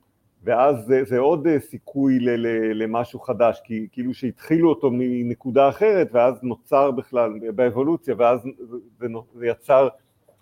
ואז 0.44 0.86
זה, 0.86 1.04
זה 1.04 1.18
עוד 1.20 1.48
אה, 1.48 1.60
סיכוי 1.60 2.20
ל- 2.20 2.30
ל- 2.30 2.84
למשהו 2.84 3.20
חדש, 3.20 3.62
כי 3.64 3.88
כאילו 3.92 4.14
שהתחילו 4.14 4.70
אותו 4.70 4.90
מנקודה 4.94 5.70
אחרת, 5.70 6.10
ואז 6.12 6.34
נוצר 6.44 6.92
בכלל 6.92 7.32
באבולוציה, 7.56 8.16
ואז 8.18 8.40
זה, 9.00 9.08
זה 9.36 9.48
יצר 9.48 9.88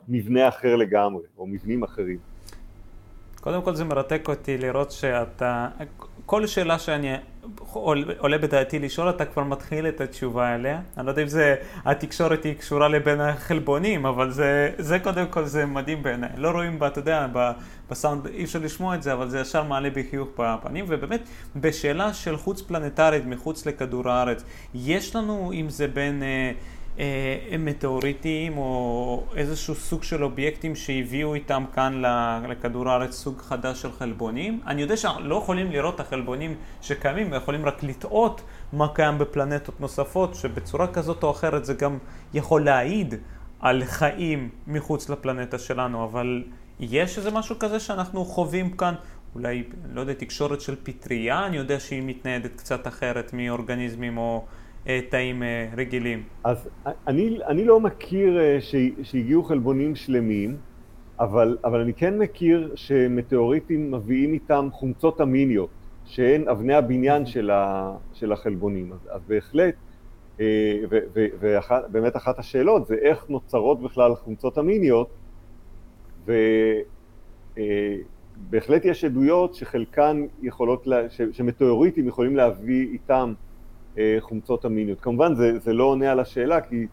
מבנה 0.08 0.48
אחר 0.48 0.76
לגמרי, 0.76 1.24
או 1.38 1.48
מבנים 1.48 1.84
אחרים. 1.84 2.18
קודם 3.42 3.62
כל 3.62 3.76
זה 3.76 3.86
מרתק 3.86 4.30
אותי 4.30 4.58
לראות 4.58 4.92
שאתה, 4.92 5.68
כל 6.26 6.48
שאלה 6.48 6.80
שאני 6.80 7.16
עולה 8.18 8.38
בדעתי 8.38 8.80
לשאול, 8.80 9.10
אתה 9.10 9.26
כבר 9.26 9.44
מתחיל 9.44 9.88
את 9.88 10.02
התשובה 10.02 10.56
אליה. 10.56 10.82
אני 10.98 11.06
לא 11.06 11.12
יודע 11.12 11.22
אם 11.22 11.28
זה, 11.28 11.56
התקשורת 11.86 12.44
היא 12.44 12.54
קשורה 12.54 12.88
לבין 12.88 13.22
החלבונים, 13.22 14.06
אבל 14.06 14.32
זה, 14.32 14.72
זה 14.78 15.00
קודם 15.00 15.26
כל 15.30 15.46
זה 15.46 15.66
מדהים 15.66 16.04
בעיניי. 16.04 16.30
לא 16.38 16.52
רואים, 16.52 16.80
בה, 16.80 16.88
אתה 16.88 17.00
יודע, 17.00 17.28
בסאונד 17.90 18.28
אי 18.28 18.44
אפשר 18.44 18.60
לשמוע 18.60 18.96
את 18.96 19.04
זה, 19.04 19.14
אבל 19.14 19.30
זה 19.30 19.40
ישר 19.40 19.64
מעלה 19.64 19.90
בי 19.90 20.04
חיוך 20.10 20.30
בפנים, 20.38 20.86
ובאמת, 20.88 21.22
בשאלה 21.56 22.14
של 22.14 22.38
חוץ 22.38 22.62
פלנטרית, 22.62 23.26
מחוץ 23.26 23.66
לכדור 23.66 24.10
הארץ, 24.10 24.44
יש 24.74 25.16
לנו, 25.16 25.52
אם 25.54 25.70
זה 25.70 25.88
בין... 25.88 26.24
אה, 26.24 26.52
אה, 27.00 27.58
מטאוריטים 27.60 28.58
או 28.58 29.24
איזשהו 29.36 29.76
סוג 29.76 30.04
של 30.04 30.24
אובייקטים 30.24 30.76
שהביאו 30.76 31.34
איתם 31.34 31.64
כאן 31.74 32.02
לכדור 32.50 32.90
הארץ 32.90 33.16
סוג 33.16 33.42
חדש 33.42 33.82
של 33.82 33.92
חלבונים. 33.92 34.62
אני 34.68 34.82
יודע 34.82 34.98
שלא 34.98 35.36
יכולים 35.36 35.72
לראות 35.72 35.96
את 35.96 36.00
החלבונים 36.00 36.56
שקיימים, 36.82 37.34
יכולים 37.34 37.66
רק 37.66 37.84
לטעות 37.84 38.42
מה 38.74 38.88
קיים 38.94 39.18
בפלנטות 39.18 39.82
נוספות, 39.82 40.36
שבצורה 40.36 40.88
כזאת 40.88 41.24
או 41.24 41.32
אחרת 41.32 41.66
זה 41.66 41.74
גם 41.74 41.98
יכול 42.34 42.66
להעיד 42.66 43.16
על 43.60 43.84
חיים 43.86 44.50
מחוץ 44.68 45.10
לפלנטה 45.10 45.60
שלנו, 45.60 46.04
אבל 46.04 46.44
יש 46.80 47.18
איזה 47.18 47.32
משהו 47.32 47.60
כזה 47.60 47.80
שאנחנו 47.80 48.26
חווים 48.26 48.78
כאן, 48.78 48.94
אולי, 49.36 49.64
לא 49.94 50.02
יודע, 50.02 50.14
תקשורת 50.14 50.62
של 50.62 50.76
פטריה, 50.84 51.46
אני 51.46 51.58
יודע 51.58 51.80
שהיא 51.80 52.04
מתניידת 52.06 52.56
קצת 52.56 52.88
אחרת 52.88 53.34
מאורגניזמים 53.34 54.18
או... 54.18 54.46
אה, 54.88 55.00
תאים 55.10 55.44
אה, 55.44 55.70
רגילים? 55.78 56.24
אז 56.44 56.70
אני, 57.08 57.38
אני 57.48 57.66
לא 57.66 57.80
מכיר 57.80 58.40
אה, 58.40 58.58
שהגיעו 59.04 59.44
חלבונים 59.44 59.96
שלמים, 59.96 60.58
אבל, 61.20 61.58
אבל 61.64 61.82
אני 61.82 61.94
כן 61.94 62.18
מכיר 62.18 62.72
שמטאוריטים 62.76 63.92
מביאים 63.92 64.34
איתם 64.34 64.70
חומצות 64.72 65.22
אמיניות, 65.22 65.70
שהן 66.06 66.48
אבני 66.48 66.74
הבניין 66.74 67.26
של, 67.26 67.52
ה, 67.52 67.92
של 68.14 68.32
החלבונים. 68.32 68.94
אז, 68.94 69.00
אז 69.12 69.22
בהחלט, 69.28 69.76
ובאמת 71.42 72.16
אחת 72.16 72.40
השאלות 72.40 72.88
זה 72.88 72.96
איך 72.96 73.30
נוצרות 73.30 73.82
בכלל 73.82 74.16
חומצות 74.16 74.58
אמיניות, 74.58 75.10
ובהחלט 77.56 78.86
יש 78.86 79.06
עדויות 79.06 79.56
שחלקן 79.56 80.26
יכולות, 80.42 80.88
שמטאוריטים 81.32 82.08
יכולים 82.08 82.36
להביא 82.36 82.88
איתם 82.88 83.34
אה, 83.34 83.47
חומצות 84.20 84.66
אמיניות. 84.66 85.02
כמובן 85.02 85.36
זה, 85.36 85.60
זה 85.60 85.74
לא 85.74 85.84
עונה 85.84 86.12
על 86.12 86.20
השאלה 86.20 86.62
כי, 86.62 86.88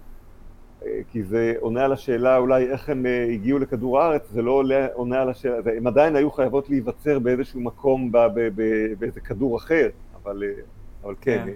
אה, 0.84 1.00
כי 1.10 1.22
זה 1.22 1.54
עונה 1.60 1.84
על 1.84 1.92
השאלה 1.92 2.36
אולי 2.36 2.66
איך 2.70 2.88
הם 2.88 3.06
אה, 3.06 3.26
הגיעו 3.32 3.58
לכדור 3.58 4.00
הארץ, 4.00 4.22
זה 4.30 4.42
לא 4.42 4.62
עונה 4.94 5.22
על 5.22 5.30
השאלה, 5.30 5.56
הם 5.76 5.86
עדיין 5.86 6.16
היו 6.16 6.30
חייבות 6.30 6.70
להיווצר 6.70 7.18
באיזשהו 7.18 7.60
מקום 7.60 8.12
ב, 8.12 8.18
ב, 8.18 8.48
ב, 8.54 8.62
באיזה 8.98 9.20
כדור 9.20 9.56
אחר, 9.56 9.88
אבל, 10.22 10.42
אבל 11.04 11.14
כן, 11.20 11.46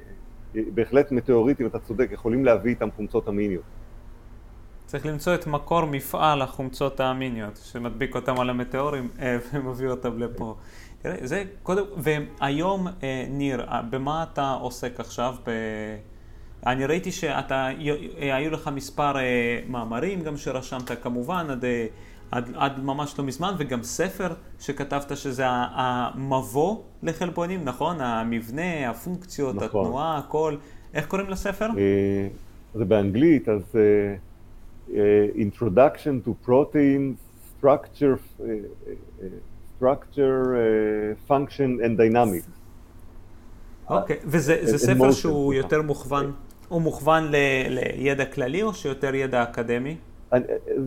כן, 0.54 0.60
בהחלט 0.74 1.12
מטאוריטים, 1.12 1.66
אתה 1.66 1.78
צודק, 1.78 2.08
יכולים 2.12 2.44
להביא 2.44 2.70
איתם 2.70 2.88
חומצות 2.96 3.28
אמיניות. 3.28 3.62
צריך 4.86 5.06
למצוא 5.06 5.34
את 5.34 5.46
מקור 5.46 5.84
מפעל 5.84 6.42
החומצות 6.42 7.00
האמיניות, 7.00 7.56
שמדביק 7.56 8.14
אותם 8.14 8.40
על 8.40 8.50
המטאורים 8.50 9.08
ומביא 9.52 9.88
אותם 9.88 10.18
לפה. 10.18 10.54
תראה, 11.02 11.16
זה 11.22 11.44
קודם, 11.62 11.84
והיום, 11.96 12.86
אה, 13.02 13.26
ניר, 13.30 13.60
אה, 13.60 13.82
במה 13.82 14.24
אתה 14.32 14.52
עוסק 14.52 15.00
עכשיו? 15.00 15.34
ב... 15.46 15.50
אני 16.66 16.86
ראיתי 16.86 17.12
שאתה, 17.12 17.68
היו 18.18 18.50
לך 18.50 18.70
מספר 18.74 19.12
מאמרים 19.68 20.22
גם 20.22 20.36
שרשמת 20.36 21.02
כמובן 21.02 21.46
עד, 21.50 21.64
עד, 22.30 22.50
עד 22.54 22.80
ממש 22.84 23.18
לא 23.18 23.24
מזמן, 23.24 23.54
וגם 23.58 23.82
ספר 23.82 24.28
שכתבת 24.60 25.16
שזה 25.16 25.44
המבוא 25.48 26.76
לחלבונים, 27.02 27.64
נכון? 27.64 28.00
המבנה, 28.00 28.90
הפונקציות, 28.90 29.54
נכון. 29.54 29.66
התנועה, 29.66 30.18
הכל. 30.18 30.56
איך 30.94 31.06
קוראים 31.06 31.30
לספר? 31.30 31.68
זה 32.74 32.84
באנגלית, 32.84 33.48
אז 33.48 33.62
uh, 33.72 34.94
Introduction 35.36 36.26
to 36.26 36.48
Protein 36.48 37.14
Structure, 37.60 38.42
structure 39.78 40.54
uh, 40.54 41.30
Function 41.30 41.80
and 41.80 41.98
Dynamics. 41.98 42.50
אוקיי, 43.90 44.16
okay. 44.16 44.20
וזה 44.24 44.78
ספר 44.78 45.10
שהוא 45.10 45.54
יותר 45.54 45.82
מוכוון, 45.82 46.32
הוא 46.68 46.82
מוכוון 46.82 47.24
ל, 47.24 47.36
לידע 47.68 48.24
כללי 48.24 48.62
או 48.62 48.74
שיותר 48.74 49.14
ידע 49.14 49.42
אקדמי? 49.42 49.96
אני, 50.32 50.44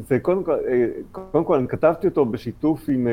זה 0.07 0.19
קודם 0.19 0.43
כל, 0.43 0.57
קודם 1.11 1.45
כל 1.45 1.55
אני 1.55 1.67
כתבתי 1.67 2.07
אותו 2.07 2.25
בשיתוף 2.25 2.89
עם 2.89 3.07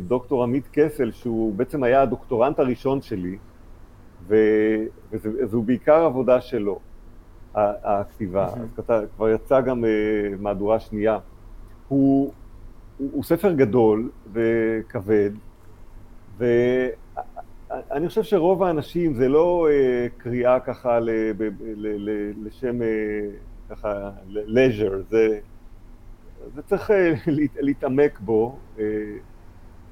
דוקטור 0.00 0.42
עמית 0.42 0.64
קסל, 0.72 1.10
שהוא 1.12 1.54
בעצם 1.54 1.82
היה 1.82 2.02
הדוקטורנט 2.02 2.58
הראשון 2.58 3.02
שלי, 3.02 3.36
וזו 4.28 5.62
בעיקר 5.62 6.04
עבודה 6.04 6.40
שלו. 6.40 6.78
הכתיבה, 7.54 8.46
אז 8.46 8.68
כתב, 8.76 9.02
כבר 9.16 9.30
יצא 9.30 9.60
גם 9.60 9.84
uh, 9.84 9.88
מהדורה 10.40 10.80
שנייה. 10.80 11.18
הוא, 11.88 12.32
הוא, 13.00 13.08
הוא 13.12 13.24
ספר 13.24 13.52
גדול 13.52 14.10
וכבד, 14.32 15.30
ואני 16.38 18.08
חושב 18.08 18.22
שרוב 18.22 18.62
האנשים 18.62 19.14
זה 19.14 19.28
לא 19.28 19.68
uh, 19.68 20.22
קריאה 20.22 20.60
ככה 20.60 21.00
ל, 21.00 21.10
ב, 21.36 21.42
ל, 21.42 22.10
ל, 22.10 22.32
לשם 22.46 22.78
uh, 22.80 23.74
ככה 23.74 24.10
leisure, 24.30 24.94
זה, 25.08 25.38
זה 26.54 26.62
צריך 26.62 26.90
uh, 26.90 26.94
להת, 27.26 27.50
להתעמק 27.60 28.20
בו, 28.20 28.58
uh, 28.76 28.80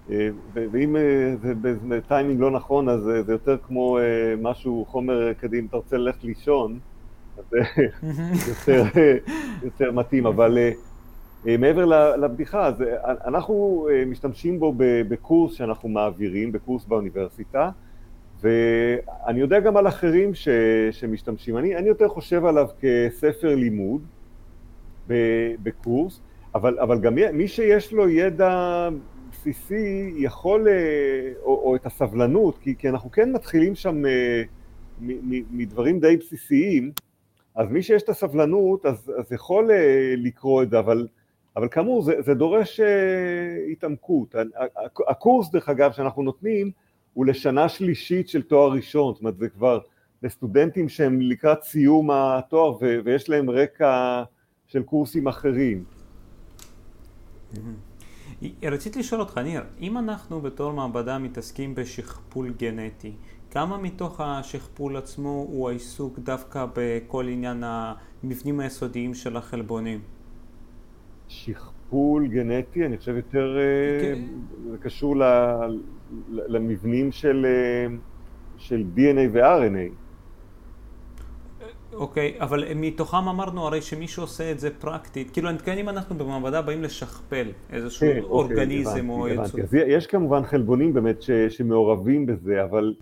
uh, 0.09 0.13
ואם 0.53 0.97
uh, 0.97 0.99
זה 1.43 1.53
בטיימינג 1.89 2.41
לא 2.41 2.51
נכון 2.51 2.89
אז 2.89 3.01
uh, 3.09 3.27
זה 3.27 3.33
יותר 3.33 3.57
כמו 3.67 3.99
uh, 3.99 4.03
משהו, 4.43 4.85
חומר 4.89 5.35
כדי 5.35 5.59
אם 5.59 5.67
אתה 5.67 5.77
רוצה 5.77 5.97
ללכת 5.97 6.25
לישון, 6.25 6.79
זה 7.51 7.59
יותר, 8.49 8.85
יותר 9.63 9.93
מתאים, 9.93 10.27
אבל 10.27 10.59
אה, 10.59 10.71
מעבר 11.45 11.85
לבדיחה, 12.17 12.67
אז 12.67 12.83
אה, 12.83 13.15
אנחנו 13.27 13.89
אה, 13.91 14.05
משתמשים 14.05 14.61
בו 14.61 14.75
בקורס 15.09 15.55
שאנחנו 15.55 15.89
מעבירים, 15.89 16.53
בקורס 16.53 16.85
באוניברסיטה, 16.85 17.71
ואני 18.41 19.41
יודע 19.41 19.61
גם 19.61 19.77
על 19.77 19.89
אחרים 19.89 20.35
ש, 20.35 20.49
שמשתמשים. 20.91 21.59
אני, 21.59 21.77
אני 21.77 21.89
יותר 21.89 22.09
חושב 22.09 22.45
עליו 22.45 22.69
כספר 22.81 23.55
לימוד 23.55 24.07
בקורס, 25.63 26.21
אבל, 26.55 26.79
אבל 26.79 27.01
גם 27.01 27.15
מי 27.33 27.49
שיש 27.49 27.93
לו 27.93 28.09
ידע 28.09 28.89
בסיסי 29.33 30.15
יכול, 30.17 30.67
או, 31.43 31.55
או 31.65 31.77
את 31.77 31.87
הסבלנות, 31.87 32.59
כי, 32.59 32.75
כי 32.79 32.89
אנחנו 32.89 33.11
כן 33.11 33.33
מתחילים 33.33 33.75
שם 33.75 34.03
מדברים 35.51 36.01
די 36.01 36.17
בסיסיים, 36.17 36.93
אז 37.55 37.71
מי 37.71 37.83
שיש 37.83 38.03
את 38.03 38.09
הסבלנות, 38.09 38.87
אז, 38.87 39.13
אז 39.19 39.33
יכול 39.33 39.71
אה, 39.71 40.15
לקרוא 40.17 40.63
את 40.63 40.71
זה, 40.71 40.79
אבל, 40.79 41.09
אבל 41.59 41.69
כאמור, 41.69 42.03
זה, 42.03 42.13
זה 42.23 42.35
דורש 42.35 42.81
uh, 42.81 42.83
התעמקות. 43.73 44.35
הקורס, 45.09 45.51
דרך 45.51 45.69
אגב, 45.69 45.93
שאנחנו 45.93 46.23
נותנים, 46.23 46.71
הוא 47.15 47.27
לשנה 47.27 47.69
שלישית 47.69 48.29
של 48.29 48.43
תואר 48.43 48.73
ראשון, 48.73 49.15
זאת 49.15 49.21
אומרת, 49.21 49.39
זה 49.39 49.49
כבר 49.49 49.79
לסטודנטים 50.23 50.89
שהם 50.89 51.21
לקראת 51.21 51.63
סיום 51.63 52.11
התואר 52.11 52.77
ו- 52.81 52.99
ויש 53.05 53.29
להם 53.29 53.51
רקע 53.51 54.23
של 54.67 54.83
קורסים 54.83 55.29
אחרים. 55.29 55.85
רציתי 58.63 58.99
לשאול 58.99 59.21
אותך, 59.21 59.39
ניר, 59.39 59.63
אם 59.81 59.99
אנחנו 59.99 60.41
בתור 60.41 60.73
מעבדה 60.73 61.19
מתעסקים 61.19 61.75
בשכפול 61.75 62.53
גנטי, 62.59 63.13
כמה 63.51 63.79
מתוך 63.79 64.21
השכפול 64.21 64.97
עצמו 64.97 65.47
הוא 65.49 65.69
העיסוק 65.69 66.19
דווקא 66.19 66.67
בכל 66.75 67.29
עניין 67.29 67.65
המבנים 67.67 68.61
היסודיים 68.61 69.15
של 69.15 69.37
החלבונים? 69.37 70.01
שכפול 71.29 72.29
גנטי, 72.29 72.87
אני 72.87 72.99
חושב 72.99 73.17
יותר, 73.17 73.57
okay. 73.57 73.59
אה, 73.59 74.13
אוקיי. 74.13 74.29
זה 74.71 74.79
קשור 74.79 75.17
ל, 75.17 75.23
למבנים 76.31 77.13
של, 77.13 77.47
אה, 77.47 77.97
של 78.57 78.85
DNA 78.97 79.29
ו-RNA. 79.33 79.93
אוקיי, 81.93 82.35
okay, 82.39 82.43
אבל 82.43 82.75
מתוכם 82.75 83.29
אמרנו 83.29 83.67
הרי 83.67 83.83
שמי 83.83 84.09
שעושה 84.09 84.51
את 84.51 84.61
זה 84.61 84.71
פרקטית, 84.71 85.31
כאילו 85.31 85.49
אני 85.49 85.57
מתכוון 85.57 85.79
אם 85.79 85.89
אנחנו 85.89 86.19
במעבדה 86.19 86.63
באים 86.63 86.83
לשכפל 86.83 87.49
איזשהו 87.71 88.07
okay, 88.07 88.11
כן, 88.11 88.19
אוקיי, 88.19 88.31
אורגניזם 88.31 89.09
okay, 89.09 89.13
או 89.13 89.29
יצור. 89.29 89.61
אז 89.61 89.75
יש 89.75 90.07
כמובן 90.07 90.45
חלבונים 90.45 90.93
באמת 90.93 91.23
ש, 91.23 91.31
שמעורבים 91.31 92.27
בזה, 92.27 92.65
אבל 92.65 92.95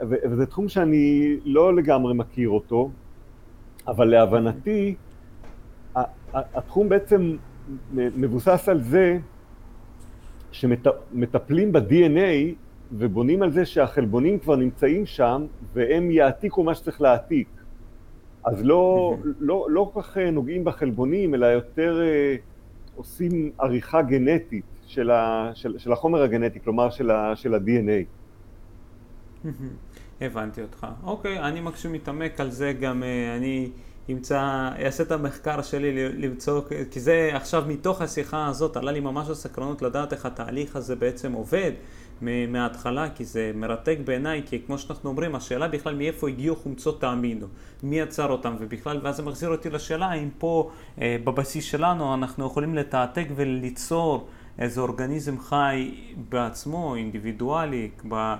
וזה 0.00 0.46
תחום 0.46 0.68
שאני 0.68 1.36
לא 1.44 1.76
לגמרי 1.76 2.14
מכיר 2.14 2.48
אותו, 2.48 2.90
אבל 3.86 4.08
להבנתי, 4.08 4.94
התחום 6.34 6.88
בעצם 6.88 7.36
מבוסס 7.92 8.68
על 8.68 8.82
זה 8.82 9.18
שמטפלים 10.52 11.72
ב-DNA 11.72 12.54
ובונים 12.92 13.42
על 13.42 13.52
זה 13.52 13.64
שהחלבונים 13.64 14.38
כבר 14.38 14.56
נמצאים 14.56 15.06
שם 15.06 15.46
והם 15.72 16.10
יעתיקו 16.10 16.64
מה 16.64 16.74
שצריך 16.74 17.00
להעתיק. 17.00 17.48
אז 18.44 18.64
לא, 18.64 19.16
לא, 19.40 19.66
לא 19.70 19.90
כל 19.94 20.02
כך 20.02 20.16
נוגעים 20.16 20.64
בחלבונים, 20.64 21.34
אלא 21.34 21.46
יותר 21.46 22.00
אה, 22.02 22.36
עושים 22.96 23.50
עריכה 23.58 24.02
גנטית 24.02 24.64
של, 24.86 25.10
ה, 25.10 25.50
של, 25.54 25.78
של 25.78 25.92
החומר 25.92 26.22
הגנטי, 26.22 26.60
כלומר 26.60 26.90
של, 26.90 27.10
ה, 27.10 27.36
של 27.36 27.54
ה-DNA. 27.54 28.06
הבנתי 30.20 30.62
אותך. 30.62 30.86
אוקיי, 31.02 31.38
אני 31.40 31.60
מקשיב 31.60 31.90
מתעמק 31.90 32.40
על 32.40 32.50
זה 32.50 32.72
גם, 32.72 33.02
אה, 33.02 33.36
אני 33.36 33.70
אמצא, 34.12 34.68
אעשה 34.84 35.02
את 35.02 35.12
המחקר 35.12 35.62
שלי 35.62 36.08
למצוא, 36.12 36.60
כי 36.90 37.00
זה 37.00 37.30
עכשיו 37.32 37.64
מתוך 37.68 38.02
השיחה 38.02 38.46
הזאת 38.46 38.76
עלה 38.76 38.92
לי 38.92 39.00
ממש 39.00 39.28
הסקרנות 39.28 39.82
לדעת 39.82 40.12
איך 40.12 40.26
התהליך 40.26 40.76
הזה 40.76 40.96
בעצם 40.96 41.32
עובד 41.32 41.72
מההתחלה, 42.48 43.10
כי 43.14 43.24
זה 43.24 43.52
מרתק 43.54 43.98
בעיניי, 44.04 44.42
כי 44.46 44.62
כמו 44.66 44.78
שאנחנו 44.78 45.10
אומרים, 45.10 45.34
השאלה 45.34 45.68
בכלל 45.68 45.94
מאיפה 45.94 46.28
הגיעו 46.28 46.56
חומצות 46.56 47.04
האמינו, 47.04 47.46
מי 47.82 47.98
יצר 47.98 48.30
אותם, 48.30 48.56
ובכלל, 48.60 49.00
ואז 49.02 49.16
זה 49.16 49.22
מחזיר 49.22 49.48
אותי 49.48 49.70
לשאלה 49.70 50.12
אם 50.12 50.28
פה 50.38 50.70
אה, 51.00 51.16
בבסיס 51.24 51.64
שלנו 51.64 52.14
אנחנו 52.14 52.46
יכולים 52.46 52.74
לתעתק 52.74 53.26
וליצור 53.36 54.26
איזה 54.58 54.80
אורגניזם 54.80 55.40
חי 55.40 55.94
בעצמו, 56.28 56.96
אינדיבידואלי, 56.96 57.90
ב... 58.08 58.34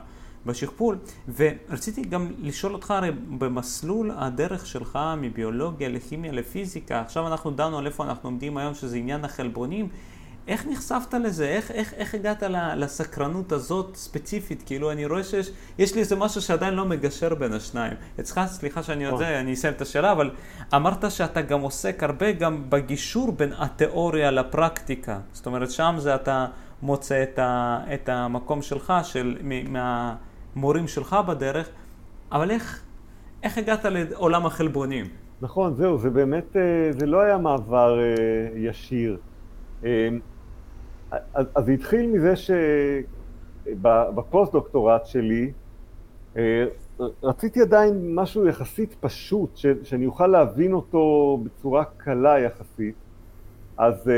בשכפול, 0.47 0.99
ורציתי 1.36 2.03
גם 2.03 2.30
לשאול 2.42 2.72
אותך, 2.72 2.90
הרי 2.90 3.11
במסלול 3.38 4.11
הדרך 4.16 4.66
שלך 4.66 4.99
מביולוגיה 5.16 5.88
לכימיה 5.88 6.32
לפיזיקה, 6.32 7.01
עכשיו 7.01 7.26
אנחנו 7.26 7.51
דנו 7.51 7.78
על 7.78 7.86
איפה 7.86 8.05
אנחנו 8.05 8.28
עומדים 8.28 8.57
היום, 8.57 8.74
שזה 8.74 8.97
עניין 8.97 9.24
החלבונים, 9.24 9.88
איך 10.49 10.66
נחשפת 10.66 11.14
לזה? 11.14 11.49
איך, 11.49 11.70
איך, 11.70 11.94
איך 11.94 12.14
הגעת 12.14 12.42
לסקרנות 12.76 13.53
הזאת 13.53 13.97
ספציפית? 13.97 14.62
כאילו, 14.66 14.92
אני 14.92 15.07
רואה 15.07 15.24
שיש 15.24 15.51
יש 15.78 15.94
לי 15.94 16.01
איזה 16.01 16.16
משהו 16.16 16.42
שעדיין 16.42 16.74
לא 16.74 16.84
מגשר 16.84 17.34
בין 17.34 17.53
השניים. 17.53 17.92
אצלך, 18.20 18.40
סליחה 18.47 18.82
שאני 18.82 19.05
יודע, 19.05 19.40
אני 19.40 19.53
אסיים 19.53 19.74
את 19.74 19.80
השאלה, 19.80 20.12
אבל 20.12 20.30
אמרת 20.74 21.11
שאתה 21.11 21.42
גם 21.42 21.61
עוסק 21.61 22.03
הרבה 22.03 22.32
גם 22.32 22.70
בגישור 22.70 23.32
בין 23.32 23.53
התיאוריה 23.59 24.30
לפרקטיקה. 24.30 25.18
זאת 25.32 25.47
אומרת, 25.47 25.70
שם 25.70 25.94
זה 25.99 26.14
אתה 26.14 26.47
מוצא 26.82 27.22
את, 27.22 27.38
ה, 27.38 27.80
את 27.94 28.09
המקום 28.09 28.62
שלך, 28.62 28.92
של, 29.03 29.38
מה... 29.68 30.14
מורים 30.57 30.88
שלך 30.88 31.16
בדרך, 31.28 31.68
אבל 32.32 32.50
איך, 32.50 32.82
איך 33.42 33.59
הגעת 33.59 33.84
לעולם 33.84 34.46
החלבונים? 34.46 35.07
נכון, 35.40 35.74
זהו, 35.74 35.98
זה 35.98 36.11
באמת, 36.11 36.57
אה, 36.57 36.92
זה 36.92 37.07
לא 37.07 37.20
היה 37.20 37.38
מעבר 37.38 37.98
אה, 38.00 38.04
ישיר. 38.54 39.18
אה, 39.84 40.09
אז 41.34 41.64
זה 41.64 41.72
התחיל 41.72 42.07
מזה 42.07 42.34
שבפוסט-דוקטורט 43.66 45.07
שלי 45.07 45.52
רציתי 47.22 47.62
עדיין 47.62 48.14
משהו 48.14 48.46
יחסית 48.46 48.94
פשוט, 49.00 49.57
שאני 49.82 50.07
אוכל 50.07 50.26
להבין 50.26 50.72
אותו 50.72 51.38
בצורה 51.44 51.84
קלה 51.96 52.38
יחסית. 52.38 52.94
אז, 53.78 54.11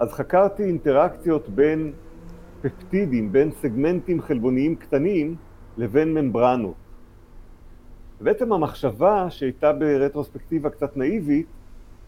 אז 0.00 0.12
חקרתי 0.12 0.64
אינטראקציות 0.64 1.48
בין 1.48 1.92
פפטידים 2.64 3.32
בין 3.32 3.50
סגמנטים 3.50 4.22
חלבוניים 4.22 4.76
קטנים 4.76 5.36
לבין 5.76 6.14
ממברנות. 6.14 6.74
בעצם 8.20 8.52
המחשבה 8.52 9.30
שהייתה 9.30 9.72
ברטרוספקטיבה 9.72 10.70
קצת 10.70 10.96
נאיבית 10.96 11.46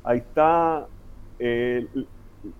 הייתה 0.04 0.80
אה, 1.40 1.78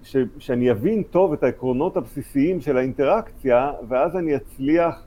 ש, 0.03 0.17
שאני 0.39 0.71
אבין 0.71 1.03
טוב 1.03 1.33
את 1.33 1.43
העקרונות 1.43 1.97
הבסיסיים 1.97 2.61
של 2.61 2.77
האינטראקציה 2.77 3.73
ואז 3.89 4.17
אני 4.17 4.37
אצליח 4.37 5.07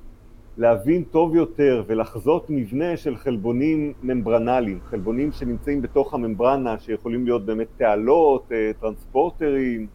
להבין 0.57 1.03
טוב 1.03 1.35
יותר 1.35 1.83
ולחזות 1.87 2.45
מבנה 2.49 2.97
של 2.97 3.15
חלבונים 3.15 3.93
ממברנליים, 4.03 4.79
חלבונים 4.83 5.31
שנמצאים 5.31 5.81
בתוך 5.81 6.13
הממברנה, 6.13 6.79
שיכולים 6.79 7.25
להיות 7.25 7.45
באמת 7.45 7.67
תעלות, 7.77 8.51
אה, 8.51 8.71
טרנספורטרים, 8.79 9.87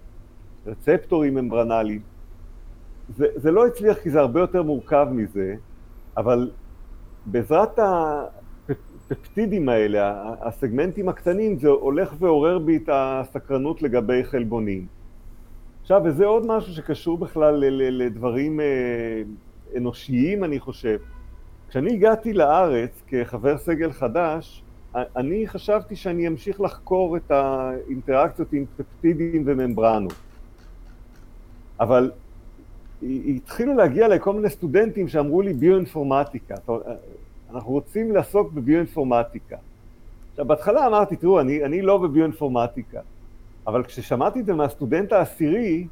רצפטורים 0.66 1.34
ממברנליים. 1.34 2.13
זה, 3.16 3.26
זה 3.34 3.50
לא 3.50 3.66
הצליח 3.66 3.98
כי 3.98 4.10
זה 4.10 4.20
הרבה 4.20 4.40
יותר 4.40 4.62
מורכב 4.62 5.06
מזה, 5.10 5.54
אבל 6.16 6.50
בעזרת 7.26 7.78
הפפטידים 9.10 9.68
האלה, 9.68 10.32
הסגמנטים 10.40 11.08
הקטנים, 11.08 11.58
זה 11.58 11.68
הולך 11.68 12.14
ועורר 12.18 12.58
בי 12.58 12.76
את 12.76 12.88
הסקרנות 12.92 13.82
לגבי 13.82 14.24
חלבונים. 14.24 14.86
עכשיו, 15.82 16.02
וזה 16.04 16.26
עוד 16.26 16.46
משהו 16.46 16.74
שקשור 16.74 17.18
בכלל 17.18 17.54
לדברים 17.90 18.60
אה, 18.60 19.22
אנושיים, 19.76 20.44
אני 20.44 20.60
חושב. 20.60 20.98
כשאני 21.68 21.92
הגעתי 21.92 22.32
לארץ 22.32 23.02
כחבר 23.06 23.58
סגל 23.58 23.92
חדש, 23.92 24.62
אני 25.16 25.48
חשבתי 25.48 25.96
שאני 25.96 26.28
אמשיך 26.28 26.60
לחקור 26.60 27.16
את 27.16 27.30
האינטראקציות 27.30 28.52
עם 28.52 28.64
פפטידים 28.76 29.42
וממברנות. 29.46 30.14
אבל 31.80 32.10
התחילו 33.36 33.74
להגיע 33.74 34.06
אליי 34.06 34.20
כל 34.20 34.32
מיני 34.32 34.50
סטודנטים 34.50 35.08
שאמרו 35.08 35.42
לי 35.42 35.52
ביואינפורמטיקה, 35.52 36.54
אנחנו 37.50 37.72
רוצים 37.72 38.12
לעסוק 38.12 38.52
בביואינפורמטיקה. 38.52 39.56
עכשיו, 40.30 40.44
בהתחלה 40.44 40.86
אמרתי, 40.86 41.16
תראו, 41.16 41.40
אני, 41.40 41.64
אני 41.64 41.82
לא 41.82 41.98
בביואינפורמטיקה, 41.98 43.00
אבל 43.66 43.84
כששמעתי 43.84 44.40
את 44.40 44.46
זה 44.46 44.54
מהסטודנט 44.54 45.12
העשירי, 45.12 45.86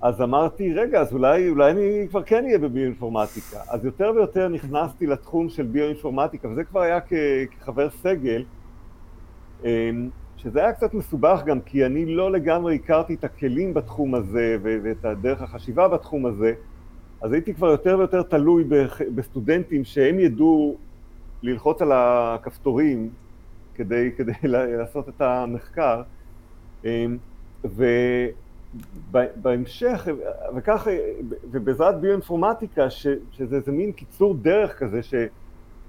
אז 0.00 0.22
אמרתי, 0.22 0.72
רגע, 0.72 1.00
אז 1.00 1.12
אולי, 1.12 1.48
אולי 1.48 1.70
אני 1.70 2.06
כבר 2.08 2.22
כן 2.22 2.44
אהיה 2.44 2.58
בביואינפורמטיקה. 2.58 3.60
אז 3.68 3.84
יותר 3.84 4.12
ויותר 4.14 4.48
נכנסתי 4.48 5.06
לתחום 5.06 5.48
של 5.48 5.62
ביואינפורמטיקה, 5.62 6.48
וזה 6.48 6.64
כבר 6.64 6.80
היה 6.80 6.98
כחבר 7.00 7.90
סגל, 7.90 8.44
אמ, 9.64 10.08
שזה 10.42 10.60
היה 10.60 10.72
קצת 10.72 10.94
מסובך 10.94 11.42
גם, 11.46 11.60
כי 11.60 11.86
אני 11.86 12.06
לא 12.06 12.32
לגמרי 12.32 12.74
הכרתי 12.74 13.14
את 13.14 13.24
הכלים 13.24 13.74
בתחום 13.74 14.14
הזה 14.14 14.56
ואת 14.62 15.04
דרך 15.20 15.42
החשיבה 15.42 15.88
בתחום 15.88 16.26
הזה, 16.26 16.54
אז 17.20 17.32
הייתי 17.32 17.54
כבר 17.54 17.68
יותר 17.68 17.98
ויותר 17.98 18.22
תלוי 18.22 18.64
בסטודנטים 19.14 19.84
שהם 19.84 20.20
ידעו 20.20 20.76
ללחוץ 21.42 21.82
על 21.82 21.92
הכפתורים 21.94 23.10
כדי, 23.74 24.10
כדי 24.16 24.32
לעשות 24.42 25.08
את 25.08 25.20
המחקר. 25.20 26.02
אמ, 26.84 27.18
ובהמשך, 29.10 30.08
וככה, 30.56 30.90
ובעזרת 31.50 32.00
ביואינפורמטיקה, 32.00 32.90
שזה 32.90 33.56
איזה 33.56 33.72
מין 33.72 33.92
קיצור 33.92 34.34
דרך 34.34 34.78
כזה, 34.78 35.00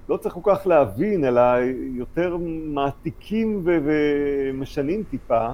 שלא 0.06 0.16
צריך 0.16 0.34
כל 0.34 0.54
כך 0.54 0.66
להבין, 0.66 1.24
אלא 1.24 1.42
יותר 1.94 2.36
מעתיקים 2.64 3.62
ומשנים 3.64 5.02
טיפה, 5.10 5.48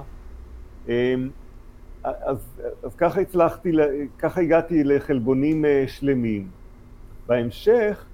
אמ, 0.87 1.29
אז, 2.03 2.61
אז 2.83 2.95
ככה 2.95 3.21
הצלחתי, 3.21 3.71
ככה 4.19 4.41
הגעתי 4.41 4.83
לחלבונים 4.83 5.65
אה, 5.65 5.83
שלמים. 5.87 6.47
בהמשך 7.27 8.05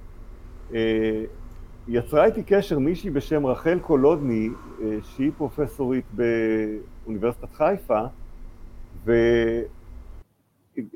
אה, 0.73 1.23
יצרה 1.87 2.25
איתי 2.25 2.43
קשר 2.43 2.79
מישהי 2.79 3.09
בשם 3.09 3.45
רחל 3.45 3.79
קולודני, 3.79 4.49
אה, 4.81 4.97
שהיא 5.03 5.31
פרופסורית 5.37 6.05
באוניברסיטת 6.13 7.53
חיפה, 7.53 8.01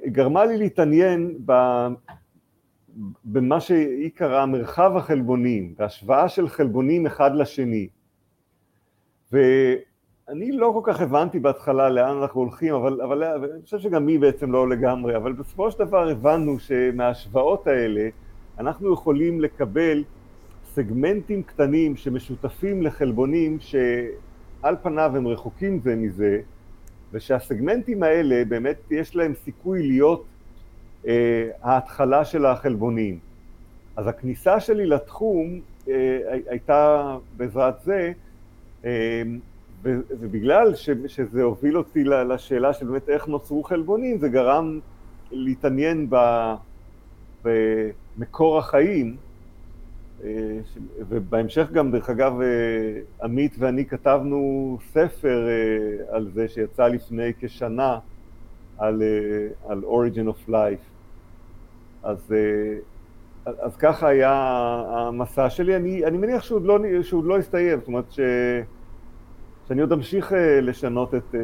וגרמה 0.09 0.45
לי 0.45 0.57
להתעניין 0.57 1.35
במה 3.25 3.59
שהיא 3.59 4.09
קראה 4.15 4.45
מרחב 4.45 4.91
החלבונים, 4.97 5.73
בהשוואה 5.77 6.29
של 6.29 6.47
חלבונים 6.47 7.05
אחד 7.05 7.35
לשני. 7.35 7.87
ואני 9.31 10.51
לא 10.51 10.71
כל 10.73 10.91
כך 10.93 11.01
הבנתי 11.01 11.39
בהתחלה 11.39 11.89
לאן 11.89 12.17
אנחנו 12.21 12.41
הולכים, 12.41 12.73
אבל, 12.73 13.01
אבל 13.01 13.23
אני 13.23 13.63
חושב 13.63 13.79
שגם 13.79 14.07
היא 14.07 14.19
בעצם 14.19 14.51
לא 14.51 14.69
לגמרי, 14.69 15.15
אבל 15.15 15.33
בסופו 15.33 15.71
של 15.71 15.79
דבר 15.79 16.09
הבנו 16.09 16.59
שמההשוואות 16.59 17.67
האלה 17.67 18.09
אנחנו 18.59 18.93
יכולים 18.93 19.41
לקבל 19.41 20.03
סגמנטים 20.63 21.43
קטנים 21.43 21.95
שמשותפים 21.95 22.81
לחלבונים 22.81 23.57
שעל 23.59 24.75
פניו 24.81 25.11
הם 25.15 25.27
רחוקים 25.27 25.79
זה 25.79 25.95
מזה, 25.95 26.41
ושהסגמנטים 27.11 28.03
האלה 28.03 28.45
באמת 28.45 28.77
יש 28.91 29.15
להם 29.15 29.33
סיכוי 29.33 29.87
להיות 29.87 30.25
אה, 31.07 31.49
ההתחלה 31.61 32.25
של 32.25 32.45
החלבונים. 32.45 33.19
אז 33.97 34.07
הכניסה 34.07 34.59
שלי 34.59 34.85
לתחום 34.85 35.59
אה, 35.89 36.19
הייתה 36.47 37.17
בעזרת 37.37 37.81
זה, 37.81 38.11
אה, 38.85 39.21
ובגלל 39.83 40.75
שזה 41.07 41.43
הוביל 41.43 41.77
אותי 41.77 42.03
לשאלה 42.03 42.73
של 42.73 42.85
באמת 42.85 43.09
איך 43.09 43.27
נוצרו 43.27 43.63
חלבונים, 43.63 44.17
זה 44.17 44.29
גרם 44.29 44.79
להתעניין 45.31 46.09
במקור 47.43 48.57
החיים, 48.57 49.15
ובהמשך 51.09 51.71
גם, 51.71 51.91
דרך 51.91 52.09
אגב, 52.09 52.33
עמית 53.23 53.55
ואני 53.59 53.85
כתבנו 53.85 54.77
ספר 54.91 55.47
על 56.09 56.29
זה 56.33 56.47
שיצא 56.47 56.87
לפני 56.87 57.31
כשנה, 57.39 57.99
על, 58.81 59.01
על 59.67 59.83
Origin 59.83 60.27
of 60.27 60.49
Life. 60.49 60.85
אז, 62.03 62.35
אז 63.45 63.77
ככה 63.77 64.07
היה 64.07 64.33
המסע 64.87 65.49
שלי, 65.49 65.75
אני, 65.75 66.05
אני 66.05 66.17
מניח 66.17 66.43
שהוא 66.43 66.61
לא, 66.61 66.77
שהוא 67.01 67.23
לא 67.25 67.37
הסתיים, 67.37 67.79
זאת 67.79 67.87
אומרת 67.87 68.11
ש, 68.11 68.19
שאני 69.67 69.81
עוד 69.81 69.91
אמשיך 69.91 70.33
לשנות 70.61 71.15
את, 71.15 71.35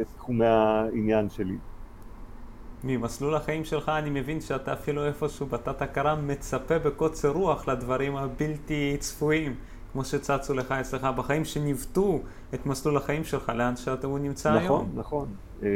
את 0.00 0.06
תחומי 0.16 0.46
העניין 0.46 1.30
שלי. 1.30 1.56
ממסלול 2.84 3.34
החיים 3.34 3.64
שלך 3.64 3.88
אני 3.88 4.20
מבין 4.20 4.40
שאתה 4.40 4.72
אפילו 4.72 5.06
איפשהו 5.06 5.46
בתת 5.46 5.82
הכרה 5.82 6.14
מצפה 6.14 6.78
בקוצר 6.78 7.30
רוח 7.30 7.68
לדברים 7.68 8.16
הבלתי 8.16 8.96
צפויים, 9.00 9.54
כמו 9.92 10.04
שצצו 10.04 10.54
לך 10.54 10.72
אצלך 10.72 11.04
בחיים, 11.16 11.44
שניווטו 11.44 12.20
את 12.54 12.66
מסלול 12.66 12.96
החיים 12.96 13.24
שלך 13.24 13.52
לאן 13.54 13.76
שאתה 13.76 14.08
נמצא 14.08 14.50
נכון, 14.50 14.62
היום. 14.62 14.88
נכון, 14.94 15.28
נכון. 15.60 15.68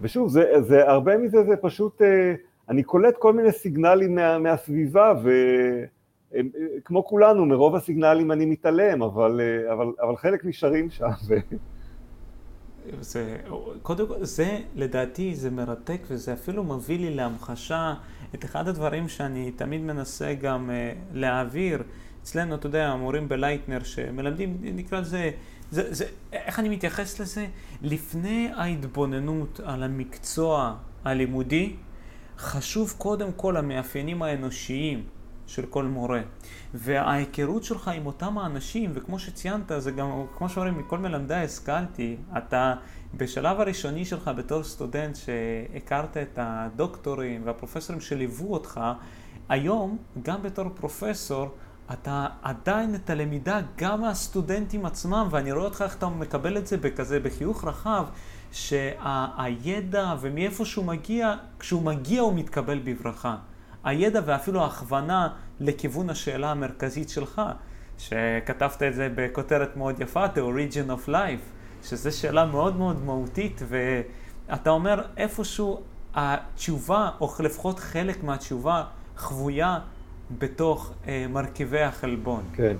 ושוב, 0.00 0.28
זה, 0.28 0.52
זה, 0.60 0.90
הרבה 0.90 1.18
מזה 1.18 1.44
זה 1.44 1.56
פשוט, 1.56 2.02
אה, 2.02 2.34
אני 2.68 2.82
קולט 2.82 3.14
כל 3.18 3.32
מיני 3.32 3.52
סיגנלים 3.52 4.14
מה, 4.14 4.38
מהסביבה, 4.38 5.12
וכמו 6.32 7.04
כולנו, 7.04 7.46
מרוב 7.46 7.74
הסיגנלים 7.74 8.32
אני 8.32 8.46
מתעלם, 8.46 9.02
אבל, 9.02 9.40
אבל, 9.72 9.92
אבל 10.02 10.16
חלק 10.16 10.44
נשארים 10.44 10.90
שם. 10.90 11.06
זה, 13.00 13.36
קודם 13.82 14.08
כל, 14.08 14.24
זה 14.24 14.58
לדעתי 14.74 15.34
זה 15.34 15.50
מרתק 15.50 16.00
וזה 16.08 16.32
אפילו 16.32 16.64
מביא 16.64 16.98
לי 16.98 17.14
להמחשה 17.14 17.94
את 18.34 18.44
אחד 18.44 18.68
הדברים 18.68 19.08
שאני 19.08 19.50
תמיד 19.50 19.80
מנסה 19.80 20.34
גם 20.34 20.70
להעביר. 21.12 21.82
אצלנו, 22.22 22.54
אתה 22.54 22.66
יודע, 22.66 22.86
המורים 22.86 23.28
בלייטנר 23.28 23.82
שמלמדים, 23.82 24.56
נקרא 24.62 25.00
לזה, 25.00 25.30
זה, 25.74 25.94
זה, 25.94 26.04
איך 26.32 26.58
אני 26.58 26.68
מתייחס 26.68 27.20
לזה? 27.20 27.46
לפני 27.82 28.50
ההתבוננות 28.56 29.60
על 29.64 29.82
המקצוע 29.82 30.76
הלימודי, 31.04 31.76
חשוב 32.38 32.94
קודם 32.98 33.32
כל 33.32 33.56
המאפיינים 33.56 34.22
האנושיים 34.22 35.04
של 35.46 35.66
כל 35.66 35.84
מורה. 35.84 36.20
וההיכרות 36.74 37.64
שלך 37.64 37.88
עם 37.88 38.06
אותם 38.06 38.38
האנשים, 38.38 38.90
וכמו 38.94 39.18
שציינת, 39.18 39.72
זה 39.78 39.90
גם, 39.90 40.26
כמו 40.38 40.48
שאומרים, 40.48 40.78
מכל 40.78 40.98
מלמדי 40.98 41.34
השכלתי, 41.34 42.16
אתה 42.38 42.74
בשלב 43.14 43.60
הראשוני 43.60 44.04
שלך 44.04 44.30
בתור 44.36 44.64
סטודנט 44.64 45.16
שהכרת 45.16 46.16
את 46.16 46.38
הדוקטורים 46.42 47.42
והפרופסורים 47.44 48.00
שליוו 48.00 48.52
אותך, 48.52 48.80
היום, 49.48 49.98
גם 50.22 50.42
בתור 50.42 50.68
פרופסור, 50.74 51.54
אתה 51.92 52.26
עדיין 52.42 52.94
את 52.94 53.10
הלמידה 53.10 53.60
גם 53.76 54.00
מהסטודנטים 54.00 54.86
עצמם, 54.86 55.28
ואני 55.30 55.52
רואה 55.52 55.64
אותך 55.64 55.82
איך 55.82 55.96
אתה 55.96 56.08
מקבל 56.08 56.58
את 56.58 56.66
זה 56.66 56.76
בכזה, 56.76 57.20
בחיוך 57.20 57.64
רחב, 57.64 58.04
שהידע 58.52 60.14
ומאיפה 60.20 60.64
שהוא 60.64 60.84
מגיע, 60.84 61.34
כשהוא 61.58 61.82
מגיע 61.82 62.20
הוא 62.20 62.34
מתקבל 62.34 62.80
בברכה. 62.84 63.36
הידע 63.84 64.20
ואפילו 64.26 64.62
ההכוונה 64.62 65.28
לכיוון 65.60 66.10
השאלה 66.10 66.50
המרכזית 66.50 67.08
שלך, 67.08 67.42
שכתבת 67.98 68.82
את 68.82 68.94
זה 68.94 69.08
בכותרת 69.14 69.76
מאוד 69.76 70.00
יפה, 70.00 70.26
The 70.26 70.38
Origin 70.38 70.90
of 70.90 71.08
Life, 71.08 71.44
שזו 71.84 72.18
שאלה 72.18 72.46
מאוד 72.46 72.76
מאוד 72.76 73.04
מהותית, 73.04 73.62
ואתה 73.68 74.70
אומר 74.70 75.02
איפשהו 75.16 75.80
התשובה, 76.14 77.10
או 77.20 77.34
לפחות 77.40 77.78
חלק 77.78 78.24
מהתשובה, 78.24 78.84
חבויה 79.16 79.78
בתוך 80.38 80.92
אה, 81.08 81.26
מרכיבי 81.30 81.80
החלבון. 81.80 82.42
כן, 82.54 82.76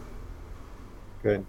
כן. 1.23 1.41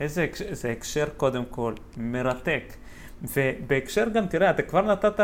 איזה, 0.00 0.26
איזה 0.40 0.70
הקשר 0.72 1.06
קודם 1.16 1.44
כל, 1.50 1.74
מרתק. 1.96 2.62
ובהקשר 3.22 4.08
גם, 4.08 4.26
תראה, 4.26 4.50
אתה 4.50 4.62
כבר 4.62 4.82
נתת 4.82 5.20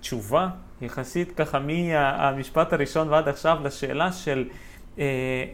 תשובה 0.00 0.48
יחסית 0.80 1.32
ככה 1.36 1.58
מהמשפט 1.58 2.72
הראשון 2.72 3.08
ועד 3.08 3.28
עכשיו 3.28 3.58
לשאלה 3.62 4.12
של 4.12 4.48
אה, 4.98 5.44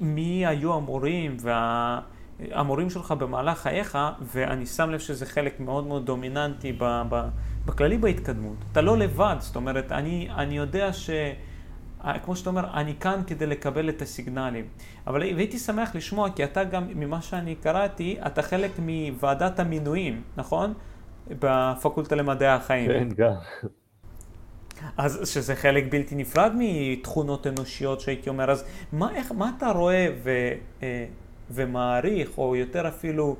מי 0.00 0.46
היו 0.46 0.74
המורים 0.74 1.36
והמורים 1.40 2.90
שלך 2.90 3.12
במהלך 3.12 3.58
חייך, 3.58 3.98
ואני 4.34 4.66
שם 4.66 4.90
לב 4.90 4.98
שזה 4.98 5.26
חלק 5.26 5.60
מאוד 5.60 5.86
מאוד 5.86 6.06
דומיננטי 6.06 6.72
ב, 6.72 7.02
ב, 7.08 7.28
בכללי 7.66 7.98
בהתקדמות. 7.98 8.56
אתה 8.72 8.80
לא 8.80 8.98
לבד, 8.98 9.36
זאת 9.38 9.56
אומרת, 9.56 9.92
אני, 9.92 10.28
אני 10.36 10.56
יודע 10.56 10.92
ש... 10.92 11.10
כמו 12.22 12.36
שאתה 12.36 12.50
אומר, 12.50 12.70
אני 12.74 12.94
כאן 13.00 13.22
כדי 13.26 13.46
לקבל 13.46 13.88
את 13.88 14.02
הסיגנלים. 14.02 14.64
אבל 15.06 15.22
הייתי 15.22 15.58
שמח 15.58 15.94
לשמוע, 15.94 16.30
כי 16.30 16.44
אתה 16.44 16.64
גם, 16.64 16.88
ממה 16.94 17.22
שאני 17.22 17.54
קראתי, 17.54 18.16
אתה 18.26 18.42
חלק 18.42 18.70
מוועדת 18.78 19.60
המינויים, 19.60 20.22
נכון? 20.36 20.74
בפקולטה 21.28 22.14
למדעי 22.14 22.48
החיים. 22.48 22.90
כן, 22.90 23.08
גם. 23.16 23.34
אז 24.96 25.20
שזה 25.24 25.56
חלק 25.56 25.84
בלתי 25.90 26.14
נפרד 26.14 26.52
מתכונות 26.58 27.46
אנושיות 27.46 28.00
שהייתי 28.00 28.28
אומר, 28.28 28.50
אז 28.50 28.64
מה, 28.92 29.14
איך, 29.14 29.32
מה 29.32 29.52
אתה 29.56 29.70
רואה 29.70 30.08
ו, 30.22 30.30
אה, 30.82 31.06
ומעריך, 31.50 32.38
או 32.38 32.56
יותר 32.56 32.88
אפילו 32.88 33.36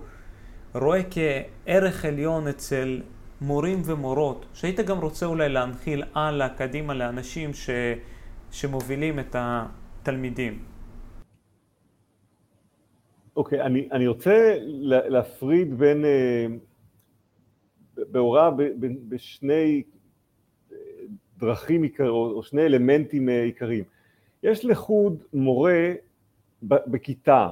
רואה 0.74 1.00
כערך 1.10 2.04
עליון 2.04 2.48
אצל 2.48 3.02
מורים 3.40 3.82
ומורות, 3.84 4.46
שהיית 4.54 4.80
גם 4.80 4.98
רוצה 4.98 5.26
אולי 5.26 5.48
להנחיל 5.48 6.02
הלאה, 6.14 6.48
קדימה, 6.48 6.94
לאנשים 6.94 7.54
ש, 7.54 7.70
שמובילים 8.56 9.18
את 9.18 9.36
התלמידים? 9.38 10.64
אוקיי, 13.36 13.60
okay, 13.60 13.64
אני, 13.64 13.88
אני 13.92 14.06
רוצה 14.06 14.54
להפריד 14.82 15.78
בין, 15.78 16.04
אה, 16.04 16.46
בהוראה 17.96 18.50
בשני 19.08 19.82
דרכים 21.38 21.82
עיקריות, 21.82 22.32
או 22.32 22.42
שני 22.42 22.62
אלמנטים 22.62 23.28
אה, 23.28 23.42
עיקריים. 23.42 23.84
יש 24.42 24.64
לחוד 24.64 25.22
מורה 25.32 25.92
בכיתה, 26.62 27.48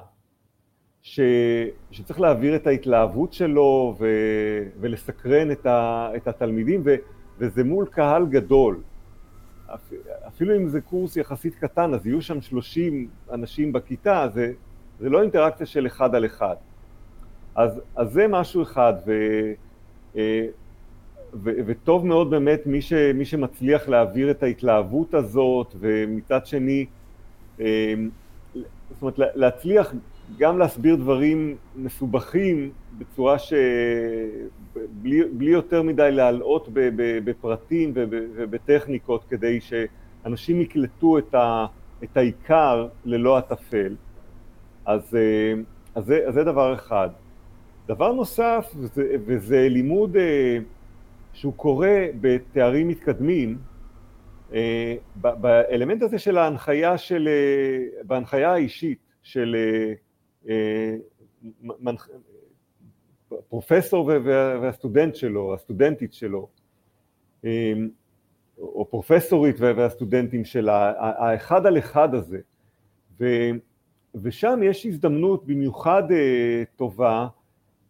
ש, 1.02 1.20
שצריך 1.90 2.20
להעביר 2.20 2.56
את 2.56 2.66
ההתלהבות 2.66 3.32
שלו 3.32 3.94
ו, 3.98 4.06
ולסקרן 4.80 5.50
את, 5.50 5.66
ה, 5.66 6.08
את 6.16 6.28
התלמידים, 6.28 6.82
ו, 6.84 6.94
וזה 7.38 7.64
מול 7.64 7.86
קהל 7.86 8.26
גדול. 8.26 8.82
אפילו 10.26 10.56
אם 10.56 10.68
זה 10.68 10.80
קורס 10.80 11.16
יחסית 11.16 11.54
קטן, 11.54 11.94
אז 11.94 12.06
יהיו 12.06 12.22
שם 12.22 12.40
30 12.40 13.08
אנשים 13.32 13.72
בכיתה, 13.72 14.28
זה, 14.34 14.52
זה 15.00 15.08
לא 15.08 15.22
אינטראקציה 15.22 15.66
של 15.66 15.86
אחד 15.86 16.14
על 16.14 16.26
אחד. 16.26 16.56
אז, 17.54 17.80
אז 17.96 18.12
זה 18.12 18.28
משהו 18.28 18.62
אחד, 18.62 18.94
ו, 19.06 19.12
אה, 20.16 20.46
ו, 21.34 21.50
וטוב 21.66 22.06
מאוד 22.06 22.30
באמת 22.30 22.66
מי, 22.66 22.82
ש, 22.82 22.92
מי 22.92 23.24
שמצליח 23.24 23.88
להעביר 23.88 24.30
את 24.30 24.42
ההתלהבות 24.42 25.14
הזאת, 25.14 25.74
ומצד 25.78 26.46
שני, 26.46 26.86
אה, 27.60 27.94
זאת 28.54 29.02
אומרת 29.02 29.18
להצליח 29.18 29.94
גם 30.38 30.58
להסביר 30.58 30.96
דברים 30.96 31.56
מסובכים 31.76 32.70
בצורה 32.98 33.36
שבלי 33.38 35.20
יותר 35.50 35.82
מדי 35.82 36.08
להלאות 36.12 36.68
בפרטים 37.24 37.92
ובטכניקות 37.94 39.24
כדי 39.28 39.60
שאנשים 39.60 40.60
יקלטו 40.60 41.18
את, 41.18 41.34
ה, 41.34 41.66
את 42.04 42.16
העיקר 42.16 42.88
ללא 43.04 43.38
הטפל. 43.38 43.94
אז, 44.84 45.16
אה, 45.16 45.52
אז, 45.94 46.12
אז 46.26 46.34
זה 46.34 46.44
דבר 46.44 46.74
אחד. 46.74 47.08
דבר 47.86 48.12
נוסף, 48.12 48.72
וזה, 48.76 49.16
וזה 49.26 49.68
לימוד 49.68 50.16
אה, 50.16 50.58
שהוא 51.32 51.54
קורה 51.56 52.06
בתארים 52.20 52.88
מתקדמים, 52.88 53.58
אה, 54.54 54.94
באלמנט 55.16 56.02
הזה 56.02 56.18
של 56.18 56.38
ההנחיה, 56.38 56.98
של, 56.98 57.28
בהנחיה 58.02 58.52
האישית 58.52 58.98
של 59.22 59.56
פרופסור 63.48 64.10
והסטודנט 64.62 65.14
שלו, 65.14 65.54
הסטודנטית 65.54 66.12
שלו, 66.14 66.48
או 68.58 68.86
פרופסורית 68.90 69.56
והסטודנטים 69.60 70.44
שלה, 70.44 70.92
האחד 70.98 71.66
על 71.66 71.78
אחד 71.78 72.14
הזה. 72.14 72.38
ו, 73.20 73.24
ושם 74.14 74.60
יש 74.62 74.86
הזדמנות 74.86 75.46
במיוחד 75.46 76.02
טובה 76.76 77.26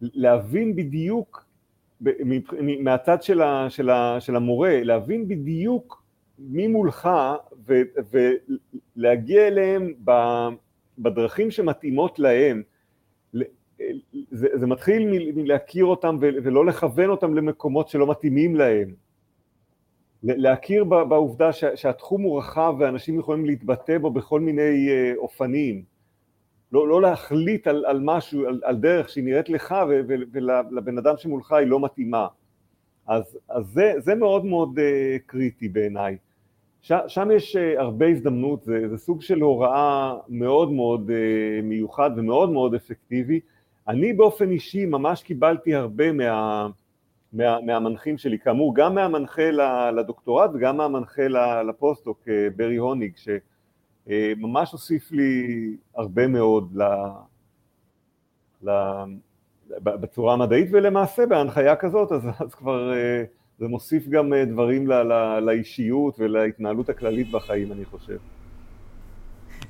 להבין 0.01 0.75
בדיוק, 0.75 1.45
מהצד 2.79 3.23
של, 3.23 3.41
ה, 3.41 3.69
של, 3.69 3.89
ה, 3.89 4.17
של 4.19 4.35
המורה, 4.35 4.83
להבין 4.83 5.27
בדיוק 5.27 6.03
מי 6.39 6.67
מולך 6.67 7.09
ו, 7.67 7.81
ולהגיע 8.97 9.47
אליהם 9.47 9.93
בדרכים 10.99 11.51
שמתאימות 11.51 12.19
להם. 12.19 12.63
זה, 14.31 14.47
זה 14.53 14.67
מתחיל 14.67 15.31
מלהכיר 15.35 15.85
אותם 15.85 16.17
ולא 16.21 16.65
לכוון 16.65 17.09
אותם 17.09 17.35
למקומות 17.35 17.89
שלא 17.89 18.07
מתאימים 18.07 18.55
להם. 18.55 18.93
להכיר 20.23 20.83
בעובדה 20.83 21.53
שהתחום 21.53 22.21
הוא 22.21 22.37
רחב 22.37 22.75
ואנשים 22.79 23.19
יכולים 23.19 23.45
להתבטא 23.45 23.97
בו 23.97 24.11
בכל 24.11 24.39
מיני 24.39 24.89
אה, 24.89 25.13
אופנים. 25.17 25.83
לא, 26.71 26.87
לא 26.87 27.01
להחליט 27.01 27.67
על, 27.67 27.85
על 27.85 27.99
משהו, 28.03 28.47
על, 28.47 28.61
על 28.63 28.75
דרך 28.75 29.09
שהיא 29.09 29.23
נראית 29.23 29.49
לך 29.49 29.75
ולבן 30.07 30.97
אדם 30.97 31.13
שמולך 31.17 31.51
היא 31.51 31.67
לא 31.67 31.79
מתאימה. 31.79 32.27
אז, 33.07 33.37
אז 33.49 33.65
זה, 33.65 33.93
זה 33.97 34.15
מאוד 34.15 34.45
מאוד 34.45 34.79
uh, 34.79 34.81
קריטי 35.25 35.69
בעיניי. 35.69 36.17
ש, 36.85 36.91
שם 37.07 37.29
יש 37.31 37.55
uh, 37.55 37.81
הרבה 37.81 38.07
הזדמנות, 38.07 38.63
זה, 38.63 38.89
זה 38.89 38.97
סוג 38.97 39.21
של 39.21 39.41
הוראה 39.41 40.15
מאוד 40.29 40.71
מאוד 40.71 41.09
uh, 41.09 41.63
מיוחד 41.63 42.11
ומאוד 42.17 42.49
מאוד 42.49 42.75
אפקטיבי. 42.75 43.39
אני 43.87 44.13
באופן 44.13 44.51
אישי 44.51 44.85
ממש 44.85 45.23
קיבלתי 45.23 45.75
הרבה 45.75 46.11
מה, 46.11 46.67
מה, 47.33 47.61
מהמנחים 47.61 48.17
שלי, 48.17 48.39
כאמור 48.39 48.75
גם 48.75 48.95
מהמנחה 48.95 49.51
לדוקטורט 49.95 50.51
וגם 50.53 50.77
מהמנחה 50.77 51.27
לפוסט-דוק, 51.67 52.27
ברי 52.55 52.75
הוניג, 52.75 53.13
שממש 53.15 54.71
הוסיף 54.71 55.11
לי 55.11 55.47
הרבה 55.95 56.27
מאוד 56.27 56.75
ל, 56.75 56.83
ל, 58.69 58.71
בצורה 59.83 60.33
המדעית, 60.33 60.69
ולמעשה 60.71 61.25
בהנחיה 61.25 61.75
כזאת, 61.75 62.11
אז, 62.11 62.27
אז 62.39 62.55
כבר 62.55 62.91
זה 63.59 63.67
מוסיף 63.67 64.07
גם 64.07 64.33
דברים 64.47 64.87
ל, 64.87 64.93
ל, 64.93 65.39
לאישיות 65.39 66.19
ולהתנהלות 66.19 66.89
הכללית 66.89 67.31
בחיים, 67.31 67.71
אני 67.71 67.85
חושב. 67.85 68.17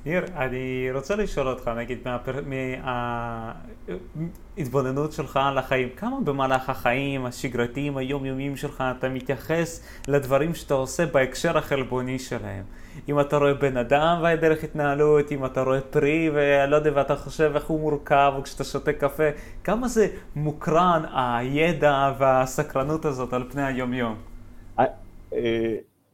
ניר, 0.05 0.25
אני 0.35 0.89
רוצה 0.93 1.15
לשאול 1.15 1.47
אותך, 1.47 1.67
נגיד, 1.67 1.99
מההתבוננות 4.57 5.11
שלך 5.11 5.39
על 5.43 5.57
החיים, 5.57 5.89
כמה 5.97 6.17
במהלך 6.23 6.69
החיים 6.69 7.25
השגרתיים, 7.25 7.97
היומיומיים 7.97 8.55
שלך, 8.55 8.83
אתה 8.97 9.09
מתייחס 9.09 9.87
לדברים 10.07 10.53
שאתה 10.55 10.73
עושה 10.73 11.05
בהקשר 11.05 11.57
החלבוני 11.57 12.19
שלהם? 12.19 12.63
אם 13.09 13.19
אתה 13.19 13.37
רואה 13.37 13.53
בן 13.53 13.77
אדם 13.77 14.19
והדרך 14.23 14.63
התנהלות, 14.63 15.31
אם 15.31 15.45
אתה 15.45 15.61
רואה 15.61 15.81
פרי 15.81 16.29
ולא 16.33 16.75
יודע, 16.75 16.91
ואתה 16.95 17.15
חושב 17.15 17.51
איך 17.55 17.65
הוא 17.65 17.79
מורכב, 17.79 18.33
או 18.35 18.43
כשאתה 18.43 18.63
שותה 18.63 18.93
קפה, 18.93 19.29
כמה 19.63 19.87
זה 19.87 20.07
מוקרן 20.35 21.03
הידע 21.13 22.11
והסקרנות 22.17 23.05
הזאת 23.05 23.33
על 23.33 23.43
פני 23.51 23.63
היומיום? 23.63 24.15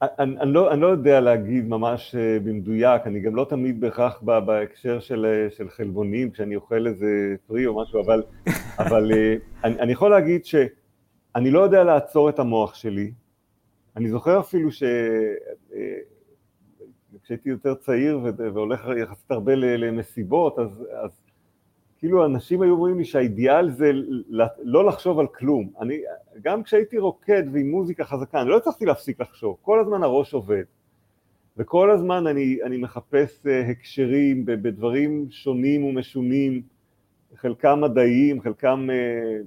אני, 0.01 0.39
אני, 0.39 0.53
לא, 0.53 0.73
אני 0.73 0.81
לא 0.81 0.87
יודע 0.87 1.19
להגיד 1.19 1.67
ממש 1.67 2.15
אה, 2.15 2.39
במדויק, 2.39 3.07
אני 3.07 3.19
גם 3.19 3.35
לא 3.35 3.45
תמיד 3.49 3.81
בהכרח 3.81 4.21
בהקשר 4.21 4.99
של, 4.99 5.25
אה, 5.25 5.49
של 5.49 5.69
חלבונים, 5.69 6.31
כשאני 6.31 6.55
אוכל 6.55 6.87
איזה 6.87 7.35
פרי 7.47 7.65
או 7.65 7.81
משהו, 7.81 8.01
אבל, 8.01 8.23
אבל 8.79 9.11
אה, 9.11 9.35
אני, 9.63 9.79
אני 9.79 9.91
יכול 9.91 10.11
להגיד 10.11 10.45
שאני 10.45 11.51
לא 11.51 11.59
יודע 11.59 11.83
לעצור 11.83 12.29
את 12.29 12.39
המוח 12.39 12.73
שלי. 12.73 13.11
אני 13.95 14.09
זוכר 14.09 14.39
אפילו 14.39 14.71
ש... 14.71 14.83
כשהייתי 17.23 17.49
יותר 17.49 17.75
צעיר 17.75 18.19
והולך 18.37 18.81
יחסית 19.01 19.31
הרבה 19.31 19.55
למסיבות, 19.55 20.59
אז, 20.59 20.87
אז 21.03 21.20
כאילו 22.01 22.25
אנשים 22.25 22.61
היו 22.61 22.73
אומרים 22.73 22.97
לי 22.97 23.05
שהאידיאל 23.05 23.71
זה 23.71 23.91
לא 24.63 24.85
לחשוב 24.85 25.19
על 25.19 25.27
כלום. 25.27 25.69
אני, 25.81 26.01
גם 26.41 26.63
כשהייתי 26.63 26.97
רוקד 26.97 27.43
ועם 27.53 27.71
מוזיקה 27.71 28.05
חזקה, 28.05 28.41
אני 28.41 28.49
לא 28.49 28.57
הצלחתי 28.57 28.85
להפסיק 28.85 29.21
לחשוב, 29.21 29.57
כל 29.61 29.79
הזמן 29.79 30.03
הראש 30.03 30.33
עובד. 30.33 30.63
וכל 31.57 31.91
הזמן 31.91 32.27
אני, 32.27 32.59
אני 32.63 32.77
מחפש 32.77 33.47
אה, 33.47 33.69
הקשרים 33.69 34.45
בדברים 34.45 35.27
שונים 35.29 35.83
ומשונים, 35.83 36.61
חלקם 37.35 37.81
מדעיים, 37.81 38.41
חלקם 38.41 38.87
אה, 38.91 39.37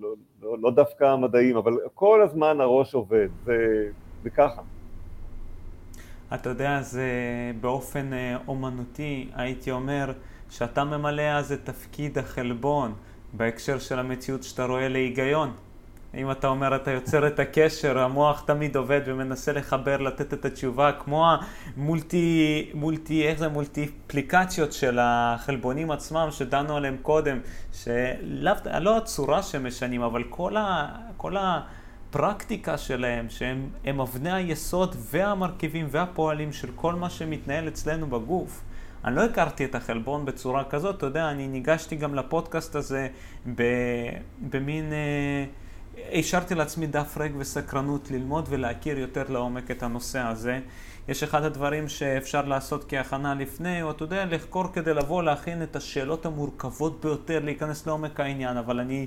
לא, 0.00 0.14
לא, 0.42 0.58
לא 0.60 0.70
דווקא 0.70 1.16
מדעיים, 1.16 1.56
אבל 1.56 1.72
כל 1.94 2.22
הזמן 2.22 2.60
הראש 2.60 2.94
עובד, 2.94 3.28
זה, 3.44 3.88
זה 4.22 4.30
ככה. 4.30 4.62
אתה 6.34 6.48
יודע, 6.48 6.82
זה 6.82 7.10
באופן 7.60 8.12
אה, 8.12 8.36
אומנותי, 8.48 9.28
הייתי 9.34 9.70
אומר, 9.70 10.12
שאתה 10.50 10.84
ממלא 10.84 11.22
אז 11.22 11.52
את 11.52 11.60
תפקיד 11.64 12.18
החלבון 12.18 12.94
בהקשר 13.32 13.78
של 13.78 13.98
המציאות 13.98 14.42
שאתה 14.42 14.64
רואה 14.64 14.88
להיגיון. 14.88 15.52
אם 16.14 16.30
אתה 16.30 16.48
אומר, 16.48 16.76
אתה 16.76 16.90
יוצר 16.90 17.26
את 17.26 17.38
הקשר, 17.38 17.98
המוח 17.98 18.42
תמיד 18.46 18.76
עובד 18.76 19.00
ומנסה 19.04 19.52
לחבר, 19.52 19.96
לתת 19.96 20.34
את 20.34 20.44
התשובה, 20.44 20.92
כמו 20.92 21.26
המולטי, 21.76 22.70
מולטי, 22.74 23.28
איך 23.28 23.38
זה 23.38 23.48
מולטיפליקציות 23.48 24.72
של 24.72 24.98
החלבונים 25.00 25.90
עצמם 25.90 26.28
שדנו 26.30 26.76
עליהם 26.76 26.96
קודם, 27.02 27.38
שלאו, 27.72 28.54
לא 28.80 28.96
הצורה 28.96 29.42
שהם 29.42 29.66
משנים, 29.66 30.02
אבל 30.02 30.24
כל, 30.28 30.56
ה, 30.56 30.88
כל 31.16 31.36
הפרקטיקה 31.38 32.78
שלהם, 32.78 33.26
שהם 33.30 34.00
אבני 34.00 34.32
היסוד 34.32 34.96
והמרכיבים 34.98 35.86
והפועלים 35.90 36.52
של 36.52 36.68
כל 36.74 36.94
מה 36.94 37.10
שמתנהל 37.10 37.68
אצלנו 37.68 38.06
בגוף. 38.06 38.62
אני 39.04 39.16
לא 39.16 39.24
הכרתי 39.24 39.64
את 39.64 39.74
החלבון 39.74 40.24
בצורה 40.24 40.64
כזאת, 40.64 40.96
אתה 40.96 41.06
יודע, 41.06 41.30
אני 41.30 41.48
ניגשתי 41.48 41.96
גם 41.96 42.14
לפודקאסט 42.14 42.76
הזה 42.76 43.08
במין... 44.50 44.92
אה, 44.92 45.44
השארתי 46.12 46.54
לעצמי 46.54 46.86
דף 46.86 47.16
ריק 47.16 47.32
וסקרנות 47.38 48.10
ללמוד 48.10 48.46
ולהכיר 48.48 48.98
יותר 48.98 49.24
לעומק 49.28 49.70
את 49.70 49.82
הנושא 49.82 50.18
הזה. 50.18 50.60
יש 51.08 51.22
אחד 51.22 51.44
הדברים 51.44 51.88
שאפשר 51.88 52.44
לעשות 52.44 52.84
כהכנה 52.88 53.34
לפני, 53.34 53.82
או 53.82 53.90
אתה 53.90 54.04
יודע, 54.04 54.24
לחקור 54.24 54.64
כדי 54.72 54.94
לבוא 54.94 55.22
להכין 55.22 55.62
את 55.62 55.76
השאלות 55.76 56.26
המורכבות 56.26 57.00
ביותר, 57.00 57.40
להיכנס 57.44 57.86
לעומק 57.86 58.20
העניין, 58.20 58.56
אבל 58.56 58.80
אני, 58.80 59.06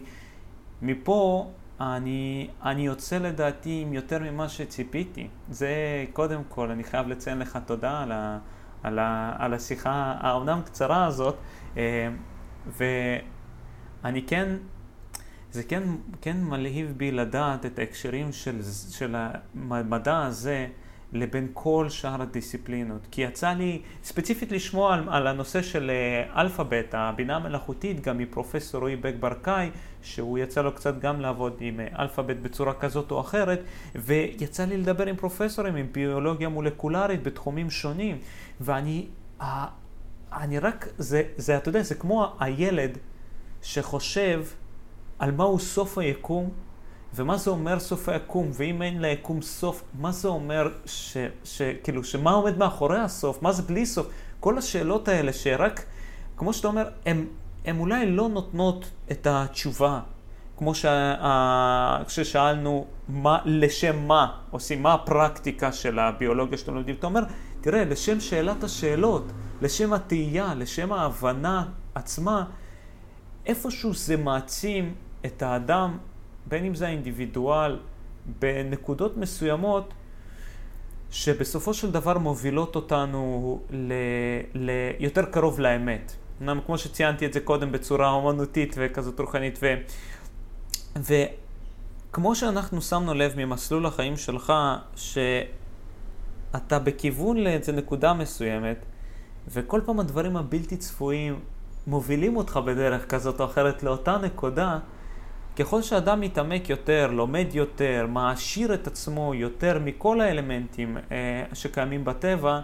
מפה, 0.82 1.48
אני, 1.82 2.48
אני 2.64 2.86
יוצא 2.86 3.18
לדעתי 3.18 3.82
עם 3.82 3.94
יותר 3.94 4.20
ממה 4.20 4.50
שציפיתי. 4.50 5.28
זה 5.50 6.06
קודם 6.14 6.42
כל, 6.50 6.72
אני 6.72 6.84
חייב 6.84 7.08
לציין 7.08 7.40
לך 7.40 7.60
תודה 7.66 8.02
על, 8.02 8.12
ה, 8.12 8.40
על, 8.84 9.00
ה, 9.00 9.36
על 9.38 9.54
השיחה 9.54 10.16
האומנם 10.20 10.62
קצרה 10.66 11.06
הזאת, 11.06 11.36
אה, 11.78 12.10
ואני 12.78 14.22
כן 14.28 14.56
זה 15.52 15.64
כן, 15.64 15.84
כן 16.22 16.38
מלהיב 16.44 16.94
בי 16.98 17.12
לדעת 17.12 17.66
את 17.66 17.80
ההקשרים 17.80 18.32
של, 18.32 18.62
של 18.92 19.16
המדע 19.70 20.22
הזה 20.22 20.68
לבין 21.14 21.48
כל 21.54 21.90
שאר 21.90 22.22
הדיסציפלינות. 22.22 23.08
כי 23.12 23.22
יצא 23.22 23.50
לי 23.54 23.82
ספציפית 24.04 24.52
לשמוע 24.52 24.94
על, 24.94 25.04
על 25.10 25.28
הנושא 25.28 25.62
של 25.62 25.92
אה, 25.92 26.42
אלפאבית, 26.42 26.94
הבינה 26.94 27.36
המלאכותית, 27.36 28.02
גם 28.02 28.18
מפרופסור 28.18 28.82
רועי 28.82 28.96
בק 28.96 29.14
ברקאי, 29.20 29.70
שהוא 30.04 30.38
יצא 30.38 30.62
לו 30.62 30.76
קצת 30.76 31.00
גם 31.00 31.22
לעבוד 31.22 31.54
עם 31.60 31.80
אה, 31.80 31.88
אלפאבית 32.00 32.42
בצורה 32.42 32.74
כזאת 32.74 33.12
או 33.12 33.22
אחרת, 33.22 33.60
ויצא 33.96 34.66
לי 34.66 34.78
לדבר 34.78 35.06
עם 35.06 35.16
פרופסורים, 35.16 35.76
עם 35.76 35.88
ביולוגיה 35.92 36.50
מולקולרית 36.50 37.24
בתחומים 37.24 37.70
שונים, 37.70 38.18
ואני 38.62 39.08
אני 40.34 40.60
רק, 40.60 40.88
זה, 40.98 41.24
זה, 41.38 41.58
אתה 41.58 41.70
יודע, 41.70 41.82
זה 41.82 41.96
כמו 41.96 42.34
הילד 42.40 42.98
שחושב 43.62 44.44
על 45.20 45.32
מהו 45.32 45.60
סוף 45.60 45.98
היקום, 45.98 46.50
ומה 47.16 47.38
זה 47.38 47.50
אומר 47.50 47.80
סוף 47.80 48.10
היקום, 48.10 48.50
ואם 48.54 48.82
אין 48.82 49.02
ליקום 49.02 49.42
סוף, 49.42 49.84
מה 50.00 50.12
זה 50.12 50.28
אומר, 50.28 50.70
ש, 50.86 51.18
ש, 51.44 51.62
כאילו, 51.84 52.04
שמה 52.04 52.32
עומד 52.32 52.58
מאחורי 52.58 53.00
הסוף, 53.00 53.42
מה 53.42 53.52
זה 53.52 53.64
בלי 53.64 53.86
סוף, 53.86 54.08
כל 54.40 54.58
השאלות 54.58 55.08
האלה 55.08 55.34
שרק, 55.34 55.86
כמו 56.38 56.54
שאתה 56.54 56.68
אומר, 56.68 56.90
הן 57.66 57.80
אולי 57.80 58.12
לא 58.12 58.30
נותנות 58.30 58.92
את 59.12 59.28
התשובה, 59.28 60.00
כמו 60.58 60.72
ששאלנו, 62.08 62.86
מה, 63.08 63.38
לשם 63.46 64.08
מה 64.08 64.38
עושים, 64.52 64.84
מה 64.84 64.94
הפרקטיקה 64.94 65.72
של 65.72 66.00
הביולוגיה 66.00 66.58
שאתם 66.58 66.76
לומדים, 66.76 66.96
אתה 66.96 67.08
אומר, 67.08 67.24
תראה, 67.62 67.86
לשם 67.86 68.20
שאלת 68.20 68.64
השאלות, 68.64 69.32
לשם 69.62 69.94
התהייה, 69.94 70.54
לשם 70.56 70.94
ההבנה 70.94 71.66
עצמה, 71.96 72.46
איפשהו 73.46 73.94
זה 73.94 74.18
מעצים 74.18 74.94
את 75.26 75.42
האדם, 75.42 75.98
בין 76.48 76.66
אם 76.66 76.76
זה 76.76 76.88
האינדיבידואל, 76.88 77.80
בנקודות 78.40 79.18
מסוימות, 79.18 79.94
שבסופו 81.12 81.74
של 81.74 81.92
דבר 81.92 82.18
מובילות 82.18 82.76
אותנו 82.76 83.60
ל, 83.70 83.94
ל, 84.54 85.26
קרוב 85.32 85.60
לאמת. 85.60 86.16
אמנם 86.44 86.60
כמו 86.66 86.78
שציינתי 86.78 87.26
את 87.26 87.34
זה 87.34 87.40
קודם 87.40 87.72
בצורה 87.72 88.12
אומנותית 88.12 88.76
וכזאת 88.78 89.20
רוחנית, 89.20 89.60
ו, 89.62 89.74
וכמו 92.10 92.36
שאנחנו 92.36 92.82
שמנו 92.82 93.14
לב 93.14 93.34
ממסלול 93.38 93.86
החיים 93.86 94.18
שלך, 94.18 94.54
שאתה 94.96 96.80
בכיוון 96.80 97.38
לאיזה 97.38 97.72
נקודה 97.72 98.14
מסוימת, 98.14 98.86
וכל 99.48 99.82
פעם 99.86 100.00
הדברים 100.00 100.38
הבלתי 100.38 100.78
צפויים 100.78 101.40
מובילים 101.88 102.38
אותך 102.38 102.60
בדרך 102.66 103.10
כזאת 103.10 103.40
או 103.40 103.46
אחרת 103.46 103.84
לאותה 103.84 104.18
נקודה, 104.18 104.80
ככל 105.56 105.82
שאדם 105.82 106.22
מתעמק 106.22 106.70
יותר, 106.70 107.12
לומד 107.12 107.48
יותר, 107.54 108.06
מעשיר 108.10 108.74
את 108.74 108.88
עצמו 108.88 109.34
יותר 109.34 109.80
מכל 109.84 110.22
האלמנטים 110.22 110.98
אה, 111.12 111.44
שקיימים 111.54 112.06
בטבע, 112.06 112.60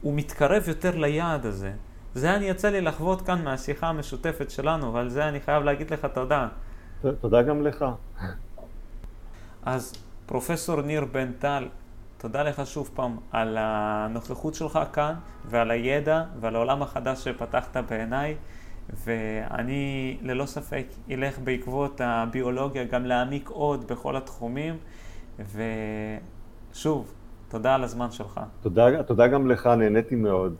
הוא 0.00 0.14
מתקרב 0.14 0.68
יותר 0.68 0.96
ליעד 0.96 1.46
הזה. 1.46 1.72
זה 2.14 2.36
אני 2.36 2.44
יצא 2.44 2.68
לי 2.68 2.80
לחוות 2.80 3.22
כאן 3.22 3.44
מהשיחה 3.44 3.88
המשותפת 3.88 4.50
שלנו, 4.50 4.94
ועל 4.94 5.08
זה 5.08 5.28
אני 5.28 5.40
חייב 5.40 5.64
להגיד 5.64 5.90
לך 5.90 6.04
תודה. 6.04 6.48
תודה 7.20 7.42
גם 7.42 7.62
לך. 7.62 7.84
אז 9.62 9.92
פרופסור 10.26 10.82
ניר 10.82 11.04
בן 11.04 11.32
טל, 11.32 11.68
תודה 12.18 12.42
לך 12.42 12.66
שוב 12.66 12.90
פעם 12.94 13.16
על 13.32 13.56
הנוכחות 13.60 14.54
שלך 14.54 14.78
כאן 14.92 15.14
ועל 15.46 15.70
הידע 15.70 16.24
ועל 16.40 16.56
העולם 16.56 16.82
החדש 16.82 17.24
שפתחת 17.24 17.76
בעיניי. 17.76 18.36
ואני 19.04 20.16
ללא 20.22 20.46
ספק 20.46 20.86
אלך 21.10 21.38
בעקבות 21.38 22.00
הביולוגיה 22.04 22.84
גם 22.84 23.06
להעמיק 23.06 23.48
עוד 23.48 23.88
בכל 23.88 24.16
התחומים, 24.16 24.76
ושוב, 26.72 27.14
תודה 27.48 27.74
על 27.74 27.84
הזמן 27.84 28.10
שלך. 28.10 28.40
תודה, 28.60 29.02
תודה 29.02 29.26
גם 29.26 29.50
לך, 29.50 29.66
נהניתי 29.66 30.14
מאוד. 30.14 30.54